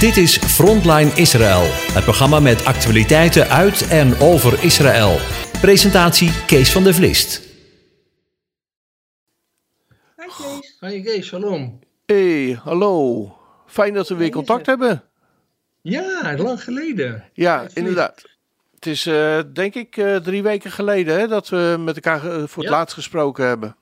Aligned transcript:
Dit 0.00 0.16
is 0.16 0.36
Frontline 0.38 1.10
Israël, 1.14 1.62
het 1.92 2.04
programma 2.04 2.40
met 2.40 2.64
actualiteiten 2.64 3.48
uit 3.48 3.88
en 3.88 4.16
over 4.20 4.64
Israël. 4.64 5.16
Presentatie 5.60 6.30
Kees 6.46 6.72
van 6.72 6.84
der 6.84 6.94
Vlist. 6.94 7.42
Hi 10.16 10.26
Kees. 10.26 10.76
Hi 10.80 11.02
Kees, 11.02 11.26
shalom. 11.26 11.78
Hey, 12.06 12.58
hallo. 12.64 13.36
Fijn 13.66 13.94
dat 13.94 14.08
we 14.08 14.14
weer 14.14 14.30
contact 14.30 14.66
hebben. 14.66 15.02
Ja, 15.82 16.34
lang 16.36 16.62
geleden. 16.62 17.24
Ja, 17.32 17.66
inderdaad. 17.74 18.22
Het 18.74 18.86
is 18.86 19.06
eh, 19.06 19.40
denk 19.52 19.74
ik 19.74 19.96
eh, 19.96 20.16
drie 20.16 20.42
weken 20.42 20.70
geleden 20.70 21.18
hè, 21.18 21.26
dat 21.28 21.48
we 21.48 21.76
met 21.78 21.94
elkaar 21.94 22.24
eh, 22.24 22.36
voor 22.46 22.62
het 22.62 22.72
Ja. 22.72 22.78
laatst 22.78 22.94
gesproken 22.94 23.46
hebben. 23.46 23.76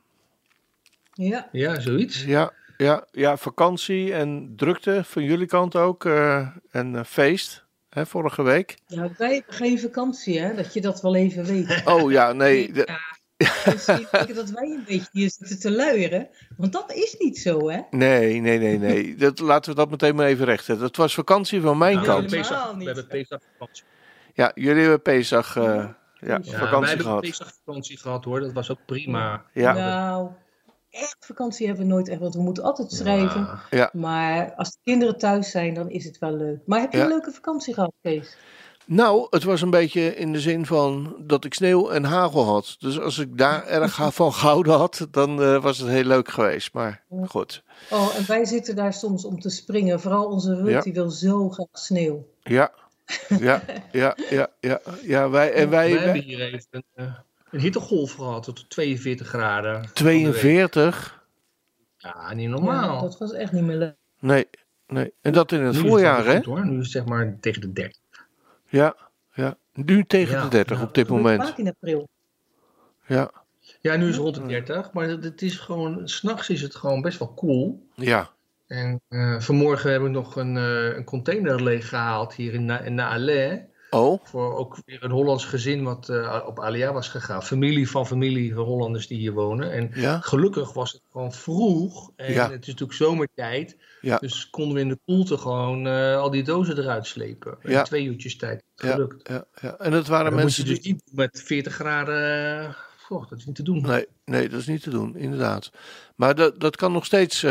Ja, 1.13 1.49
Ja, 1.53 1.81
zoiets. 1.81 2.25
Ja, 2.25 2.53
ja, 2.77 3.05
ja, 3.11 3.37
vakantie 3.37 4.13
en 4.15 4.53
drukte 4.57 5.05
van 5.05 5.23
jullie 5.23 5.47
kant 5.47 5.77
ook. 5.77 6.05
eh, 6.05 6.49
en 6.71 6.97
eh, 6.97 7.05
feest, 7.05 7.65
hè, 7.89 8.07
vorige 8.07 8.43
week. 8.43 8.77
nou, 8.89 9.11
wij 9.19 9.35
hebben 9.35 9.55
geen 9.55 9.81
vakantie, 9.81 10.41
hè? 10.41 10.55
Dat 10.55 10.75
je 10.75 10.81
dat 10.81 11.01
wel 11.03 11.15
even 11.15 11.45
weet. 11.45 11.83
Oh 11.95 12.11
ja, 12.11 12.33
nee. 12.33 12.73
de- 12.73 13.13
Misschien 13.73 14.07
denken 14.11 14.35
dat 14.35 14.51
wij 14.51 14.65
een 14.71 14.85
beetje 14.87 15.09
hier 15.13 15.31
zitten 15.31 15.61
te 15.61 15.71
luieren. 15.71 16.29
Want 16.57 16.73
dat 16.73 16.93
is 16.93 17.17
niet 17.19 17.39
zo, 17.39 17.69
hè? 17.71 17.81
nee, 17.91 18.41
nee, 18.41 18.59
nee, 18.59 18.79
nee. 18.79 19.15
Dat, 19.25 19.39
laten 19.39 19.71
we 19.71 19.77
dat 19.77 19.91
meteen 19.91 20.15
maar 20.15 20.27
even 20.27 20.45
rechten. 20.45 20.79
Dat 20.79 20.97
was 20.97 21.15
vakantie 21.15 21.61
van 21.61 21.79
mijn 21.79 21.95
Nou, 21.95 22.07
kant. 22.07 22.31
we 22.31 22.37
hebben 22.37 22.49
Helemaal 22.49 22.73
Pesach, 22.73 22.73
we 22.73 22.77
niet. 22.79 22.87
hebben 22.87 23.07
Pesach 23.07 23.41
vakantie. 23.59 23.85
Ja, 24.35 24.53
jullie 24.55 24.81
hebben 24.81 25.03
Pesach 25.03 25.57
eh, 25.57 25.65
ja, 25.65 25.95
Ja, 26.21 26.29
wij 26.41 26.43
vakantie 26.59 26.89
hebben 26.89 27.07
gehad. 27.07 27.21
Pesach 27.21 27.53
vakantie 27.65 27.99
gehad 27.99 28.25
hoor, 28.25 28.41
dat 28.41 28.53
was 28.53 28.71
ook 28.71 28.79
prima. 28.87 29.45
Ja, 29.53 29.73
Nou, 29.73 30.29
echt 30.95 31.17
vakantie 31.21 31.67
hebben 31.67 31.87
we 31.87 31.93
nooit 31.93 32.09
echt, 32.09 32.21
want 32.21 32.35
we 32.35 32.43
moeten 32.43 32.65
altijd 32.65 32.93
schrijven. 32.93 33.41
Ja. 33.41 33.61
ja. 33.71 33.91
Maar 33.93 34.55
als 34.55 34.71
de 34.71 34.79
kinderen 34.83 35.19
thuis 35.19 35.51
zijn, 35.51 35.75
dan 35.75 35.91
is 35.91 36.05
het 36.05 36.19
wel 36.19 36.37
leuk. 36.37 36.59
Maar 36.67 36.81
heb 36.81 36.93
je 36.93 36.99
Ja. 36.99 37.05
een 37.05 37.11
leuke 37.11 37.31
vakantie 37.33 37.75
gehad, 37.75 37.93
Kees? 38.03 38.37
Nou, 38.87 39.27
het 39.31 39.45
was 39.45 39.61
een 39.61 39.71
beetje 39.71 40.17
in 40.17 40.33
de 40.33 40.41
zin 40.41 40.67
van 40.67 41.17
dat 41.19 41.45
ik 41.45 41.55
sneeuw 41.55 41.91
en 41.91 42.05
hagel 42.05 42.45
had. 42.45 42.77
Dus 42.79 43.01
als 43.01 43.19
ik 43.19 43.39
daar 43.39 43.67
erg 43.81 44.15
van 44.15 44.33
gehouden 44.33 44.73
had, 44.75 45.07
dan 45.11 45.43
eh, 45.43 45.63
was 45.63 45.79
het 45.79 45.89
heel 45.89 46.05
leuk 46.05 46.29
geweest. 46.29 46.73
Maar 46.73 47.05
goed, 47.27 47.63
Oh, 47.91 48.17
en 48.17 48.27
wij 48.27 48.45
zitten 48.45 48.77
daar 48.77 48.93
soms 48.93 49.25
om 49.25 49.41
te 49.41 49.51
springen. 49.51 50.01
Vooral 50.01 50.25
onze 50.27 50.55
Rut, 50.55 50.71
Ja. 50.71 50.81
die 50.81 50.93
wil 50.93 51.11
zo 51.11 51.49
graag 51.51 51.67
sneeuw. 51.73 52.27
ja, 52.43 52.73
ja, 53.39 53.63
ja, 53.93 54.17
ja, 54.31 54.49
ja, 54.61 54.81
ja 55.03 55.31
wij, 55.31 55.53
en 55.53 55.71
wij, 55.71 55.93
We 55.93 55.99
hebben 55.99 56.23
hier 56.23 56.41
even 56.41 56.67
een, 56.71 56.85
eh, 56.95 57.13
een 57.55 57.61
hittegolf 57.61 58.13
gehad 58.13 58.43
tot 58.43 58.71
42 58.71 59.27
graden. 59.29 59.73
van 59.75 59.83
de 59.83 60.03
week. 60.05 60.35
42? 60.35 61.23
Ja, 61.97 62.35
niet 62.35 62.45
Ja, 62.45 62.51
normaal. 62.51 63.01
dat 63.03 63.19
was 63.19 63.33
echt 63.33 63.53
niet 63.53 63.63
meer 63.63 63.77
leuk. 63.77 63.95
Nee, 64.21 64.47
nee. 64.87 65.13
En 65.21 65.33
dat 65.33 65.53
in 65.53 65.61
het 65.61 65.75
Nu 65.83 65.89
voorjaar, 65.89 66.25
hè? 66.25 66.39
Nu 66.65 66.73
is 66.73 66.77
het 66.79 66.91
zeg 66.91 67.05
maar 67.05 67.37
tegen 67.41 67.61
de 67.61 67.73
30. 67.73 68.01
Ja, 68.69 68.97
ja. 69.33 69.57
Nu 69.73 70.05
tegen 70.05 70.35
Ja, 70.37 70.43
de 70.43 70.49
30 70.49 70.79
ja. 70.79 70.85
op 70.85 70.95
dit 70.95 71.09
moment. 71.09 71.43
vaak 71.43 71.59
in 71.59 71.69
april. 71.69 72.09
Ja, 73.07 73.31
Ja, 73.81 73.97
nu 73.97 74.05
is 74.09 74.15
het 74.15 74.23
rond 74.23 74.35
de 74.35 74.47
30, 74.47 74.93
maar 74.93 75.09
het 75.09 75.25
het 75.25 75.43
is 75.43 75.57
gewoon, 75.59 76.09
s'nachts 76.09 76.49
is 76.51 76.63
het 76.63 76.75
gewoon 76.75 77.03
best 77.03 77.19
wel 77.19 77.35
cool. 77.35 77.89
ja. 77.95 78.31
En 78.67 79.01
eh, 79.09 79.41
vanmorgen 79.41 79.91
hebben 79.91 80.09
we 80.09 80.15
nog 80.15 80.37
een, 80.37 80.57
eh, 80.57 80.97
een 80.97 81.05
container 81.05 81.63
leeggehaald 81.63 82.35
hier 82.35 82.55
in, 82.55 82.65
Na 82.95 83.17
in. 83.17 83.69
Oh, 83.95 84.21
Voor 84.25 84.57
ook 84.57 84.79
weer 84.85 85.05
een 85.05 85.11
Hollands 85.11 85.45
gezin 85.45 85.83
wat 85.83 86.09
eh, 86.09 86.43
op 86.47 86.61
Alia 86.61 86.93
was 86.93 87.09
gegaan. 87.09 87.43
Familie 87.43 87.91
van 87.91 88.07
familie 88.07 88.55
Hollanders 88.55 89.07
die 89.07 89.19
hier 89.19 89.33
wonen. 89.33 89.73
En 89.73 89.91
ja, 89.95 90.21
gelukkig 90.21 90.73
was 90.73 90.93
het 90.93 91.03
gewoon 91.13 91.33
vroeg. 91.33 92.11
En 92.17 92.33
Ja. 92.33 92.51
het 92.51 92.61
is 92.63 92.67
natuurlijk 92.67 92.93
zomertijd. 92.99 93.77
Ja. 94.01 94.19
Dus 94.19 94.51
konden 94.51 94.75
we 94.75 94.81
in 94.81 94.89
de 94.89 94.99
koelte 95.05 95.39
gewoon 95.39 95.87
eh, 95.87 96.17
al 96.17 96.31
die 96.31 96.43
dozen 96.43 96.79
eruit 96.79 97.07
slepen. 97.07 97.57
In 97.63 97.85
twee 97.85 98.05
uurtjes 98.05 98.37
tijd. 98.37 98.63
Gelukt. 98.77 99.29
ja, 99.29 99.45
ja. 99.61 99.77
En 99.79 99.91
dat 99.91 100.07
waren 100.07 100.25
moet 100.27 100.35
je 100.39 100.45
mensen 100.45 100.65
dus 100.65 100.81
die... 100.81 100.93
niet 100.93 101.03
doen 101.05 101.15
met 101.17 101.43
40 101.45 101.75
graden. 101.75 102.77
goh, 102.97 103.29
dat 103.29 103.39
is 103.39 103.45
niet 103.45 103.57
te 103.57 103.63
doen. 103.63 103.83
Nee, 103.83 104.07
nee, 104.25 104.49
dat 104.49 104.61
is 104.61 104.67
niet 104.67 104.83
te 104.83 104.91
doen, 104.91 105.17
inderdaad. 105.17 105.71
Maar 106.15 106.35
dat, 106.35 106.61
dat 106.61 106.77
kan 106.77 106.93
nog 106.93 107.05
steeds 107.05 107.45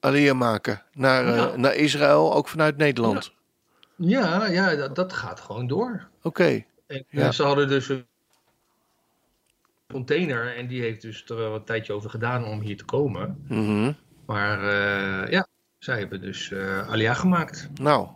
Alia 0.00 0.34
maken 0.34 0.82
naar, 0.92 1.58
naar 1.58 1.74
Israël, 1.74 2.34
ook 2.34 2.48
vanuit 2.48 2.76
Nederland. 2.76 3.34
Ja, 3.96 4.46
ja 4.46 4.74
dat, 4.76 4.94
dat 4.94 5.12
gaat 5.12 5.40
gewoon 5.40 5.66
door. 5.66 6.08
Oké, 6.22 6.64
En, 6.86 7.04
Ja. 7.08 7.32
ze 7.32 7.42
hadden 7.42 7.68
dus 7.68 7.88
een 7.88 8.06
container. 9.92 10.56
En 10.56 10.66
die 10.66 10.80
heeft 10.82 11.02
dus 11.02 11.24
er 11.28 11.36
wel 11.36 11.54
een 11.54 11.64
tijdje 11.64 11.92
over 11.92 12.10
gedaan 12.10 12.44
om 12.44 12.60
hier 12.60 12.76
te 12.76 12.84
komen. 12.84 13.44
mhm. 13.48 13.92
Maar 14.26 14.58
eh, 14.62 15.30
ja, 15.30 15.46
zij 15.78 15.98
hebben 15.98 16.20
dus 16.20 16.50
eh 16.52 16.88
Alia 16.88 17.14
gemaakt. 17.14 17.68
nou, 17.80 18.08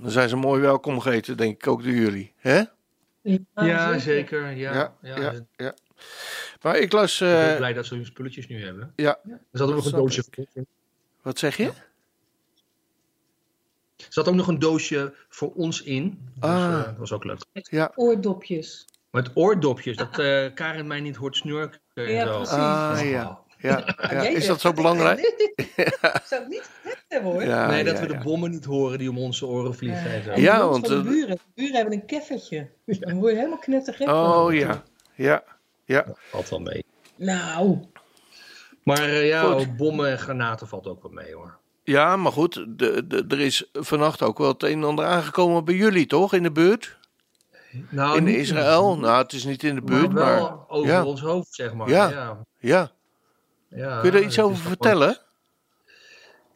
dan 0.00 0.10
zijn 0.10 0.28
ze 0.28 0.36
mooi 0.36 0.60
welkom 0.60 1.00
geheten, 1.00 1.36
denk 1.36 1.54
ik 1.54 1.66
ook 1.66 1.82
door 1.82 1.92
jullie. 1.92 2.32
Hè? 2.36 2.62
Ja, 3.54 3.98
zeker. 3.98 4.50
Ja, 4.50 4.72
Ja, 4.74 4.94
ja, 5.02 5.32
ja, 5.56 5.66
Ik. 5.66 5.74
Maar 6.62 6.76
ik 6.78 6.92
las... 6.92 7.18
ben 7.18 7.50
eh, 7.50 7.56
blij 7.56 7.72
dat 7.72 7.86
ze 7.86 7.94
hun 7.94 8.06
spulletjes 8.06 8.46
nu 8.48 8.64
hebben. 8.64 8.92
ja, 8.96 9.18
Er 9.24 9.38
zat 9.52 9.68
ook 9.68 9.74
nog 9.74 9.84
een 9.84 9.92
doosje. 9.92 10.24
wat 11.22 11.38
zeg 11.38 11.56
je? 11.56 11.72
Er 14.06 14.12
zat 14.12 14.28
ook 14.28 14.34
nog 14.34 14.48
een 14.48 14.58
doosje 14.58 15.14
voor 15.28 15.52
ons 15.54 15.82
in. 15.82 16.18
Dus, 16.34 16.50
Ah. 16.50 16.72
eh, 16.78 16.84
dat 16.84 16.96
was 16.96 17.12
ook 17.12 17.24
leuk. 17.24 17.38
Ja, 17.52 17.92
Oordopjes. 17.94 18.84
Met 19.10 19.30
oordopjes, 19.34 19.96
dat 19.96 20.18
eh, 20.18 20.46
Karin 20.54 20.86
mij 20.86 21.00
niet 21.00 21.16
hoort 21.16 21.36
snurken. 21.36 21.80
en 21.94 22.10
Ja, 22.12 22.26
zo. 22.26 22.36
precies. 22.36 22.52
ah, 22.54 23.00
ja. 23.10 23.38
ja, 23.58 23.84
ja. 24.10 24.22
Jij 24.22 24.32
Is 24.32 24.46
dat 24.46 24.60
zo 24.60 24.72
belangrijk? 24.72 25.18
Ik 25.76 26.20
zou 26.24 26.40
het 26.40 26.48
niet 26.50 26.70
gezegd 26.82 27.04
hebben 27.08 27.32
hoor. 27.32 27.44
Ja, 27.44 27.66
nee, 27.66 27.84
dat 27.84 27.94
ja, 27.98 28.06
we 28.06 28.12
ja. 28.12 28.18
de 28.18 28.24
bommen 28.24 28.50
niet 28.50 28.64
horen 28.64 28.98
die 28.98 29.10
om 29.10 29.18
onze 29.18 29.46
oren 29.46 29.74
vliegen. 29.74 30.10
en 30.10 30.22
zo. 30.22 30.30
En 30.30 30.40
Ja, 30.40 30.68
want, 30.68 30.86
de 30.86 30.94
eh, 30.94 31.02
buren. 31.02 31.36
De 31.36 31.40
buren 31.54 31.74
hebben 31.74 31.92
een 31.94 32.06
keffertje. 32.06 32.70
Dan 32.86 33.18
word 33.18 33.30
je 33.32 33.36
helemaal 33.38 33.58
knettergek. 33.58 34.08
van. 34.08 34.32
Oh 34.34 34.54
ja, 34.54 34.82
ja, 35.14 35.42
ja. 35.84 36.04
Valt 36.30 36.48
wel 36.48 36.58
mee. 36.60 36.84
Nou, 37.16 37.78
Maar 38.82 39.10
ja, 39.10 39.42
Goed. 39.52 39.76
bommen 39.76 40.10
en 40.10 40.18
granaten 40.18 40.68
valt 40.68 40.86
ook 40.86 41.02
wel 41.02 41.12
mee 41.12 41.34
hoor. 41.34 41.58
Ja, 41.82 42.16
maar 42.16 42.32
goed, 42.32 42.64
de, 42.68 43.06
de, 43.06 43.24
er 43.28 43.40
is 43.40 43.68
vannacht 43.72 44.22
ook 44.22 44.38
wel 44.38 44.48
het 44.48 44.62
een 44.62 44.72
en 44.72 44.84
ander 44.84 45.04
aangekomen 45.04 45.64
bij 45.64 45.74
jullie, 45.74 46.06
toch? 46.06 46.32
In 46.32 46.42
de 46.42 46.52
buurt? 46.52 46.96
Nou, 47.88 48.16
in 48.16 48.26
Israël? 48.26 48.98
Nou, 48.98 49.22
het 49.22 49.32
is 49.32 49.44
niet 49.44 49.62
in 49.62 49.74
de 49.74 49.80
maar 49.80 50.00
buurt, 50.00 50.12
wel 50.12 50.40
maar... 50.40 50.68
over 50.68 50.88
ja. 50.88 51.04
ons 51.04 51.20
hoofd, 51.20 51.54
zeg 51.54 51.74
maar. 51.74 51.88
Ja. 51.88 52.10
Ja. 52.10 52.44
Ja, 52.58 52.92
Ja, 53.68 54.00
kun 54.00 54.12
je 54.12 54.18
er 54.18 54.24
iets 54.24 54.40
over 54.40 54.56
vertellen? 54.56 55.18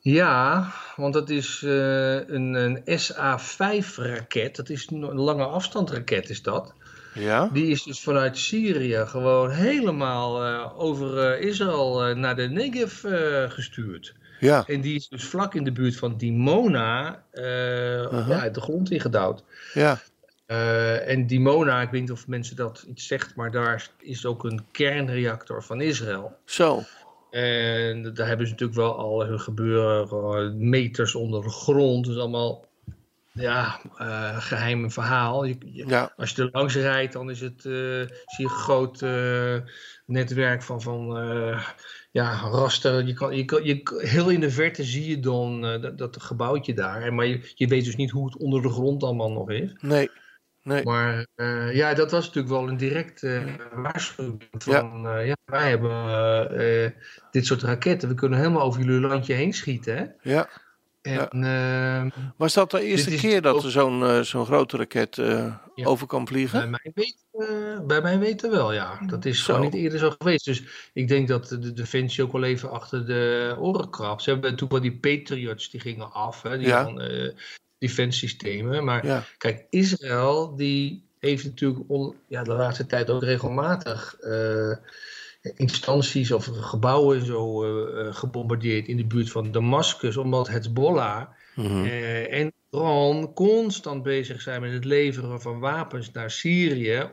Ja, 0.00 0.72
want 0.96 1.14
dat 1.14 1.30
is 1.30 1.62
eh, 1.64 2.28
een, 2.28 2.54
een 2.54 2.98
SA-5-raket. 2.98 4.56
Dat 4.56 4.68
is 4.68 4.90
een 4.90 5.14
lange 5.14 5.44
afstandsraket, 5.44 6.30
is 6.30 6.42
dat. 6.42 6.74
Ja? 7.14 7.48
Die 7.52 7.66
is 7.66 7.82
dus 7.82 8.00
vanuit 8.00 8.38
Syrië 8.38 9.04
gewoon 9.06 9.50
helemaal 9.50 10.44
eh, 10.44 10.80
over 10.80 11.18
eh, 11.18 11.46
Israël 11.46 12.14
naar 12.14 12.36
de 12.36 12.48
Negev 12.48 13.04
gestuurd. 13.52 14.14
Ja, 14.40 14.64
En 14.66 14.80
die 14.80 14.94
is 14.94 15.08
dus 15.08 15.24
vlak 15.24 15.54
in 15.54 15.64
de 15.64 15.72
buurt 15.72 15.96
van 15.96 16.16
Dimona 16.16 17.22
eh 17.30 17.44
Uh-huh. 18.12 18.28
ja, 18.28 18.48
de 18.48 18.60
grond 18.60 18.90
ingedouwd. 18.90 19.44
ja, 19.74 19.98
Eh, 20.46 21.08
en 21.08 21.26
Dimona, 21.26 21.80
ik 21.82 21.90
weet 21.90 22.00
niet 22.00 22.10
of 22.10 22.26
mensen 22.26 22.56
dat 22.56 22.84
iets 22.88 23.06
zegt, 23.06 23.34
maar 23.34 23.50
daar 23.50 23.88
is 23.98 24.26
ook 24.26 24.44
een 24.44 24.64
kernreactor 24.72 25.62
van 25.62 25.80
Israël. 25.80 26.36
zo. 26.44 26.82
En 27.30 28.14
daar 28.14 28.26
hebben 28.26 28.46
ze 28.46 28.52
natuurlijk 28.52 28.78
wel 28.78 28.98
al 28.98 29.24
hun 29.26 29.40
gebeuren 29.40 30.08
gewoon 30.08 30.68
meters 30.68 31.14
onder 31.14 31.42
de 31.42 31.50
grond. 31.50 32.06
Dus 32.06 32.16
allemaal 32.16 32.64
ja, 33.32 33.80
eh 33.98 34.36
geheim 34.40 34.90
verhaal. 34.90 35.44
Je, 35.44 35.56
je- 35.64 35.86
Ja, 35.86 36.12
als 36.16 36.30
je 36.30 36.42
er 36.42 36.48
langs 36.52 36.74
rijdt, 36.74 37.12
dan 37.12 37.30
is 37.30 37.40
het, 37.40 37.64
eh, 37.64 37.72
zie 38.26 38.36
je 38.36 38.42
een 38.42 38.48
groot 38.48 39.02
eh, 39.02 39.56
netwerk 40.06 40.62
van, 40.62 40.82
van 40.82 41.18
eh, 41.18 41.68
ja, 42.16 42.48
raster. 42.50 43.06
Je 43.06 43.12
kan, 43.12 43.36
je 43.36 43.44
kan, 43.44 43.64
je, 43.64 43.80
heel 43.98 44.28
in 44.28 44.40
de 44.40 44.50
verte 44.50 44.84
zie 44.84 45.08
je 45.08 45.20
dan 45.20 45.66
eh, 45.66 45.82
dat, 45.82 45.98
dat 45.98 46.22
gebouwtje 46.22 46.74
daar. 46.74 47.14
Maar 47.14 47.26
je, 47.26 47.52
je 47.54 47.66
weet 47.66 47.84
dus 47.84 47.96
niet 47.96 48.10
hoe 48.10 48.24
het 48.24 48.36
onder 48.36 48.62
de 48.62 48.68
grond 48.68 49.02
allemaal 49.02 49.32
nog 49.32 49.50
is. 49.50 49.74
nee, 49.80 50.10
nee. 50.62 50.84
Maar 50.84 51.26
eh, 51.34 51.74
ja, 51.74 51.94
dat 51.94 52.10
was 52.10 52.26
natuurlijk 52.26 52.54
wel 52.54 52.68
een 52.68 52.76
directe 52.76 53.42
waarschuwing 53.74 54.42
van, 54.50 55.00
ja. 55.02 55.18
ja, 55.18 55.36
wij 55.44 55.68
hebben 55.68 55.90
eh, 55.90 56.84
eh, 56.84 56.92
dit 57.30 57.46
soort 57.46 57.62
raketten. 57.62 58.08
We 58.08 58.14
kunnen 58.14 58.38
helemaal 58.38 58.62
over 58.62 58.82
jullie 58.82 59.00
landje 59.00 59.34
heen 59.34 59.52
schieten. 59.52 59.96
Hè? 59.96 60.30
Ja. 60.30 60.48
En 61.06 61.44
eh, 61.44 62.22
Was 62.36 62.54
dat 62.54 62.70
de 62.70 62.82
eerste 62.82 63.10
keer 63.16 63.42
dat 63.42 63.54
ook- 63.54 63.62
er 63.62 63.70
zo'n 63.70 64.02
eh, 64.04 64.20
zo'n 64.20 64.44
grote 64.46 64.76
raket 64.76 65.18
eh, 65.18 65.54
Ja. 65.74 65.84
over 65.86 66.06
kan 66.06 66.24
bij, 66.24 66.32
vliegen? 66.32 66.70
mij 66.70 66.90
weet, 66.94 67.16
eh, 67.32 67.80
bij 67.86 68.00
mij 68.02 68.18
weten 68.18 68.50
wel, 68.50 68.72
ja. 68.72 68.98
Dat 69.06 69.24
is 69.24 69.44
Zo. 69.44 69.54
gewoon 69.54 69.70
niet 69.70 69.80
eerder 69.82 69.98
zo 69.98 70.14
geweest. 70.18 70.44
Dus 70.44 70.62
ik 70.92 71.08
denk 71.08 71.28
dat 71.28 71.48
de 71.48 71.72
Defensie 71.72 72.24
ook 72.24 72.32
wel 72.32 72.42
even 72.44 72.70
achter 72.70 73.06
de 73.06 73.54
oren 73.58 73.90
krabt. 73.90 74.22
Ze 74.22 74.30
hebben 74.30 74.50
natuurlijk 74.50 74.82
wel 74.82 74.90
die 74.90 75.00
Patriots, 75.18 75.70
die 75.70 75.80
gingen 75.80 76.12
af. 76.12 76.42
Hè, 76.42 76.58
die 76.58 76.66
Ja. 76.66 76.84
van, 76.84 77.00
eh, 77.00 77.30
defensiesystemen. 77.78 78.84
Maar 78.84 79.06
Ja, 79.06 79.24
Kijk, 79.38 79.66
Israël 79.70 80.56
die 80.56 81.04
heeft 81.18 81.44
natuurlijk 81.44 81.80
on- 81.86 82.14
ja, 82.28 82.42
de 82.42 82.52
laatste 82.52 82.86
tijd 82.86 83.10
ook 83.10 83.22
regelmatig 83.22 84.16
eh, 84.20 84.72
instanties 85.56 86.32
of 86.32 86.44
gebouwen 86.52 87.24
zo 87.24 87.64
uh, 87.64 88.14
gebombardeerd 88.14 88.88
in 88.88 88.96
de 88.96 89.06
buurt 89.06 89.30
van 89.30 89.52
Damascus, 89.52 90.16
omdat 90.16 90.48
Hezbollah 90.48 91.26
Mhm. 91.56 91.84
uh, 91.84 92.32
en 92.32 92.52
Iran 92.70 93.32
constant 93.34 94.02
bezig 94.02 94.42
zijn 94.42 94.60
met 94.60 94.72
het 94.72 94.84
leveren 94.84 95.40
van 95.40 95.58
wapens 95.58 96.12
naar 96.12 96.30
Syrië. 96.30 97.10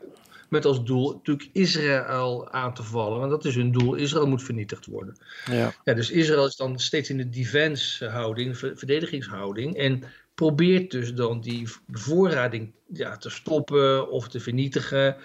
Met 0.48 0.64
als 0.64 0.84
doel 0.84 1.12
natuurlijk 1.12 1.48
Israël 1.52 2.50
aan 2.50 2.74
te 2.74 2.82
vallen. 2.82 3.18
Want 3.18 3.30
dat 3.30 3.44
is 3.44 3.54
hun 3.54 3.72
doel. 3.72 3.94
Israël 3.94 4.26
moet 4.26 4.42
vernietigd 4.42 4.86
worden. 4.86 5.16
Ja. 5.50 5.74
Ja, 5.84 5.94
dus 5.94 6.10
Israël 6.10 6.46
is 6.46 6.56
dan 6.56 6.78
steeds 6.78 7.10
in 7.10 7.16
de 7.16 7.28
defense 7.28 8.08
houding, 8.08 8.58
verdedigingshouding. 8.58 9.76
En 9.76 10.02
probeert 10.34 10.90
dus 10.90 11.14
dan 11.14 11.40
die 11.40 11.68
bevoorrading 11.86 12.72
ja, 12.92 13.16
te 13.16 13.30
stoppen 13.30 14.10
of 14.10 14.28
te 14.28 14.40
vernietigen. 14.40 15.16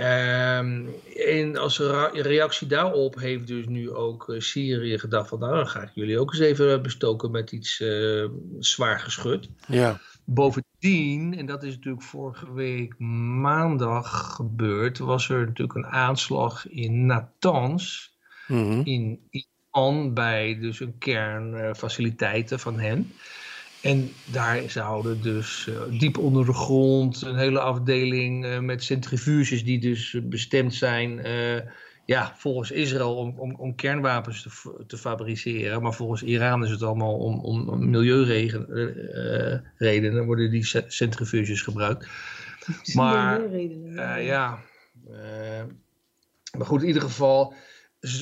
Um, 0.00 0.94
en 1.26 1.56
als 1.56 1.78
reactie 2.12 2.66
daarop 2.66 3.18
heeft 3.18 3.46
dus 3.46 3.66
nu 3.66 3.90
ook 3.90 4.28
uh, 4.28 4.40
Syrië 4.40 4.98
gedacht 4.98 5.28
van 5.28 5.38
nou 5.38 5.56
dan 5.56 5.68
ga 5.68 5.82
ik 5.82 5.90
jullie 5.94 6.18
ook 6.18 6.32
eens 6.32 6.42
even 6.42 6.82
bestoken 6.82 7.30
met 7.30 7.52
iets 7.52 7.80
uh, 7.80 8.28
zwaar 8.58 9.00
geschud. 9.00 9.48
Ja. 9.66 10.00
Bovendien, 10.24 11.38
en 11.38 11.46
dat 11.46 11.62
is 11.62 11.74
natuurlijk 11.74 12.04
vorige 12.04 12.52
week 12.52 12.98
maandag 12.98 14.34
gebeurd, 14.34 14.98
was 14.98 15.28
er 15.28 15.46
natuurlijk 15.46 15.78
een 15.78 15.86
aanslag 15.86 16.68
in 16.68 17.06
Natanz 17.06 18.08
mm 18.48 18.70
-hmm. 18.70 18.80
in 18.84 19.20
Iran 19.30 20.14
bij 20.14 20.58
dus 20.60 20.80
een 20.80 20.98
kernfaciliteiten 20.98 22.60
van 22.60 22.78
hen. 22.78 23.12
En 23.86 24.12
daar 24.24 24.70
zouden 24.70 25.22
dus 25.22 25.66
uh, 25.68 25.80
diep 25.98 26.18
onder 26.18 26.46
de 26.46 26.52
grond 26.52 27.22
een 27.22 27.36
hele 27.36 27.60
afdeling 27.60 28.44
uh, 28.44 28.58
met 28.58 28.84
centrifuges 28.84 29.64
die 29.64 29.78
dus 29.78 30.16
bestemd 30.22 30.74
zijn, 30.74 31.26
uh, 31.26 31.60
ja, 32.04 32.34
volgens 32.36 32.70
Israël 32.70 33.16
om, 33.16 33.38
om, 33.38 33.54
om 33.54 33.74
kernwapens 33.74 34.42
te, 34.42 34.84
te, 34.86 34.96
fabriceren. 34.96 35.82
Maar 35.82 35.94
volgens 35.94 36.22
Iran 36.22 36.64
is 36.64 36.70
het 36.70 36.82
allemaal 36.82 37.16
om, 37.16 37.40
om, 37.40 37.68
om 37.68 37.90
milieuredenen 37.90 40.26
worden 40.26 40.50
die 40.50 40.82
centrifuges 40.86 41.62
gebruikt. 41.62 42.08
Maar 42.94 43.40
ja, 44.20 44.58
maar 46.56 46.66
goed, 46.66 46.82
in 46.82 46.86
ieder 46.86 47.02
geval 47.02 47.54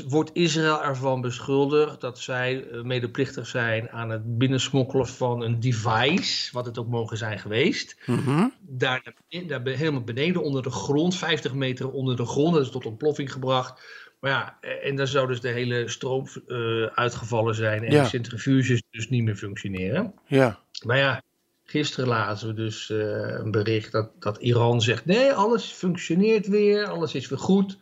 wordt 0.09 0.31
Israël 0.33 0.83
ervan 0.83 1.21
beschuldigd 1.21 2.01
dat 2.01 2.19
zij 2.19 2.67
medeplichtig 2.83 3.47
zijn 3.47 3.91
aan 3.91 4.11
het 4.11 4.39
binnensmokkelen 4.39 5.07
van 5.07 5.43
een 5.43 5.61
device, 5.61 6.53
wat 6.53 6.67
het 6.67 6.79
ook 6.79 6.89
mogen 6.89 7.17
zijn 7.17 7.39
geweest. 7.39 7.97
Mm 8.07 8.19
-hmm. 8.19 8.53
daar, 8.61 9.15
daar 9.47 9.67
helemaal 9.67 10.05
beneden 10.05 10.43
onder 10.43 10.63
de 10.63 10.71
grond, 10.71 11.17
50 11.17 11.55
meter 11.55 11.91
onder 11.91 12.17
de 12.17 12.27
grond, 12.27 12.55
dat 12.55 12.65
is 12.65 12.71
tot 12.71 12.87
ontploffing 12.87 13.33
gebracht. 13.33 13.83
Maar 14.21 14.31
ja, 14.31 14.71
en 14.81 14.97
daar 14.97 15.07
zou 15.07 15.27
dus 15.27 15.41
de 15.41 15.49
hele 15.49 15.89
stroom 15.89 16.27
uh, 16.47 16.87
uitgevallen 16.87 17.55
zijn 17.55 17.85
en 17.85 17.93
ja. 17.93 18.03
de 18.03 18.09
centrifuges 18.09 18.83
dus 18.91 19.09
niet 19.09 19.25
meer 19.25 19.37
functioneren. 19.37 20.15
Ja. 20.27 20.59
Maar 20.85 20.99
ja, 20.99 21.23
gisteren 21.65 22.09
lazen 22.09 22.49
we 22.49 22.55
dus 22.55 22.91
uh, 22.91 22.99
een 23.29 23.51
bericht 23.51 23.93
dat, 23.93 24.11
dat 24.19 24.39
Iran 24.39 24.83
zegt, 24.83 25.05
nee, 25.05 25.33
alles 25.33 25.65
functioneert 25.65 26.47
weer, 26.47 26.87
alles 26.87 27.15
is 27.15 27.29
weer 27.29 27.39
goed. 27.39 27.79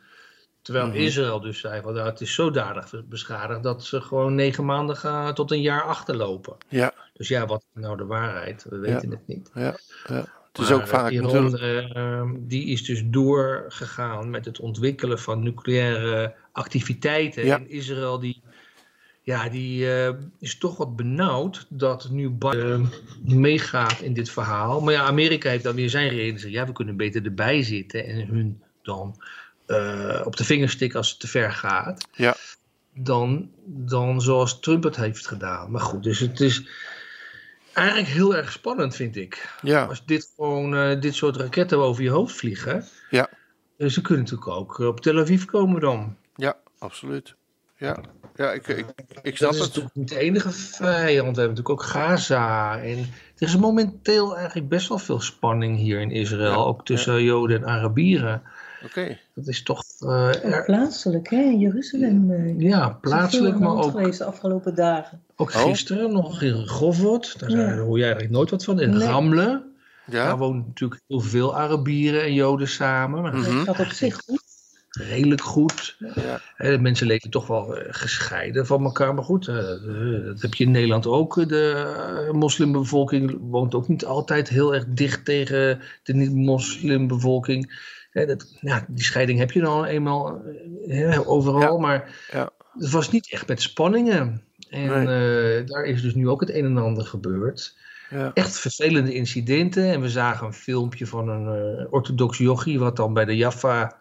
Terwijl 0.63 0.87
Mhm. 0.87 0.97
Israël 0.97 1.41
dus 1.41 1.61
zei, 1.61 1.83
van, 1.83 1.95
nou, 1.95 2.09
het 2.09 2.21
is 2.21 2.35
zodanig 2.35 2.93
beschadigd 3.09 3.63
dat 3.63 3.85
ze 3.85 4.01
gewoon 4.01 4.35
negen 4.35 4.65
maanden 4.65 4.97
gaan 4.97 5.35
tot 5.35 5.51
een 5.51 5.61
jaar 5.63 5.83
achterlopen. 5.83 6.57
Ja, 6.69 6.93
Dus 7.13 7.29
ja, 7.29 7.47
wat 7.47 7.65
is 7.75 7.81
nou 7.83 7.97
de 7.97 8.05
waarheid? 8.07 8.67
We 8.69 8.79
weten 8.79 9.11
het 9.11 9.27
niet. 9.27 9.51
ja, 9.55 9.77
ja. 10.09 10.25
Het 10.53 10.61
is 10.63 10.69
Maar, 10.69 10.81
ook 10.81 10.87
vaak 10.87 11.11
Iran, 11.11 11.51
natuurlijk... 11.51 11.95
eh, 11.95 12.31
die 12.39 12.67
is 12.67 12.85
dus 12.85 13.03
doorgegaan 13.07 14.31
met 14.31 14.45
het 14.45 14.61
ontwikkelen 14.61 15.19
van 15.19 15.43
nucleaire 15.43 16.35
activiteiten. 16.53 17.45
Ja. 17.45 17.57
En 17.57 17.71
Israël 17.71 18.19
die, 18.19 18.43
ja, 19.23 19.49
die 19.49 19.93
eh, 19.93 20.15
is 20.39 20.59
toch 20.59 20.77
wat 20.77 20.97
benauwd 20.97 21.67
dat 21.69 22.09
nu 22.11 22.31
Biden 22.31 22.91
eh, 23.27 23.35
meegaat 23.35 24.01
in 24.01 24.13
dit 24.13 24.31
verhaal. 24.31 24.81
Maar 24.81 24.93
ja, 24.93 25.03
Amerika 25.03 25.51
heeft 25.51 25.65
dan 25.65 25.75
weer 25.75 25.91
zijn 25.91 26.09
reden. 26.09 26.51
Ja, 26.51 26.67
we 26.67 26.73
kunnen 26.73 26.97
beter 26.97 27.25
erbij 27.25 27.63
zitten 27.63 28.07
en 28.07 28.27
hun 28.27 28.63
dan 28.83 29.17
eh, 29.67 30.21
op 30.25 30.37
de 30.37 30.45
vingers 30.45 30.73
stikken 30.73 30.99
als 30.99 31.11
het 31.11 31.21
te 31.21 31.29
ver 31.29 31.53
gaat. 31.53 32.07
Ja. 32.13 32.35
Dan, 32.95 33.51
dan 33.65 34.21
zoals 34.21 34.61
Trump 34.61 34.83
het 34.85 34.97
heeft 34.97 35.27
gedaan. 35.27 35.71
Maar 35.71 35.81
goed, 35.81 36.03
dus 36.03 36.19
het 36.19 36.41
is 36.41 36.69
eigenlijk 37.73 38.09
heel 38.09 38.37
erg 38.37 38.53
spannend, 38.53 38.97
vind 38.97 39.17
ik. 39.17 39.55
Ja, 39.63 39.85
Als 39.85 40.05
dit 40.07 40.33
gewoon 40.37 40.77
eh, 40.77 41.01
dit 41.01 41.15
soort 41.15 41.37
raketten 41.37 41.79
over 41.79 42.03
je 42.03 42.11
hoofd 42.11 42.37
vliegen. 42.37 42.85
Ja. 43.11 43.29
eh, 43.79 43.89
Ze 43.89 44.01
kunnen 44.01 44.23
natuurlijk 44.25 44.51
ook 44.51 44.79
op 44.79 45.01
Tel 45.01 45.19
Aviv 45.19 45.45
komen 45.45 45.81
dan. 45.81 46.17
ja, 46.37 46.57
absoluut. 46.79 47.35
Ja, 47.77 47.99
ja 48.37 48.53
ik, 48.53 48.67
ik, 48.69 48.87
ik 49.23 49.25
Dat 49.25 49.37
snap 49.37 49.51
is 49.53 49.59
het. 49.59 49.67
natuurlijk 49.69 49.95
niet 49.95 50.09
de 50.09 50.19
enige 50.19 50.51
vijand. 50.51 51.37
We 51.37 51.43
hebben 51.43 51.57
natuurlijk 51.57 51.69
ook 51.71 51.83
Gaza. 51.83 52.79
En 52.81 52.99
er 53.39 53.47
is 53.49 53.57
momenteel 53.57 54.37
eigenlijk 54.37 54.69
best 54.69 54.89
wel 54.89 54.99
veel 54.99 55.21
spanning 55.21 55.77
hier 55.79 56.01
in 56.01 56.11
Israël. 56.11 56.51
Ja, 56.51 56.57
Ook 56.57 56.85
tussen 56.85 57.23
Joden 57.23 57.57
en 57.63 57.69
Arabieren. 57.69 58.43
Oké, 58.85 59.19
Dat 59.35 59.47
is 59.49 59.63
toch 59.63 59.83
eh, 60.01 60.45
er- 60.45 60.65
plaatselijk, 60.65 61.31
hè, 61.31 61.37
in 61.37 61.59
Jeruzalem. 61.59 62.31
eh, 62.33 62.61
ja, 62.61 62.89
plaatselijk, 62.89 63.59
maar 63.59 63.71
ook, 63.77 63.91
geweest 63.91 64.19
de 64.19 64.25
afgelopen 64.25 64.75
dagen. 64.75 65.21
ook 65.37 65.51
Oh. 65.55 65.63
gisteren 65.63 66.13
nog 66.13 66.43
in 66.43 66.69
Govot. 66.69 67.39
Daar, 67.39 67.51
Ja. 67.51 67.77
hoor 67.77 67.97
jij 67.99 68.07
eigenlijk 68.07 68.35
nooit 68.37 68.51
wat 68.51 68.65
van. 68.65 68.81
In 68.81 68.91
Nee. 68.91 69.09
Ramle. 69.09 69.63
ja. 70.07 70.25
Daar 70.25 70.39
wonen 70.39 70.65
natuurlijk 70.67 71.01
heel 71.09 71.21
veel 71.21 71.57
Arabieren 71.57 72.23
en 72.23 72.35
Joden 72.35 72.69
samen. 72.69 73.23
Maar 73.23 73.33
dat. 73.33 73.45
Het 73.47 73.55
gaat 73.77 73.79
op 73.81 73.87
zich 73.93 74.15
goed. 74.27 74.43
redelijk 74.91 75.43
goed. 75.43 75.97
Ja. 75.99 76.41
Hè, 76.57 76.71
de 76.71 76.79
mensen 76.79 77.07
leven 77.07 77.31
toch 77.31 77.47
wel 77.47 77.77
eh, 77.77 77.85
gescheiden 77.91 78.67
van 78.67 78.85
elkaar. 78.85 79.15
Maar 79.15 79.25
goed, 79.25 79.47
dat 80.25 80.41
heb 80.43 80.55
je 80.55 80.65
in 80.65 80.71
Nederland 80.71 81.07
ook. 81.07 81.49
De 81.49 82.29
moslimbevolking 82.33 83.39
woont 83.41 83.75
ook 83.75 83.89
niet 83.89 84.05
altijd 84.05 84.49
heel 84.49 84.75
erg 84.75 84.85
dicht 84.89 85.25
tegen 85.25 85.81
de 86.03 86.15
niet-moslimbevolking. 86.15 87.91
Hè, 88.13 88.27
dat, 88.27 88.57
ja, 88.61 88.85
die 88.89 89.05
scheiding 89.05 89.39
heb 89.39 89.53
je 89.53 89.61
dan 89.61 89.85
eenmaal 89.85 90.43
eh, 90.89 90.99
hè, 90.99 91.27
overal. 91.27 91.61
Ja. 91.61 91.79
Maar 91.79 92.27
Ja. 92.31 92.51
het 92.79 92.91
was 92.91 93.11
niet 93.11 93.33
echt 93.33 93.49
met 93.49 93.63
spanningen. 93.63 94.43
En 94.71 94.91
eh, 94.91 95.67
daar 95.67 95.85
is 95.85 96.03
dus 96.03 96.15
nu 96.15 96.29
ook 96.29 96.41
het 96.41 96.51
een 96.51 96.65
en 96.65 96.77
ander 96.79 97.05
gebeurd. 97.05 97.77
Ja. 98.11 98.31
Echt 98.35 98.59
vervelende 98.59 99.15
incidenten. 99.15 99.85
En 99.85 100.01
we 100.01 100.09
zagen 100.09 100.47
een 100.47 100.53
filmpje 100.53 101.07
van 101.07 101.29
een 101.29 101.79
eh, 101.79 101.93
orthodox 101.93 102.39
jochie... 102.39 102.79
wat 102.79 102.97
dan 102.97 103.15
bij 103.15 103.25
de 103.25 103.37
Jaffa 103.37 103.97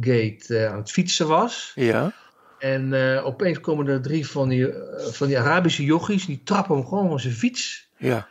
Gate 0.00 0.68
aan 0.70 0.78
het 0.78 0.90
fietsen 0.90 1.26
was. 1.28 1.72
Ja. 1.74 2.12
En 2.58 2.94
opeens 3.22 3.60
komen 3.60 3.86
er 3.86 4.02
drie 4.02 4.28
van 4.28 4.48
die, 4.48 4.72
van 5.10 5.26
die 5.26 5.38
Arabische 5.38 5.84
jochies, 5.84 6.26
die 6.26 6.42
trappen 6.44 6.76
hem 6.76 6.86
gewoon 6.86 7.08
van 7.08 7.20
zijn 7.20 7.34
fiets. 7.34 7.88
Ja. 7.96 8.28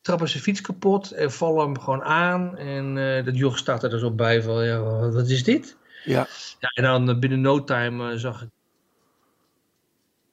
Trappen 0.00 0.28
zijn 0.28 0.42
fiets 0.42 0.60
kapot 0.60 1.10
en 1.10 1.32
vallen 1.32 1.64
hem 1.64 1.78
gewoon 1.78 2.02
aan. 2.02 2.56
En 2.56 2.98
eh 2.98 3.24
dat 3.24 3.36
joch 3.36 3.58
staat 3.58 3.82
er 3.82 3.90
dus 3.90 4.02
op 4.02 4.16
bij 4.16 4.42
van, 4.42 4.64
ja, 4.64 4.80
wat, 5.10 5.28
is 5.28 5.44
dit? 5.44 5.76
Ja. 6.04 6.26
Ja, 6.58 6.68
en 6.68 6.82
dan 6.82 7.08
eh, 7.08 7.18
binnen 7.18 7.40
no 7.40 7.64
time 7.64 8.12
eh, 8.12 8.18
zag 8.18 8.42
ik 8.42 8.48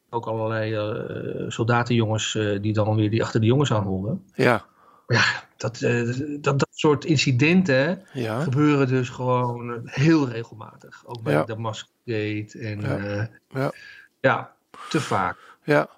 ook 0.09 0.25
allerlei 0.25 0.73
eh, 0.75 1.49
soldatenjongens 1.49 2.37
die 2.61 2.73
dan 2.73 2.95
weer 2.95 3.09
die 3.09 3.23
achter 3.23 3.39
de 3.39 3.45
jongens 3.45 3.73
aanholden. 3.73 4.23
Ja. 4.35 4.65
Ja, 5.07 5.23
dat, 5.57 5.79
dat, 6.41 6.59
dat 6.59 6.67
soort 6.71 7.05
incidenten 7.05 8.05
Ja. 8.13 8.39
gebeuren 8.39 8.87
dus 8.87 9.09
gewoon 9.09 9.81
heel 9.83 10.29
regelmatig. 10.29 11.03
Ook 11.05 11.21
bij 11.21 11.33
Ja. 11.33 11.43
de. 11.43 12.45
En 12.59 12.81
Ja. 12.81 13.29
ja. 13.49 13.71
Ja. 14.21 14.55
te 14.89 15.01
vaak. 15.01 15.37
Ja. 15.63 15.89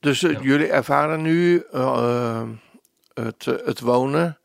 Dus 0.00 0.20
jullie 0.20 0.68
ervaren 0.68 1.22
nu 1.22 1.64
het, 3.24 3.46
eh, 3.46 3.54
het 3.66 3.80
wonen 3.80 4.38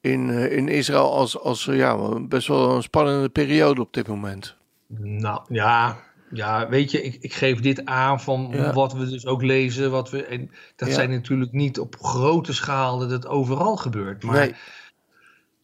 in, 0.00 0.30
eh, 0.30 0.56
in 0.56 0.68
Israël 0.68 1.12
als, 1.12 1.38
als 1.38 1.68
eh, 1.68 1.76
ja, 1.76 2.20
best 2.20 2.48
wel 2.48 2.74
een 2.76 2.82
spannende 2.82 3.28
periode 3.28 3.80
op 3.80 3.92
dit 3.92 4.08
moment. 4.08 4.56
Nou 4.98 5.40
ja, 5.48 5.96
ja 6.30 6.68
weet 6.68 6.90
je, 6.90 7.02
ik, 7.02 7.16
ik 7.20 7.32
geef 7.32 7.60
dit 7.60 7.84
aan 7.84 8.20
van 8.20 8.48
Ja. 8.52 8.72
wat 8.72 8.92
we 8.92 9.08
dus 9.08 9.26
ook 9.26 9.42
lezen. 9.42 9.90
Wat 9.90 10.10
we, 10.10 10.24
en 10.24 10.50
dat 10.76 10.88
Ja. 10.88 10.94
zijn 10.94 11.10
natuurlijk 11.10 11.52
niet 11.52 11.78
op 11.78 11.96
grote 12.00 12.52
schaal 12.52 12.98
dat 12.98 13.10
het 13.10 13.26
overal 13.26 13.76
gebeurt. 13.76 14.22
Maar 14.22 14.34
Nee. 14.36 14.54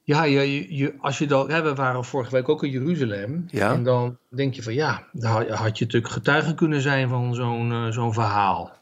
ja, 0.05 0.23
je, 0.23 0.77
je, 0.77 0.95
als 1.01 1.19
je 1.19 1.27
dan, 1.27 1.51
hè, 1.51 1.63
we 1.63 1.75
waren 1.75 2.05
vorige 2.05 2.31
week 2.31 2.49
ook 2.49 2.63
in 2.65 2.71
Jeruzalem. 2.71 3.45
Ja. 3.49 3.73
En 3.73 3.83
dan 3.85 4.17
denk 4.29 4.55
je 4.55 4.63
van 4.63 4.75
ja, 4.75 5.07
daar 5.13 5.51
had- 5.51 5.79
je 5.79 5.85
natuurlijk 5.85 6.13
getuige 6.13 6.55
kunnen 6.55 6.81
zijn 6.81 7.09
van 7.09 7.35
zo'n 7.35 7.87
zo'n 7.93 8.13
verhaal. 8.13 8.81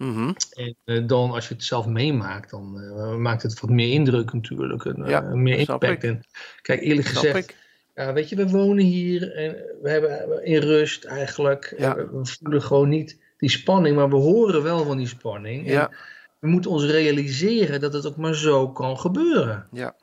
Mhm. 0.00 0.32
En 0.52 0.76
eh, 0.84 1.06
dan 1.06 1.30
als 1.30 1.48
je 1.48 1.54
het 1.54 1.64
zelf 1.64 1.86
meemaakt, 1.86 2.50
dan 2.50 2.80
eh, 2.80 3.14
maakt 3.14 3.42
het 3.42 3.60
wat 3.60 3.70
meer 3.70 3.92
indruk 3.92 4.32
natuurlijk. 4.32 4.84
En, 4.84 5.04
eh, 5.04 5.10
Ja, 5.10 5.20
meer 5.20 5.58
impact. 5.58 6.04
En 6.04 6.22
kijk, 6.62 6.80
eerlijk 6.80 7.06
gezegd, 7.08 7.56
ja, 7.94 8.12
weet 8.12 8.28
je, 8.28 8.36
we 8.36 8.48
wonen 8.48 8.84
hier 8.84 9.32
en 9.34 9.56
we 9.82 9.90
hebben 9.90 10.44
in 10.44 10.58
rust 10.60 11.04
eigenlijk. 11.04 11.74
Ja. 11.78 11.96
En 11.96 12.18
We 12.20 12.26
voelen 12.26 12.62
gewoon 12.62 12.88
niet 12.88 13.20
die 13.36 13.50
spanning, 13.50 13.96
maar 13.96 14.08
we 14.08 14.16
horen 14.16 14.62
wel 14.62 14.84
van 14.84 14.96
die 14.96 15.06
spanning. 15.06 15.66
En 15.66 15.72
Ja. 15.72 15.90
we 16.38 16.48
moeten 16.48 16.70
ons 16.70 16.84
realiseren 16.84 17.80
dat 17.80 17.92
het 17.92 18.06
ook 18.06 18.16
maar 18.16 18.34
zo 18.34 18.68
kan 18.72 18.98
gebeuren. 18.98 19.66
Ja. 19.72 19.94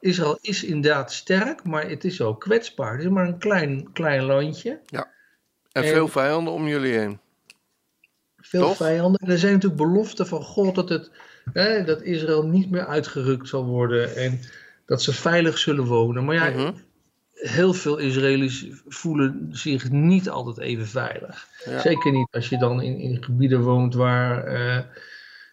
Israël 0.00 0.38
is 0.40 0.64
inderdaad 0.64 1.12
sterk, 1.12 1.64
maar 1.64 1.88
het 1.88 2.04
is 2.04 2.20
ook 2.20 2.40
kwetsbaar. 2.40 2.92
Het 2.92 3.02
is 3.04 3.08
maar 3.10 3.26
een 3.26 3.38
klein, 3.38 3.92
klein 3.92 4.22
landje. 4.22 4.80
En 4.90 5.06
En- 5.72 5.84
veel 5.84 6.08
vijanden 6.08 6.52
om 6.52 6.68
jullie 6.68 6.98
heen. 6.98 7.18
Veel 8.50 8.60
Toch? 8.60 8.76
vijanden. 8.76 9.20
En 9.20 9.32
er 9.32 9.38
zijn 9.38 9.52
natuurlijk 9.52 9.82
beloften 9.82 10.26
van 10.26 10.42
God 10.42 10.74
dat, 10.74 10.88
het, 10.88 11.10
hè, 11.52 11.84
dat 11.84 12.02
Israël 12.02 12.46
niet 12.46 12.70
meer 12.70 12.86
uitgerukt 12.86 13.48
zal 13.48 13.64
worden. 13.64 14.16
En 14.16 14.40
dat 14.86 15.02
ze 15.02 15.12
veilig 15.12 15.58
zullen 15.58 15.84
wonen. 15.84 16.24
Maar 16.24 16.34
ja, 16.34 16.48
Mhm. 16.50 16.72
heel 17.34 17.72
veel 17.72 17.98
Israëli's 17.98 18.66
voelen 18.88 19.48
zich 19.50 19.90
niet 19.90 20.30
altijd 20.30 20.58
even 20.58 20.86
veilig. 20.86 21.46
Ja. 21.64 21.80
Zeker 21.80 22.12
niet 22.12 22.28
als 22.30 22.48
je 22.48 22.58
dan 22.58 22.80
in, 22.82 22.98
in 22.98 23.24
gebieden 23.24 23.62
woont 23.62 23.94
waar 23.94 24.44
eh, 24.44 24.84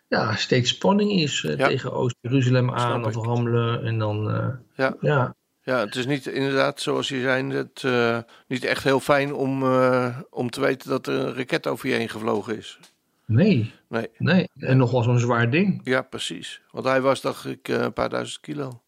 ja, 0.08 0.36
steeds 0.36 0.70
spanning 0.70 1.12
is 1.12 1.44
eh, 1.44 1.58
Ja. 1.58 1.68
tegen 1.68 1.94
Oost-Jeruzalem 1.94 2.72
aan 2.72 3.06
of. 3.06 3.16
Ramle. 3.16 3.80
En 3.80 4.00
dan, 4.00 4.30
eh, 4.32 4.48
Ja. 4.76 4.96
ja. 5.02 5.36
Ja, 5.68 5.80
het 5.80 5.96
is 5.96 6.06
niet 6.06 6.28
inderdaad, 6.28 6.82
zoals 6.82 7.08
je 7.10 7.22
zei, 7.22 7.52
het, 7.54 7.84
eh, 7.84 8.18
niet 8.48 8.64
echt 8.64 8.84
heel 8.84 9.00
fijn 9.00 9.34
om, 9.34 9.64
eh, 9.64 10.18
om 10.30 10.50
te 10.50 10.62
weten 10.62 10.90
dat 10.90 11.08
er 11.08 11.14
een 11.14 11.36
raket 11.36 11.68
over 11.68 11.90
je 11.90 11.96
heen 11.96 12.10
gevlogen 12.10 12.58
is. 12.58 12.80
Nee, 13.26 13.74
Nee, 13.90 14.08
nee. 14.18 14.50
En 14.60 14.78
nog 14.78 14.92
wel 14.92 15.04
zo'n 15.04 15.20
zwaar 15.20 15.50
ding. 15.50 15.82
ja, 15.84 16.02
precies. 16.02 16.62
Want 16.72 16.86
hij 16.86 17.02
was, 17.02 17.22
dacht 17.22 17.46
ik, 17.46 17.68
eh, 17.70 17.76
een 17.82 17.94
paar 17.94 18.10
duizend 18.10 18.40
kilo. 18.40 18.82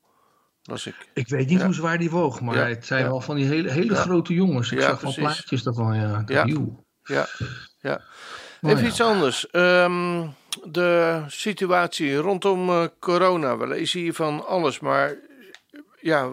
Was 0.64 0.86
ik. 0.88 0.96
Ik 1.14 1.28
weet 1.28 1.48
niet 1.50 1.60
Ja. 1.60 1.66
hoe 1.66 1.74
zwaar 1.74 1.98
die 1.98 2.10
woog, 2.10 2.42
maar 2.42 2.56
Ja, 2.58 2.66
het 2.68 2.86
zijn 2.86 3.04
ja. 3.04 3.10
wel 3.10 3.22
van 3.22 3.36
die 3.36 3.46
hele, 3.46 3.72
hele 3.72 3.96
grote 3.96 4.34
jongens. 4.34 4.72
Ik 4.72 4.80
Ja, 4.80 4.84
zag 4.86 5.00
van 5.00 5.14
precies. 5.14 5.36
plaatjes 5.36 5.64
daarvan, 5.64 5.96
ja. 5.96 6.24
Ja. 6.26 6.46
Ja, 7.04 7.28
ja. 7.80 8.02
Nou 8.62 8.76
Even 8.76 8.88
iets 8.88 9.02
anders. 9.02 9.50
Ehm, 9.50 10.28
de 10.64 11.22
situatie 11.28 12.16
rondom 12.16 12.90
corona. 13.00 13.58
We 13.58 13.68
lezen 13.68 14.00
hier 14.00 14.14
van 14.14 14.46
alles, 14.48 14.80
maar 14.80 15.16
ja, 16.02 16.30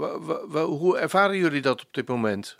hoe 0.64 0.98
ervaren 0.98 1.36
jullie 1.36 1.62
dat 1.62 1.82
op 1.82 1.88
dit 1.90 2.08
moment? 2.08 2.56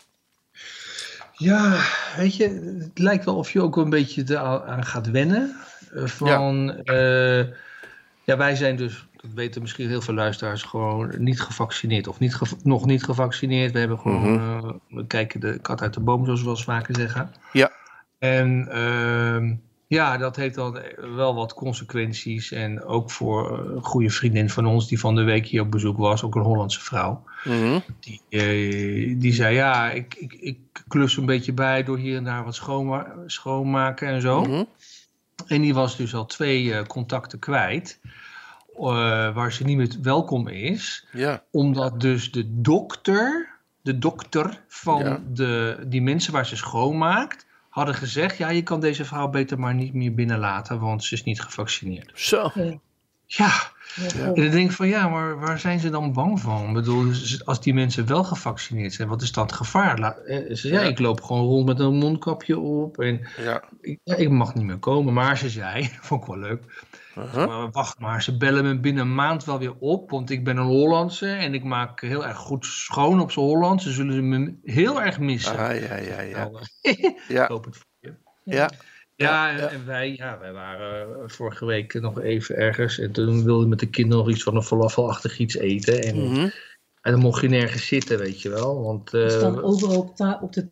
Ja, 1.31 1.79
weet 2.15 2.35
je, 2.35 2.77
het 2.79 2.99
lijkt 2.99 3.25
wel 3.25 3.35
of 3.35 3.51
je 3.51 3.61
ook 3.61 3.77
een 3.77 3.89
beetje 3.89 4.39
aan 4.39 4.85
gaat 4.85 5.09
wennen. 5.09 5.55
Eh, 5.93 6.05
van, 6.05 6.81
ja. 6.83 7.47
ja, 8.23 8.37
wij 8.37 8.55
zijn 8.55 8.75
dus, 8.75 9.07
dat 9.15 9.31
weten 9.33 9.61
misschien 9.61 9.87
heel 9.87 10.01
veel 10.01 10.13
luisteraars, 10.13 10.63
gewoon 10.63 11.13
niet 11.17 11.41
gevaccineerd 11.41 12.07
of 12.07 12.19
niet 12.19 12.39
nog 12.63 12.85
niet 12.85 13.03
gevaccineerd. 13.03 13.71
We 13.71 13.79
hebben 13.79 13.99
gewoon, 13.99 14.39
eh, 14.39 14.71
we 14.89 15.07
kijken 15.07 15.39
de 15.39 15.59
kat 15.61 15.81
uit 15.81 15.93
de 15.93 15.99
boom, 15.99 16.25
zoals 16.25 16.39
we 16.39 16.45
wel 16.45 16.55
eens 16.55 16.63
vaker 16.63 16.95
zeggen. 16.95 17.31
Ja. 17.53 17.71
En 18.19 18.67
ehm, 18.71 19.55
ja, 19.87 20.17
dat 20.17 20.35
heeft 20.35 20.55
dan 20.55 20.81
wel 21.15 21.35
wat 21.35 21.53
consequenties. 21.53 22.51
En 22.51 22.83
ook 22.83 23.11
voor 23.11 23.59
een 23.59 23.83
goede 23.83 24.09
vriendin 24.09 24.49
van 24.49 24.65
ons, 24.65 24.87
die 24.87 24.99
van 24.99 25.15
de 25.15 25.23
week 25.23 25.45
hier 25.45 25.61
op 25.61 25.71
bezoek 25.71 25.97
was, 25.97 26.23
ook 26.23 26.35
een 26.35 26.41
Hollandse 26.41 26.81
vrouw. 26.81 27.23
Mhm. 27.43 27.79
Die, 27.99 28.21
eh, 28.29 29.19
die 29.19 29.33
zei, 29.33 29.55
ja, 29.55 29.91
ik, 29.91 30.15
ik, 30.15 30.33
ik 30.33 30.57
klus 30.87 31.17
een 31.17 31.25
beetje 31.25 31.53
bij 31.53 31.83
door 31.83 31.97
hier 31.97 32.17
en 32.17 32.23
daar 32.23 32.43
wat 32.43 32.55
schoonma 32.55 33.13
schoonmaken 33.25 34.07
en 34.07 34.21
zo. 34.21 34.41
Mhm. 34.41 34.63
En 35.47 35.61
die 35.61 35.73
was 35.73 35.97
dus 35.97 36.15
al 36.15 36.25
twee 36.25 36.73
eh, 36.73 36.85
contacten 36.85 37.39
kwijt, 37.39 37.99
eh, 38.77 38.83
waar 39.33 39.53
ze 39.53 39.63
niet 39.63 39.77
meer 39.77 39.95
welkom 40.01 40.47
is. 40.47 41.07
Ja, 41.11 41.43
Omdat 41.51 42.01
dus 42.01 42.31
de 42.31 42.61
dokter, 42.61 43.49
de 43.81 43.97
dokter 43.97 44.63
van 44.67 45.03
Ja. 45.03 45.21
de, 45.33 45.83
die 45.87 46.01
mensen 46.01 46.33
waar 46.33 46.45
ze 46.45 46.55
schoonmaakt, 46.55 47.45
hadden 47.77 47.95
gezegd, 47.95 48.37
ja, 48.37 48.49
je 48.49 48.61
kan 48.63 48.79
deze 48.79 49.05
vrouw 49.05 49.27
beter 49.27 49.59
maar 49.59 49.73
niet 49.73 49.93
meer 49.93 50.13
binnenlaten, 50.13 50.79
want 50.79 51.03
ze 51.03 51.13
is 51.13 51.23
niet 51.23 51.41
gevaccineerd. 51.41 52.11
zo. 52.15 52.51
Ja. 53.25 53.51
En 53.97 54.33
dan 54.35 54.49
denk 54.49 54.69
ik 54.69 54.71
van 54.71 54.87
ja, 54.87 55.07
maar 55.09 55.39
waar 55.39 55.59
zijn 55.59 55.79
ze 55.79 55.89
dan 55.89 56.13
bang 56.13 56.39
van? 56.39 56.67
Ik 56.67 56.73
bedoel, 56.73 57.11
als 57.45 57.61
die 57.61 57.73
mensen 57.73 58.05
wel 58.07 58.23
gevaccineerd 58.23 58.93
zijn, 58.93 59.07
wat 59.07 59.21
is 59.21 59.31
dan 59.31 59.43
het 59.43 59.53
gevaar? 59.55 59.99
Eh, 59.99 60.37
Ze 60.47 60.55
zei, 60.55 60.73
ja, 60.73 60.81
ik 60.81 60.99
loop 60.99 61.21
gewoon 61.21 61.43
rond 61.45 61.65
met 61.65 61.79
een 61.79 61.95
mondkapje 61.95 62.59
op 62.59 62.99
en 62.99 63.27
Ja. 63.37 63.63
ik, 63.81 63.99
ja, 64.03 64.15
ik 64.15 64.29
mag 64.29 64.55
niet 64.55 64.65
meer 64.65 64.77
komen. 64.77 65.13
Maar 65.13 65.37
ze 65.37 65.49
zei, 65.49 65.89
vond 66.01 66.21
ik 66.21 66.27
wel 66.27 66.37
leuk, 66.37 66.83
Maar 67.33 67.71
wacht 67.71 67.99
maar, 67.99 68.23
ze 68.23 68.37
bellen 68.37 68.63
me 68.63 68.79
binnen 68.79 69.03
een 69.03 69.15
maand 69.15 69.45
wel 69.45 69.59
weer 69.59 69.75
op, 69.79 70.09
want 70.09 70.29
ik 70.29 70.43
ben 70.43 70.57
een 70.57 70.65
Hollandse 70.65 71.27
en 71.27 71.53
ik 71.53 71.63
maak 71.63 72.01
heel 72.01 72.25
erg 72.25 72.37
goed 72.37 72.65
schoon 72.65 73.19
op 73.21 73.31
z'n 73.31 73.39
Hollands. 73.39 73.83
Ze 73.83 73.91
zullen 73.91 74.29
me 74.29 74.55
heel 74.63 75.01
erg 75.01 75.19
missen. 75.19 75.57
Ah, 75.57 75.79
ja, 75.81 75.95
ja, 75.95 76.21
ja. 76.21 76.37
Nou, 76.49 76.57
eh, 76.81 76.91
ik 77.03 77.23
Ja, 77.27 77.47
hoop 77.47 77.65
het 77.65 77.77
voor 77.77 77.85
je. 77.99 78.13
ja. 78.43 78.69
Ja, 79.15 79.49
en, 79.51 79.57
ja. 79.57 79.69
en 79.69 79.85
wij, 79.85 80.15
ja, 80.15 80.39
wij 80.39 80.51
waren 80.53 81.09
eh, 81.21 81.27
vorige 81.29 81.65
week 81.65 81.93
nog 82.01 82.21
even 82.21 82.55
ergens. 82.55 82.99
En 82.99 83.11
toen 83.11 83.43
wilde 83.43 83.63
ik 83.63 83.69
met 83.69 83.79
de 83.79 83.89
kinderen 83.89 84.25
nog 84.25 84.33
iets 84.33 84.43
van 84.43 84.55
een 84.55 84.63
falafelachtig 84.63 85.39
iets 85.39 85.55
eten. 85.55 86.01
En, 86.03 86.15
Mhm. 86.31 86.49
en 87.01 87.11
dan 87.11 87.19
mocht 87.19 87.41
je 87.41 87.47
nergens 87.49 87.87
zitten, 87.87 88.17
weet 88.17 88.41
je 88.41 88.49
wel. 88.49 88.81
Want 88.83 89.13
Er 89.13 89.23
eh, 89.25 89.29
staan 89.37 89.63
overal 89.63 89.97
op, 89.97 90.15
ta- 90.15 90.39
op 90.41 90.53
de 90.53 90.69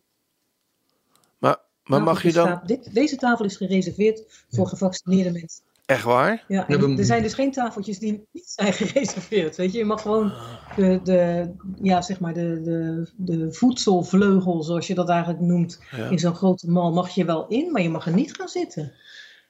Maar, 1.38 1.56
maar 1.84 2.02
mag 2.02 2.22
je 2.22 2.32
dan... 2.32 2.60
dit, 2.66 2.94
deze 2.94 3.16
tafel 3.16 3.44
is 3.44 3.56
gereserveerd 3.56 4.44
voor 4.50 4.66
gevaccineerde 4.66 5.32
mensen. 5.32 5.64
Echt 5.86 6.02
waar? 6.02 6.44
Ja, 6.48 6.68
er 6.68 7.04
zijn 7.04 7.22
dus 7.22 7.34
geen 7.34 7.52
tafeltjes 7.52 7.98
die 7.98 8.26
niet 8.32 8.48
zijn 8.48 8.72
gereserveerd. 8.82 9.56
Weet 9.56 9.72
je, 9.72 9.78
je 9.78 9.84
mag 9.84 10.02
gewoon 10.02 10.32
de, 10.76 11.00
de, 11.02 11.50
ja, 11.82 12.02
zeg 12.02 12.20
maar 12.20 12.34
de, 12.34 12.60
de, 12.62 13.08
de 13.16 13.52
voedselvleugel, 13.52 14.62
zoals 14.62 14.86
je 14.86 14.94
dat 14.94 15.08
eigenlijk 15.08 15.40
noemt, 15.40 15.82
Ja. 15.96 16.08
in 16.10 16.18
zo'n 16.18 16.34
grote 16.34 16.70
mal, 16.70 16.92
mag 16.92 17.10
je 17.10 17.24
wel 17.24 17.46
in, 17.48 17.72
maar 17.72 17.82
je 17.82 17.90
mag 17.90 18.06
er 18.06 18.14
niet 18.14 18.36
gaan 18.36 18.48
zitten. 18.48 18.92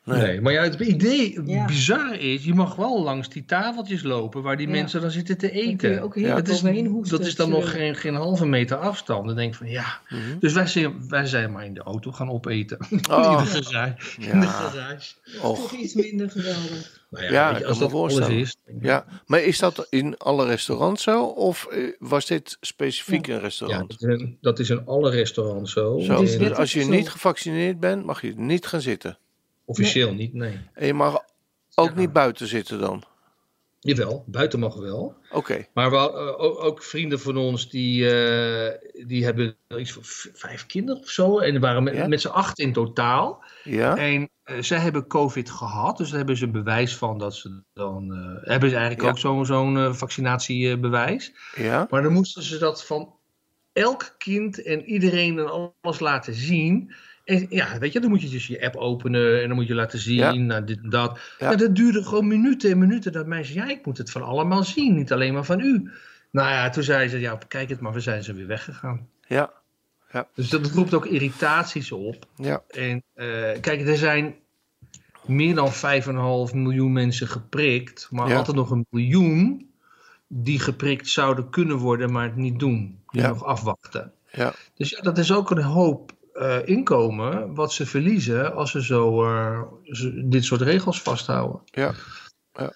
Nee. 0.06 0.40
maar 0.40 0.52
ja, 0.52 0.62
het 0.62 0.80
idee, 0.80 1.40
Ja. 1.44 1.64
bizarre 1.64 2.18
is, 2.18 2.44
je 2.44 2.54
mag 2.54 2.74
wel 2.76 3.02
langs 3.02 3.28
die 3.28 3.44
tafeltjes 3.44 4.02
lopen 4.02 4.42
waar 4.42 4.56
die 4.56 4.66
Ja. 4.66 4.72
mensen 4.72 5.00
dan 5.00 5.10
zitten 5.10 5.38
te 5.38 5.50
eten. 5.50 6.02
ook 6.02 6.14
heel 6.14 6.26
Ja. 6.26 6.34
Dat 6.34 6.48
is, 6.48 6.60
hoesten. 6.60 7.18
dat 7.18 7.26
is 7.26 7.34
dan 7.34 7.50
nog 7.50 7.70
geen, 7.70 7.94
geen 7.94 8.14
halve 8.14 8.46
meter 8.46 8.76
afstand. 8.76 9.26
Dan 9.26 9.36
denk 9.36 9.52
ik 9.52 9.58
van 9.58 9.68
ja. 9.68 10.00
Mhm. 10.08 10.38
Dus 10.38 10.52
wij 10.52 10.66
zijn, 10.66 11.08
wij 11.08 11.26
zijn 11.26 11.52
maar 11.52 11.64
in 11.64 11.74
de 11.74 11.82
auto 11.82 12.12
gaan 12.12 12.30
opeten. 12.30 12.78
Oh. 13.10 13.44
in 13.46 13.52
de 13.60 13.64
garage. 13.64 14.20
In 14.20 14.40
de 14.40 14.46
Ja. 14.46 14.50
garage. 14.52 15.12
Och. 15.42 15.58
Toch 15.58 15.72
iets 15.72 15.94
minder 15.94 16.30
geweldig. 16.30 17.04
Nou 17.10 17.32
ja, 17.32 17.60
als 17.60 17.78
dat 17.78 17.92
alles 17.92 18.28
is. 18.28 18.56
Ja, 18.80 19.04
maar 19.26 19.42
is 19.42 19.58
dat 19.58 19.86
in 19.90 20.16
alle 20.18 20.46
restaurants 20.46 21.02
zo? 21.02 21.24
Of 21.24 21.66
eh, 21.66 21.92
was 21.98 22.26
dit 22.26 22.56
specifiek 22.60 23.26
een 23.26 23.34
Ja, 23.34 23.40
restaurant? 23.40 23.90
dat 24.00 24.10
is, 24.10 24.18
in, 24.20 24.38
dat 24.40 24.58
is 24.58 24.70
in 24.70 24.86
alle 24.86 25.10
restaurants 25.10 25.72
zo. 25.72 25.98
En- 25.98 26.24
dus 26.24 26.52
als 26.54 26.72
je 26.72 26.82
zo. 26.82 26.90
niet 26.90 27.10
gevaccineerd 27.10 27.80
bent, 27.80 28.04
mag 28.04 28.20
je 28.22 28.32
niet 28.36 28.66
gaan 28.66 28.80
zitten. 28.80 29.18
Officieel 29.66 30.12
niet, 30.14 30.32
nee. 30.34 30.58
En 30.74 30.86
je 30.86 30.94
mag 30.94 31.14
ook 31.74 31.88
Ja. 31.88 31.94
niet 31.94 32.12
buiten 32.12 32.46
zitten 32.46 32.78
dan. 32.80 33.02
Jawel, 33.80 34.24
buiten 34.26 34.58
mag 34.58 34.74
wel. 34.74 35.14
Oké, 35.30 35.66
Maar 35.74 35.90
wel, 35.90 36.16
eh, 36.18 36.40
ook, 36.44 36.58
ook 36.64 36.82
vrienden 36.82 37.20
van 37.20 37.36
ons 37.36 37.70
die, 37.70 38.10
eh, 38.10 39.06
die 39.06 39.24
hebben 39.24 39.56
iets 39.78 39.92
van 39.92 40.02
vijf 40.34 40.66
kinderen 40.66 41.02
of 41.02 41.08
zo. 41.10 41.38
En 41.38 41.50
die 41.50 41.60
waren 41.60 41.82
met, 41.82 41.94
Ja? 41.94 42.06
met 42.06 42.20
z'n 42.20 42.28
acht 42.28 42.58
in 42.58 42.72
totaal. 42.72 43.44
ja. 43.64 43.96
En 43.96 44.28
eh, 44.42 44.56
zij 44.62 44.78
hebben 44.78 45.06
COVID 45.06 45.50
gehad. 45.50 45.96
Dus 45.96 46.08
daar 46.08 46.16
hebben 46.18 46.36
ze 46.36 46.48
bewijs 46.50 46.96
van 46.96 47.18
dat 47.18 47.34
ze 47.34 47.62
dan. 47.74 48.12
eh, 48.12 48.48
hebben 48.48 48.68
ze 48.70 48.76
eigenlijk 48.76 49.02
Ja. 49.04 49.08
ook 49.10 49.18
zo'n 49.18 49.46
zo'n 49.46 49.94
vaccinatiebewijs. 49.94 51.32
Ja, 51.54 51.86
Maar 51.90 52.02
dan 52.02 52.12
moesten 52.12 52.42
ze 52.42 52.58
dat 52.58 52.84
van 52.86 53.14
elk 53.72 54.14
kind 54.18 54.62
en 54.62 54.84
iedereen 54.84 55.38
en 55.38 55.50
alles 55.82 56.00
laten 56.00 56.34
zien. 56.34 56.94
En 57.26 57.46
ja, 57.48 57.78
weet 57.78 57.92
je, 57.92 58.00
dan 58.00 58.10
moet 58.10 58.22
je 58.22 58.28
dus 58.28 58.46
je 58.46 58.64
app 58.64 58.76
openen 58.76 59.40
en 59.42 59.46
dan 59.48 59.56
moet 59.56 59.66
je 59.66 59.74
laten 59.74 59.98
zien, 59.98 60.14
Ja. 60.16 60.32
nou, 60.34 60.64
dit 60.64 60.78
en 60.82 60.90
dat. 60.90 61.18
Ja. 61.38 61.50
Ja. 61.50 61.56
dat 61.56 61.74
duurde 61.76 62.04
gewoon 62.04 62.26
minuten 62.26 62.70
en 62.70 62.78
minuten. 62.78 63.12
Dat 63.12 63.26
mensen, 63.26 63.54
ja, 63.54 63.68
ik 63.68 63.86
moet 63.86 63.98
het 63.98 64.10
van 64.10 64.22
allemaal 64.22 64.64
zien, 64.64 64.94
niet 64.94 65.12
alleen 65.12 65.32
maar 65.32 65.44
van 65.44 65.60
u. 65.60 65.90
Nou 66.30 66.48
ja, 66.50 66.70
toen 66.70 66.82
zei 66.82 67.08
ze, 67.08 67.18
ja, 67.20 67.38
kijk 67.48 67.68
het 67.68 67.80
maar, 67.80 67.92
we 67.92 68.00
zijn 68.00 68.24
ze 68.24 68.32
weer 68.34 68.46
weggegaan. 68.46 69.08
ja, 69.28 69.52
Dus 70.34 70.48
dat 70.48 70.66
roept 70.70 70.94
ook 70.94 71.06
irritaties 71.06 71.92
op. 71.92 72.26
ja, 72.36 72.62
En 72.68 73.02
eh, 73.14 73.26
kijk, 73.60 73.86
er 73.88 73.96
zijn 73.96 74.34
meer 75.26 75.54
dan 75.54 75.72
5,5 75.72 76.54
miljoen 76.54 76.92
mensen 76.92 77.28
geprikt, 77.28 78.08
maar 78.10 78.28
Ja. 78.28 78.36
altijd 78.36 78.56
nog 78.56 78.70
een 78.70 78.86
miljoen 78.90 79.70
die 80.28 80.58
geprikt 80.60 81.08
zouden 81.08 81.50
kunnen 81.50 81.76
worden, 81.76 82.12
maar 82.12 82.24
het 82.24 82.36
niet 82.36 82.58
doen. 82.58 83.00
Die 83.10 83.20
Ja. 83.20 83.28
nog 83.28 83.44
afwachten. 83.44 84.12
ja. 84.32 84.52
Dus 84.74 84.90
ja, 84.90 85.00
dat 85.00 85.18
is 85.18 85.32
ook 85.32 85.50
een 85.50 85.62
hoop 85.62 86.12
eh, 86.36 86.58
inkomen 86.68 87.54
wat 87.54 87.72
ze 87.72 87.86
verliezen 87.86 88.54
als 88.54 88.70
ze 88.70 88.82
zo 88.82 89.24
eh, 89.24 89.62
dit 90.24 90.44
soort 90.44 90.60
regels 90.60 91.02
vasthouden. 91.02 91.60
ja. 92.52 92.72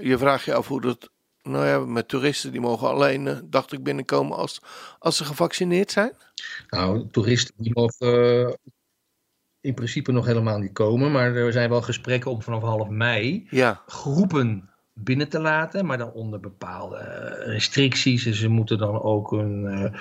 Je 0.00 0.18
vraagt 0.18 0.44
je 0.44 0.54
af 0.54 0.68
hoe 0.68 0.80
dat... 0.80 1.10
Nou 1.42 1.66
ja, 1.66 1.78
met 1.78 2.08
toeristen 2.08 2.52
die 2.52 2.60
mogen 2.60 2.88
alleen, 2.88 3.26
eh, 3.26 3.36
dacht 3.44 3.72
ik, 3.72 3.82
binnenkomen 3.82 4.36
als, 4.36 4.60
als 4.98 5.16
ze 5.16 5.24
gevaccineerd 5.24 5.90
zijn. 5.90 6.12
Nou, 6.68 7.08
toeristen 7.10 7.54
die 7.56 7.72
mogen 7.74 8.58
in 9.60 9.74
principe 9.74 10.12
nog 10.12 10.26
helemaal 10.26 10.58
niet 10.58 10.72
komen, 10.72 11.12
maar 11.12 11.34
er 11.34 11.52
zijn 11.52 11.70
wel 11.70 11.82
gesprekken 11.82 12.30
om 12.30 12.42
vanaf 12.42 12.62
half 12.62 12.88
mei 12.88 13.46
Ja, 13.50 13.82
groepen 13.86 14.70
binnen 14.92 15.28
te 15.28 15.40
laten, 15.40 15.86
maar 15.86 15.98
dan 15.98 16.12
onder 16.12 16.40
bepaalde 16.40 16.98
restricties. 17.46 18.26
En 18.26 18.34
ze 18.34 18.48
moeten 18.48 18.78
dan 18.78 19.02
ook 19.02 19.32
een 19.32 19.66
eh, 19.66 20.00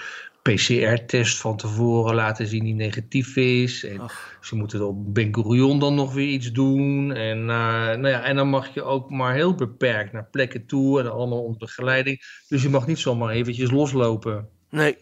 PCR-test 0.53 1.37
van 1.37 1.57
tevoren 1.57 2.15
laten 2.15 2.47
zien 2.47 2.63
die 2.63 2.73
negatief 2.73 3.35
is. 3.35 3.83
En 3.85 3.99
Ach. 3.99 4.37
ze 4.41 4.55
moeten 4.55 4.87
op 4.87 5.13
Ben 5.13 5.35
Gurion 5.35 5.79
dan 5.79 5.95
nog 5.95 6.13
weer 6.13 6.27
iets 6.27 6.51
doen. 6.51 7.11
En, 7.13 7.37
eh, 7.39 7.47
nou 7.85 8.07
ja, 8.07 8.23
en 8.23 8.35
dan 8.35 8.47
mag 8.49 8.73
je 8.73 8.83
ook 8.83 9.09
maar 9.09 9.33
heel 9.33 9.55
beperkt 9.55 10.11
naar 10.13 10.27
plekken 10.31 10.65
toe 10.65 10.99
en 10.99 11.11
allemaal 11.11 11.43
onder 11.43 11.57
begeleiding. 11.57 12.21
Dus 12.47 12.63
je 12.63 12.69
mag 12.69 12.87
niet 12.87 12.99
zomaar 12.99 13.29
eventjes 13.29 13.71
loslopen. 13.71 14.47
nee, 14.69 14.97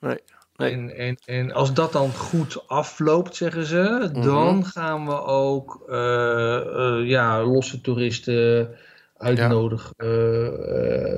nee. 0.00 0.18
Nee. 0.56 0.70
En, 0.72 0.96
en, 0.96 1.16
en 1.24 1.52
als 1.52 1.74
dat 1.74 1.92
dan 1.92 2.10
goed 2.12 2.68
afloopt, 2.68 3.36
zeggen 3.36 3.64
ze, 3.64 4.10
Mhm. 4.12 4.22
dan 4.22 4.64
gaan 4.64 5.06
we 5.06 5.22
ook 5.22 5.84
eh, 5.88 6.56
eh, 6.56 7.08
ja, 7.08 7.42
losse 7.44 7.80
toeristen 7.80 8.70
uitnodigen. 9.16 9.94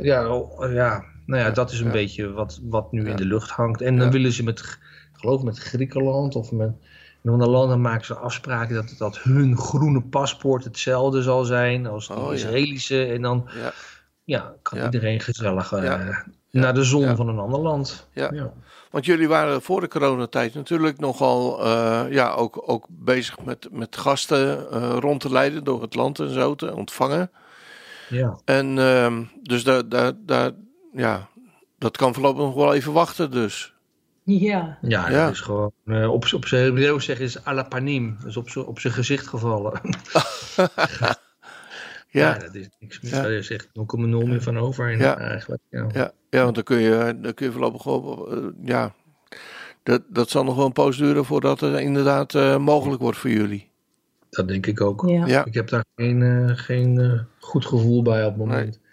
Ja, 0.02 0.44
ja, 0.70 1.04
nou 1.26 1.42
ja, 1.42 1.50
dat 1.50 1.70
is 1.72 1.80
een 1.80 1.90
beetje 1.90 2.32
wat, 2.32 2.60
wat 2.62 2.92
nu 2.92 3.08
in 3.08 3.16
de 3.16 3.24
lucht 3.24 3.50
hangt. 3.50 3.80
En 3.80 3.96
dan 3.98 4.10
willen 4.10 4.32
ze 4.32 4.42
met, 4.44 4.58
ik 4.60 4.78
geloof 5.12 5.42
met 5.42 5.58
Griekenland 5.58 6.34
of 6.36 6.52
met 6.52 6.70
in 7.22 7.32
andere 7.32 7.50
landen 7.50 7.80
maken 7.80 8.04
ze 8.06 8.14
afspraken 8.16 8.74
dat, 8.74 8.94
dat 8.98 9.18
hun 9.18 9.56
groene 9.58 10.02
paspoort 10.02 10.64
hetzelfde 10.64 11.22
zal 11.22 11.44
zijn 11.44 11.86
als 11.86 12.06
de 12.08 12.14
Oh, 12.14 12.26
ja. 12.26 12.32
Israëlische. 12.32 13.04
En 13.04 13.22
dan 13.22 13.48
Ja. 13.62 13.72
ja, 14.24 14.54
kan 14.62 14.78
Ja. 14.78 14.84
iedereen 14.84 15.20
gezellig 15.20 15.72
eh, 15.72 16.08
naar 16.50 16.74
de 16.74 16.84
zon 16.84 17.16
van 17.16 17.28
een 17.28 17.38
ander 17.38 17.60
land. 17.60 18.08
Ja. 18.12 18.52
Want 18.90 19.04
jullie 19.04 19.28
waren 19.28 19.62
voor 19.62 19.80
de 19.80 19.88
coronatijd 19.88 20.54
natuurlijk 20.54 20.98
nogal 20.98 21.64
eh, 21.64 22.04
ja, 22.10 22.30
ook, 22.32 22.62
ook 22.66 22.86
bezig 22.90 23.44
met, 23.44 23.68
met 23.72 23.96
gasten 23.96 24.70
eh, 24.70 24.96
rond 25.00 25.20
te 25.20 25.30
leiden 25.32 25.64
door 25.64 25.82
het 25.82 25.94
land 25.94 26.18
en 26.18 26.30
zo 26.30 26.54
te 26.54 26.74
ontvangen. 26.74 27.30
ja. 28.08 28.38
En 28.44 28.78
ehm, 28.78 29.22
dus 29.42 29.64
daar, 29.64 29.88
daar, 29.88 30.12
daar, 30.18 30.50
ja, 30.96 31.28
dat 31.78 31.96
kan 31.96 32.14
voorlopig 32.14 32.42
nog 32.42 32.54
wel 32.54 32.74
even 32.74 32.92
wachten 32.92 33.30
dus. 33.30 33.74
Ja, 34.22 34.78
Ja, 34.82 35.08
Ja. 35.10 35.24
dat 35.24 35.32
is 35.32 35.40
gewoon 35.40 35.72
eh, 35.84 36.12
op, 36.12 36.26
op 36.34 36.46
zijn 36.46 36.64
Hebreeuws 36.64 37.04
zeggen 37.04 37.24
is 37.24 37.46
à 37.46 37.54
la 37.54 37.62
panim. 37.62 38.16
Dus 38.24 38.36
op 38.36 38.50
zijn 38.50 38.64
op 38.64 38.78
zijn 38.78 38.92
gezicht 38.92 39.26
gevallen. 39.26 39.80
ja. 40.96 41.18
Ja, 42.08 42.38
dat 42.38 42.54
is 42.54 42.68
niks 42.78 43.00
meer. 43.00 43.14
Ja. 43.14 43.22
Daar 43.22 43.30
is 43.30 43.50
echt 43.50 43.66
0,0 43.66 43.72
meer 44.06 44.42
van 44.42 44.58
over 44.58 44.90
en, 44.92 44.98
Ja. 44.98 45.18
eigenlijk. 45.18 45.62
Ja. 45.70 45.86
ja, 45.92 46.12
ja, 46.30 46.42
want 46.42 46.54
dan 46.54 46.64
kun 46.64 46.78
je, 46.80 47.18
dan 47.22 47.34
kun 47.34 47.46
je 47.46 47.52
voorlopig 47.52 47.82
wel, 47.84 48.28
eh, 48.32 48.38
ja, 48.64 48.94
dat, 49.82 50.02
dat 50.08 50.30
zal 50.30 50.44
nog 50.44 50.56
wel 50.56 50.66
een 50.66 50.72
poos 50.72 50.96
duren 50.96 51.24
voordat 51.24 51.60
het 51.60 51.80
inderdaad 51.80 52.34
eh, 52.34 52.56
mogelijk 52.56 53.00
wordt 53.02 53.18
voor 53.18 53.30
jullie. 53.30 53.70
Dat 54.30 54.48
denk 54.48 54.66
ik 54.66 54.80
ook. 54.80 55.08
ja. 55.08 55.26
Ja, 55.26 55.44
Ik 55.44 55.54
heb 55.54 55.68
daar 55.68 55.84
geen, 55.96 56.22
eh, 56.22 56.56
geen 56.56 57.20
goed 57.38 57.66
gevoel 57.66 58.02
bij 58.02 58.22
op 58.24 58.28
het 58.28 58.38
moment. 58.38 58.64
nee, 58.70 58.85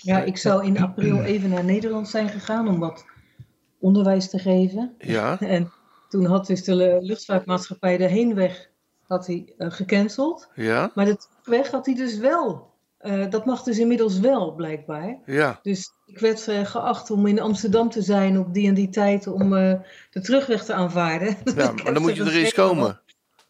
ja, 0.00 0.22
ik 0.22 0.36
zou 0.36 0.64
in 0.66 0.78
april 0.78 1.22
even 1.22 1.50
naar 1.50 1.64
Nederland 1.64 2.08
zijn 2.08 2.28
gegaan 2.28 2.68
om 2.68 2.78
wat 2.78 3.04
onderwijs 3.78 4.30
te 4.30 4.38
geven. 4.38 4.94
ja, 4.98 5.40
En 5.56 5.72
toen 6.08 6.24
had 6.24 6.46
dus 6.46 6.64
de 6.64 6.98
luchtvaartmaatschappij 7.00 7.96
de 7.96 8.06
heenweg 8.06 8.70
had 9.06 9.26
hij, 9.26 9.54
eh, 9.58 9.70
gecanceld. 9.70 10.48
ja, 10.54 10.90
Maar 10.94 11.04
de 11.04 11.16
terugweg 11.16 11.70
had 11.70 11.86
hij 11.86 11.94
dus 11.94 12.18
wel. 12.18 12.72
Eh, 12.98 13.30
dat 13.30 13.44
mag 13.44 13.62
dus 13.62 13.78
inmiddels 13.78 14.20
wel, 14.20 14.54
blijkbaar. 14.54 15.18
ja, 15.26 15.58
Dus 15.62 15.92
ik 16.06 16.18
werd 16.18 16.48
eh, 16.48 16.64
geacht 16.64 17.10
om 17.10 17.26
in 17.26 17.40
Amsterdam 17.40 17.90
te 17.90 18.02
zijn 18.02 18.38
op 18.38 18.54
die 18.54 18.68
en 18.68 18.74
die 18.74 18.88
tijd 18.88 19.26
om 19.26 19.50
de 19.50 20.20
terugweg 20.20 20.64
te 20.64 20.72
aanvaarden. 20.72 21.36
ja, 21.56 21.72
maar 21.72 21.92
dan 21.94 22.02
moet 22.02 22.16
je 22.16 22.24
er 22.24 22.36
eens 22.36 22.52
komen. 22.54 23.00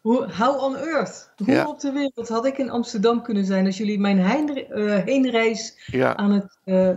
Hoe, 0.05 0.31
how 0.31 0.61
on 0.63 0.75
earth? 0.77 1.31
Hoe 1.37 1.51
Ja. 1.53 1.67
op 1.67 1.79
de 1.79 1.91
wereld 1.91 2.27
had 2.29 2.45
ik 2.45 2.57
in 2.57 2.69
Amsterdam 2.69 3.21
kunnen 3.21 3.45
zijn 3.45 3.65
als 3.65 3.77
jullie 3.77 3.99
mijn 3.99 4.17
heen, 4.25 4.67
eh, 4.67 5.03
heenreis 5.03 5.83
Ja, 5.85 6.15
aan 6.15 6.31
het 6.31 6.57
eh, 6.63 6.89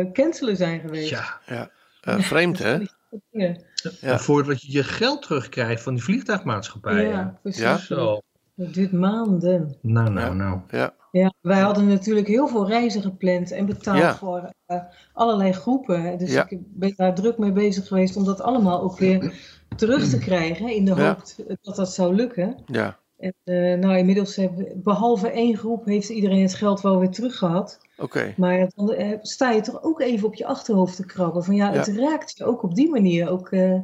eh, 0.00 0.12
cancelen 0.12 0.56
zijn 0.56 0.80
geweest? 0.80 1.08
Ja. 1.08 1.40
ja. 1.46 1.70
Eh, 2.00 2.18
vreemd 2.18 2.58
hè? 2.58 2.78
Ja, 3.30 3.56
Ja. 4.00 4.18
Voordat 4.18 4.62
je 4.62 4.72
je 4.72 4.84
geld 4.84 5.22
terugkrijgt 5.22 5.82
van 5.82 5.94
die 5.94 6.02
vliegtuigmaatschappijen. 6.02 7.08
ja 7.08 7.38
precies. 7.42 7.60
Ja? 7.62 7.76
Zo. 7.76 8.20
Het 8.60 8.74
duurt 8.74 8.92
maanden. 8.92 9.74
Nou, 9.82 10.10
nou, 10.10 10.34
nou. 10.34 10.58
Ja, 10.70 10.94
Ja, 11.12 11.32
wij 11.40 11.60
hadden 11.60 11.86
natuurlijk 11.88 12.26
heel 12.26 12.48
veel 12.48 12.66
reizen 12.68 13.02
gepland 13.02 13.50
en 13.50 13.66
betaald 13.66 13.98
Ja. 13.98 14.14
voor 14.16 14.50
eh, 14.66 14.80
allerlei 15.12 15.52
groepen. 15.52 16.18
Dus 16.18 16.32
Ja. 16.32 16.46
ik 16.48 16.58
ben 16.66 16.92
daar 16.96 17.14
druk 17.14 17.38
mee 17.38 17.52
bezig 17.52 17.86
geweest 17.86 18.16
om 18.16 18.24
dat 18.24 18.40
allemaal 18.40 18.82
ook 18.82 18.98
weer 18.98 19.34
terug 19.76 20.08
te 20.08 20.18
krijgen. 20.18 20.68
In 20.74 20.84
de 20.84 20.94
Ja. 20.94 21.06
hoop 21.06 21.22
dat 21.62 21.76
dat 21.76 21.92
zou 21.92 22.14
lukken. 22.14 22.56
ja, 22.66 22.98
En, 23.18 23.34
eh, 23.44 23.78
nou, 23.78 23.96
inmiddels 23.96 24.36
hebben, 24.36 24.66
behalve 24.82 25.30
één 25.30 25.56
groep 25.56 25.84
heeft 25.84 26.08
iedereen 26.08 26.42
het 26.42 26.54
geld 26.54 26.80
wel 26.80 26.98
weer 26.98 27.10
terug 27.10 27.36
gehad. 27.38 27.80
oké. 27.98 28.34
Maar 28.36 28.68
dan 28.74 28.92
eh, 28.92 29.18
sta 29.22 29.50
je 29.50 29.60
toch 29.60 29.82
ook 29.82 30.00
even 30.00 30.26
op 30.26 30.34
je 30.34 30.46
achterhoofd 30.46 30.96
te 30.96 31.06
krabben. 31.06 31.44
Van 31.44 31.54
ja, 31.54 31.72
Ja. 31.72 31.78
het 31.78 31.88
raakt 31.96 32.36
je 32.38 32.44
ook 32.44 32.62
op 32.62 32.74
die 32.74 32.90
manier. 32.90 33.30
Ook 33.30 33.48
eh, 33.50 33.78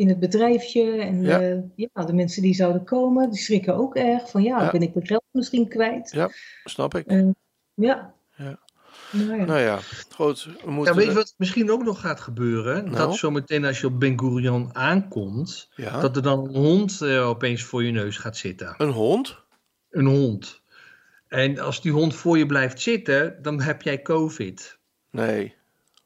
in 0.00 0.08
het 0.08 0.18
bedrijfje. 0.18 1.00
En 1.00 1.22
Ja. 1.22 1.38
ja. 1.40 1.62
ja, 1.94 2.04
de 2.04 2.12
mensen 2.12 2.42
die 2.42 2.54
zouden 2.54 2.84
komen, 2.84 3.30
die 3.30 3.38
schrikken 3.40 3.74
ook 3.74 3.96
erg. 3.96 4.30
Van 4.30 4.42
ja, 4.42 4.62
Ja. 4.62 4.70
ben 4.70 4.82
ik 4.82 4.94
mijn 4.94 5.06
geld 5.06 5.24
misschien 5.30 5.68
kwijt? 5.68 6.10
Ja, 6.12 6.30
snap 6.64 6.94
ik. 6.94 7.06
Eh, 7.06 7.28
ja. 7.74 8.14
Ja. 8.36 8.58
Nou 9.12 9.36
ja. 9.36 9.44
Nou 9.44 9.60
ja, 9.60 9.78
goed. 10.10 10.44
We 10.64 10.70
moeten 10.70 10.92
Ja, 10.94 10.98
weet 11.00 11.08
je 11.08 11.14
wat 11.14 11.34
misschien 11.36 11.70
ook 11.70 11.82
nog 11.84 12.00
gaat 12.00 12.20
gebeuren? 12.20 12.84
Nou? 12.84 12.96
Dat 12.96 13.16
zometeen 13.16 13.64
als 13.64 13.80
je 13.80 13.86
op 13.86 14.00
Ben 14.00 14.18
Gurion 14.18 14.70
aankomt, 14.76 15.70
Ja, 15.74 16.00
dat 16.00 16.16
er 16.16 16.22
dan 16.22 16.38
een 16.48 16.54
hond 16.54 17.00
eh, 17.00 17.28
opeens 17.28 17.62
voor 17.62 17.84
je 17.84 17.92
neus 17.92 18.16
gaat 18.16 18.36
zitten. 18.36 18.74
een 18.78 18.90
hond? 18.90 19.44
Een 19.90 20.06
hond. 20.06 20.62
En 21.28 21.58
als 21.58 21.82
die 21.82 21.92
hond 21.92 22.14
voor 22.14 22.38
je 22.38 22.46
blijft 22.46 22.80
zitten, 22.80 23.38
dan 23.42 23.60
heb 23.60 23.82
jij 23.82 24.02
COVID. 24.02 24.78
Nee. 25.10 25.54